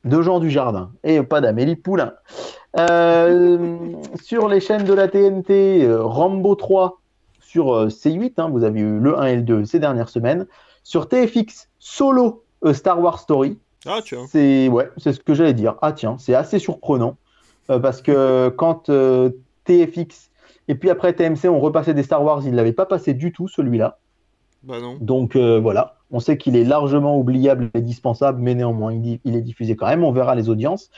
[0.04, 2.14] de Jean Dujardin et pas d'Amélie Poulain.
[2.78, 3.78] Euh,
[4.22, 6.99] sur les chaînes de la TNT, Rambo 3
[7.50, 10.46] sur euh, C8, hein, vous avez eu le 1 et le 2 ces dernières semaines.
[10.84, 13.58] Sur TFX, Solo euh, Star Wars Story.
[13.86, 14.24] Ah tiens.
[14.28, 15.74] C'est ouais, c'est ce que j'allais dire.
[15.82, 17.16] Ah tiens, c'est assez surprenant
[17.68, 18.88] euh, parce que quand
[19.64, 20.30] TFX
[20.68, 23.32] et puis après TMC ont repassé des Star Wars, ils ne l'avaient pas passé du
[23.32, 23.98] tout celui-là.
[24.62, 24.96] Bah non.
[25.00, 29.40] Donc voilà, on sait qu'il est largement oubliable et dispensable, mais néanmoins il, il, est
[29.40, 30.04] diffusé quand même.
[30.04, 30.90] On verra les audiences.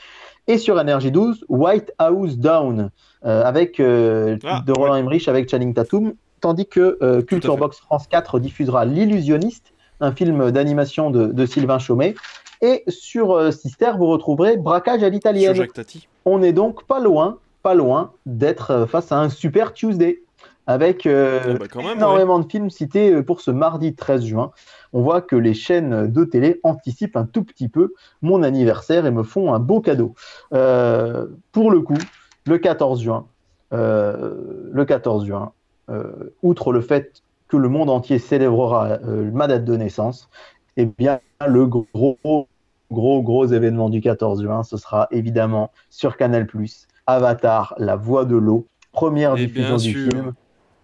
[0.49, 2.91] Et sur Energy 12, White House Down
[3.23, 8.39] avec ah, de Roland Emmerich avec Channing Tatum tandis que euh, Culture Box France 4
[8.39, 12.15] diffusera L'illusionniste, un film d'animation de, Sylvain Chaumet.
[12.61, 15.67] Et sur euh, Sister, vous retrouverez Braquage à l'italienne.
[16.27, 20.21] On est donc pas loin, pas loin d'être euh, face à un Super Tuesday
[20.69, 24.53] avec ah bah énormément de films cités pour ce mardi 13 juin.
[24.93, 29.11] On voit que les chaînes de télé anticipent un tout petit peu mon anniversaire et
[29.11, 30.15] me font un beau cadeau.
[30.51, 31.99] pour le coup,
[32.47, 33.27] le 14 juin,
[33.73, 35.62] le 14 juin, euh,
[36.43, 40.31] outre le fait que le monde entier célébrera euh, ma date de naissance,
[40.77, 42.19] eh bien, le gros,
[42.91, 46.47] gros, gros événement du 14 juin, ce sera évidemment sur Canal+,
[47.07, 50.33] Avatar, La Voix de l'eau, première diffusion du film.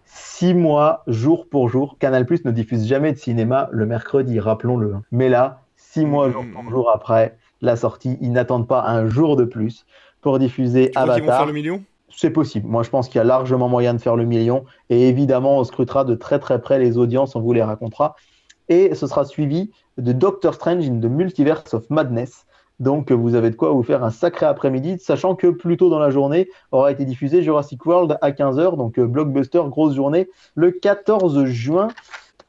[0.05, 1.97] Six mois, jour pour jour.
[1.99, 4.95] Canal+, ne diffuse jamais de cinéma le mercredi, rappelons-le.
[5.11, 8.17] Mais là, six mois, jour pour jour après la sortie.
[8.21, 9.85] Ils n'attendent pas un jour de plus
[10.21, 11.37] pour diffuser Tu crois qu'ils vont Avatar.
[11.37, 11.83] faire le million?
[12.15, 12.67] C'est possible.
[12.67, 14.65] Moi, je pense qu'il y a largement moyen de faire le million.
[14.89, 18.15] Et évidemment, on scrutera de très très près les audiences, on vous les racontera.
[18.67, 22.45] Et ce sera suivi de Doctor Strange in the Multiverse of Madness.
[22.79, 25.99] Donc, vous avez de quoi vous faire un sacré après-midi, sachant que plus tôt dans
[25.99, 28.77] la journée aura été diffusé Jurassic World à 15h.
[28.77, 31.89] Donc, euh, blockbuster, grosse journée, le 14 juin.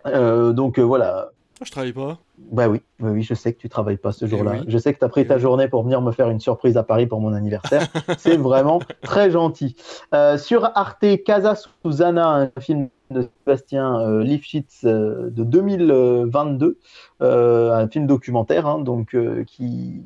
[0.07, 1.31] Euh, donc, euh, voilà.
[1.61, 2.19] Ah, Je travaille pas.
[2.53, 4.53] Bah oui, oui, oui, je sais que tu travailles pas ce Eh jour-là.
[4.53, 4.65] oui.
[4.67, 6.77] Je sais que tu as pris Eh ta journée pour venir me faire une surprise
[6.77, 7.87] à Paris pour mon anniversaire.
[8.19, 9.77] C'est vraiment très gentil.
[10.15, 11.55] Euh, sur Arte, Casa
[11.85, 16.79] Susana, un film de Sébastien euh, Lifshitz euh, de 2022,
[17.23, 20.03] euh, un film documentaire, hein, donc euh, qui,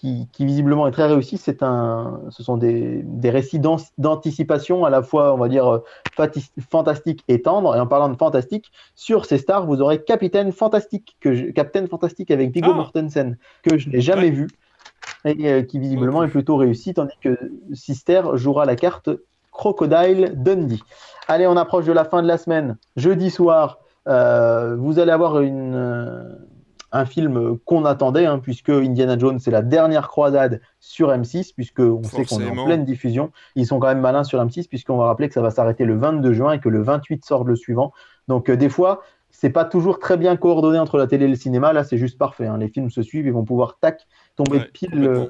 [0.00, 1.38] qui, qui visiblement est très réussi.
[1.38, 5.66] C'est un, ce sont des, des récits d'an- d'anticipation à la fois, on va dire,
[5.66, 6.28] euh,
[6.70, 7.74] fantastique et tendre.
[7.74, 11.86] Et en parlant de fantastique, sur ces stars, vous aurez Capitaine Fantastique, que je- Captain
[11.86, 12.76] Fantastique avec Viggo Ah.
[12.76, 14.30] Mortensen, que je n'ai jamais Ouais.
[14.30, 14.48] vu
[15.24, 17.36] et euh, qui visiblement est plutôt réussi, tandis que
[17.72, 19.10] Sister jouera la carte
[19.52, 20.82] Crocodile Dundee.
[21.26, 22.76] Allez, on approche de la fin de la semaine.
[22.96, 26.38] Jeudi soir, euh, vous allez avoir une,
[26.92, 31.80] un film qu'on attendait, hein, puisque Indiana Jones, c'est la dernière croisade sur M6, puisque
[31.80, 33.30] on sait qu'on est en pleine diffusion.
[33.56, 35.96] Ils sont quand même malins sur M6, puisqu'on va rappeler que ça va s'arrêter le
[35.98, 37.92] 22 juin et que le 28 sort le suivant.
[38.26, 41.34] Donc, euh, des fois, c'est pas toujours très bien coordonné entre la télé et le
[41.34, 41.72] cinéma.
[41.74, 42.46] Là, c'est juste parfait.
[42.46, 42.56] hein.
[42.58, 44.06] Les films se suivent, ils vont pouvoir tac
[44.36, 45.26] tomber Ouais, pile, euh,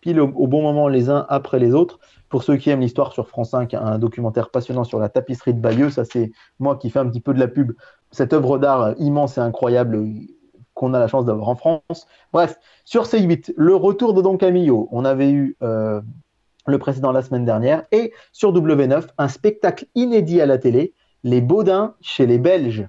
[0.00, 1.98] pile au, au bon moment les uns après les autres.
[2.30, 5.60] Pour ceux qui aiment l'histoire sur France 5, un documentaire passionnant sur la tapisserie de
[5.60, 7.72] Bayeux, ça c'est moi qui fais un petit peu de la pub.
[8.10, 10.08] Cette œuvre d'art immense et incroyable euh,
[10.74, 12.06] qu'on a la chance d'avoir en France.
[12.32, 14.88] Bref, sur C8, le retour de Don Camillo.
[14.92, 16.00] On avait eu euh,
[16.66, 17.84] le précédent la semaine dernière.
[17.92, 20.92] Et sur W9, un spectacle inédit à la télé,
[21.22, 22.88] Les Baudins chez les Belges,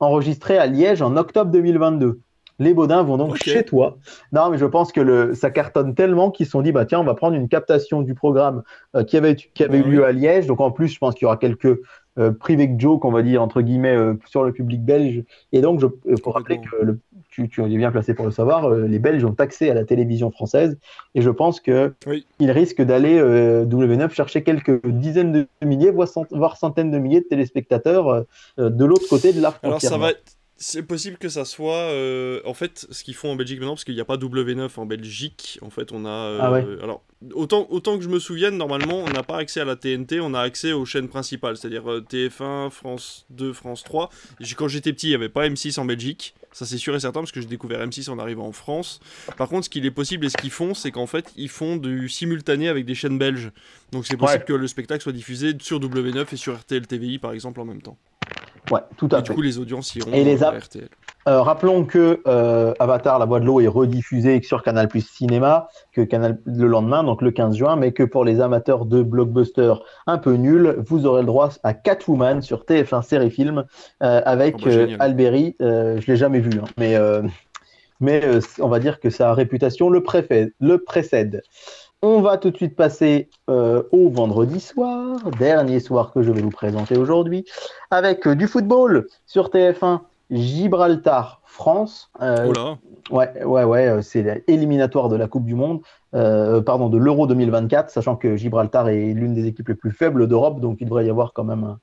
[0.00, 2.20] enregistré à Liège en octobre 2022.
[2.58, 3.96] Les Baudins vont donc chez toi.
[4.30, 7.00] Non, mais je pense que le, ça cartonne tellement qu'ils se sont dit, bah tiens,
[7.00, 8.62] on va prendre une captation du programme
[8.94, 10.46] euh, qui avait, qui avait eu lieu à Liège.
[10.46, 11.78] Donc en plus, je pense qu'il y aura quelques
[12.18, 15.24] euh, private jokes, on va dire, entre guillemets, euh, sur le public belge.
[15.52, 17.00] Et donc, il faut rappeler que le,
[17.32, 19.84] tu, tu es bien placé pour le savoir, euh, les Belges ont accès à la
[19.84, 20.78] télévision française.
[21.14, 22.26] Et je pense que Oui.
[22.38, 26.98] ils risquent d'aller euh, W9 chercher quelques dizaines de milliers, voire, cent- voire centaines de
[26.98, 28.22] milliers de téléspectateurs euh,
[28.58, 29.70] euh, de l'autre côté de la frontière.
[29.70, 30.22] Alors ça va être-
[30.64, 33.82] C'est possible que ça soit euh, en fait ce qu'ils font en Belgique maintenant parce
[33.82, 35.58] qu'il n'y a pas W9 en Belgique.
[35.60, 36.64] En fait, on a euh, Ah ouais.
[36.80, 37.02] alors
[37.34, 40.34] autant autant que je me souvienne normalement, on n'a pas accès à la TNT, on
[40.34, 44.08] a accès aux chaînes principales, c'est-à-dire euh, TF1, France 2, France 3.
[44.38, 46.34] J'ai- Quand j'étais petit, il n'y avait pas M6 en Belgique.
[46.52, 49.00] Ça c'est sûr et certain parce que j'ai découvert M6 en arrivant en France.
[49.36, 51.76] Par contre, ce qu'il est possible et ce qu'ils font, c'est qu'en fait, ils font
[51.76, 53.50] du simultané avec des chaînes belges.
[53.90, 54.46] Donc c'est possible Ouais.
[54.46, 57.82] que le spectacle soit diffusé sur W9 et sur RTL TVI par exemple en même
[57.82, 57.98] temps.
[58.70, 59.28] Ouais, tout à Et fait.
[59.30, 60.88] du coup, les audiences iront Et les à RTL.
[61.28, 65.68] Euh, rappelons que euh, Avatar, la voix de l'eau, est rediffusé sur Canal Plus Cinéma
[65.92, 69.82] que Canal le lendemain, donc le 15 juin, mais que pour les amateurs de blockbusters
[70.08, 73.64] un peu nuls, vous aurez le droit à Catwoman sur TF1 Série Film
[74.02, 74.96] euh, avec Oh bah.
[74.98, 75.54] Alberi.
[75.60, 76.96] Je l'ai jamais vu, hein, mais
[78.00, 78.20] mais
[78.58, 80.02] on va dire que sa réputation le,
[80.58, 81.42] le précède.
[82.04, 86.42] On va tout de suite passer euh, au vendredi soir, dernier soir que je vais
[86.42, 87.44] vous présenter aujourd'hui,
[87.92, 90.00] avec euh, du football sur TF1,
[90.32, 92.10] Gibraltar, France.
[92.20, 92.78] Euh, Oh là,
[93.10, 95.80] Ouais, ouais, ouais, c'est l'éliminatoire de la Coupe du Monde,
[96.12, 100.60] pardon, de l'Euro 2024, sachant que Gibraltar est l'une des équipes les plus faibles d'Europe,
[100.60, 101.78] donc il devrait y avoir quand même un,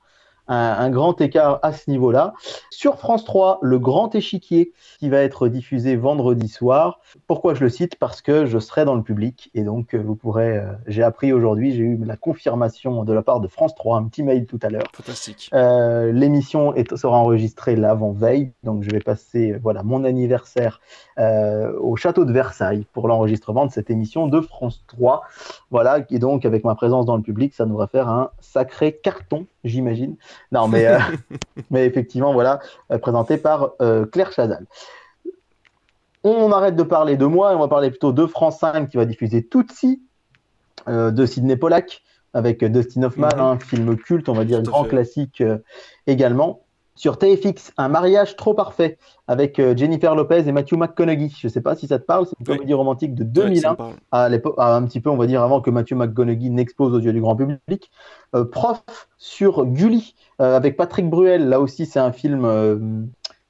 [0.50, 2.34] un- un grand écart à ce niveau-là.
[2.70, 7.00] Sur France 3, le grand échiquier qui va être diffusé vendredi soir.
[7.26, 7.96] Pourquoi je le cite?
[7.96, 10.58] Parce que je serai dans le public et donc euh, vous pourrez.
[10.58, 14.04] euh, j'ai appris aujourd'hui, j'ai eu la confirmation de la part de France 3, un
[14.04, 14.88] petit mail tout à l'heure.
[14.92, 15.48] fantastique.
[15.54, 20.80] Euh, L'émission sera enregistrée l'avant-veille, donc je vais passer voilà, mon anniversaire
[21.18, 25.22] euh, au château de Versailles pour l'enregistrement de cette émission de France 3.
[25.70, 29.46] Voilà, et donc avec ma présence dans le public, ça devrait faire un sacré carton,
[29.64, 30.16] j'imagine.
[30.52, 30.98] Non, mais, euh,
[31.70, 32.60] mais effectivement, voilà,
[32.92, 34.66] euh, présenté par euh, Claire Chazal.
[36.22, 38.96] On arrête de parler de moi et on va parler plutôt de France 5 qui
[38.98, 40.02] va diffuser Tootsie
[40.88, 42.02] euh, de Sidney Pollack
[42.34, 43.40] avec Dustin Hoffman, Mhm.
[43.40, 44.90] un film culte, on va dire Tout grand fait.
[44.90, 45.42] classique
[46.06, 46.60] également.
[47.00, 51.30] Sur TFX, un mariage trop parfait avec euh, Jennifer Lopez et Matthew McConaughey.
[51.34, 52.56] Je ne sais pas si ça te parle, c'est une Oui.
[52.58, 53.92] comédie romantique de Ouais, ça 2001 me parle.
[54.12, 57.14] à l'époque, un petit peu, on va dire, avant que Matthew McConaughey n'explose aux yeux
[57.14, 57.90] du grand public.
[58.36, 58.82] Euh, prof
[59.16, 61.48] sur Gulli, euh, avec Patrick Bruel.
[61.48, 62.78] Là aussi, c'est un film euh,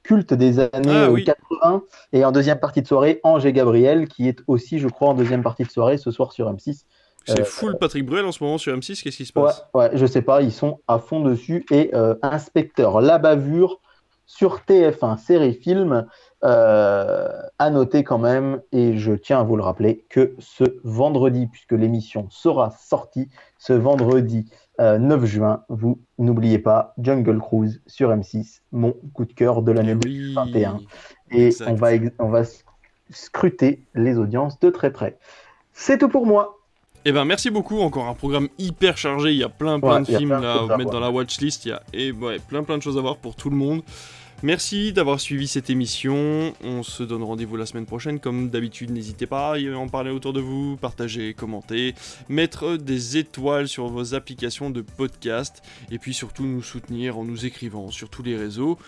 [0.03, 1.25] culte des années Ah, euh, oui.
[1.25, 1.83] 80.
[2.13, 5.13] Et en deuxième partie de soirée, Ange et Gabriel, qui est aussi, je crois, en
[5.13, 6.85] deuxième partie de soirée ce soir sur M6.
[7.25, 9.65] C'est Euh, full Patrick Bruel en ce moment sur M6, qu'est-ce qui se Ouais, passe?
[9.73, 11.65] ouais, je sais pas, ils sont à fond dessus.
[11.71, 13.79] Et euh, Inspecteur La Bavure
[14.25, 16.07] sur TF1 série film.
[16.43, 17.29] Euh,
[17.59, 21.73] à noter quand même, et je tiens à vous le rappeler, que ce vendredi, puisque
[21.73, 23.29] l'émission sera sortie
[23.59, 24.49] ce vendredi
[24.79, 29.93] 9 juin, vous n'oubliez pas Jungle Cruise sur M6, mon coup de cœur de l'année
[29.93, 30.79] 2021.
[31.29, 32.41] Et on va, on va
[33.11, 35.19] scruter les audiences de très près.
[35.73, 36.57] C'est tout pour moi.
[37.03, 40.05] Eh ben merci beaucoup, encore un programme hyper chargé, il y a plein plein de
[40.05, 42.97] films à mettre dans la watchlist, il y a et, ouais, plein plein de choses
[42.97, 43.81] à voir pour tout le monde.
[44.43, 46.53] Merci d'avoir suivi cette émission.
[46.63, 48.19] On se donne rendez-vous la semaine prochaine.
[48.19, 51.93] Comme d'habitude, n'hésitez pas à en parler autour de vous, partager, commenter,
[52.27, 55.61] mettre des étoiles sur vos applications de podcast
[55.91, 58.79] et puis surtout nous soutenir en nous écrivant sur tous les réseaux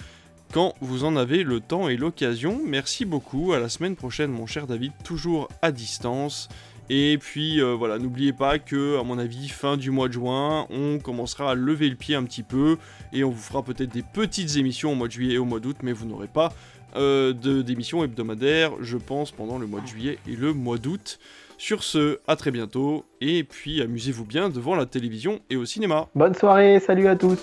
[0.53, 2.59] quand vous en avez le temps et l'occasion.
[2.65, 3.53] Merci beaucoup.
[3.53, 6.49] À la semaine prochaine, mon cher David, toujours à distance.
[6.89, 10.67] Et puis euh, voilà, n'oubliez pas que, à mon avis, fin du mois de juin,
[10.69, 12.77] on commencera à lever le pied un petit peu
[13.13, 15.59] et on vous fera peut-être des petites émissions au mois de juillet et au mois
[15.59, 16.51] d'août, mais vous n'aurez pas
[16.95, 21.19] euh, d'émissions hebdomadaires, je pense, pendant le mois de juillet et le mois d'août.
[21.57, 26.09] Sur ce, à très bientôt et puis amusez-vous bien devant la télévision et au cinéma.
[26.13, 27.39] Bonne soirée, salut à tous.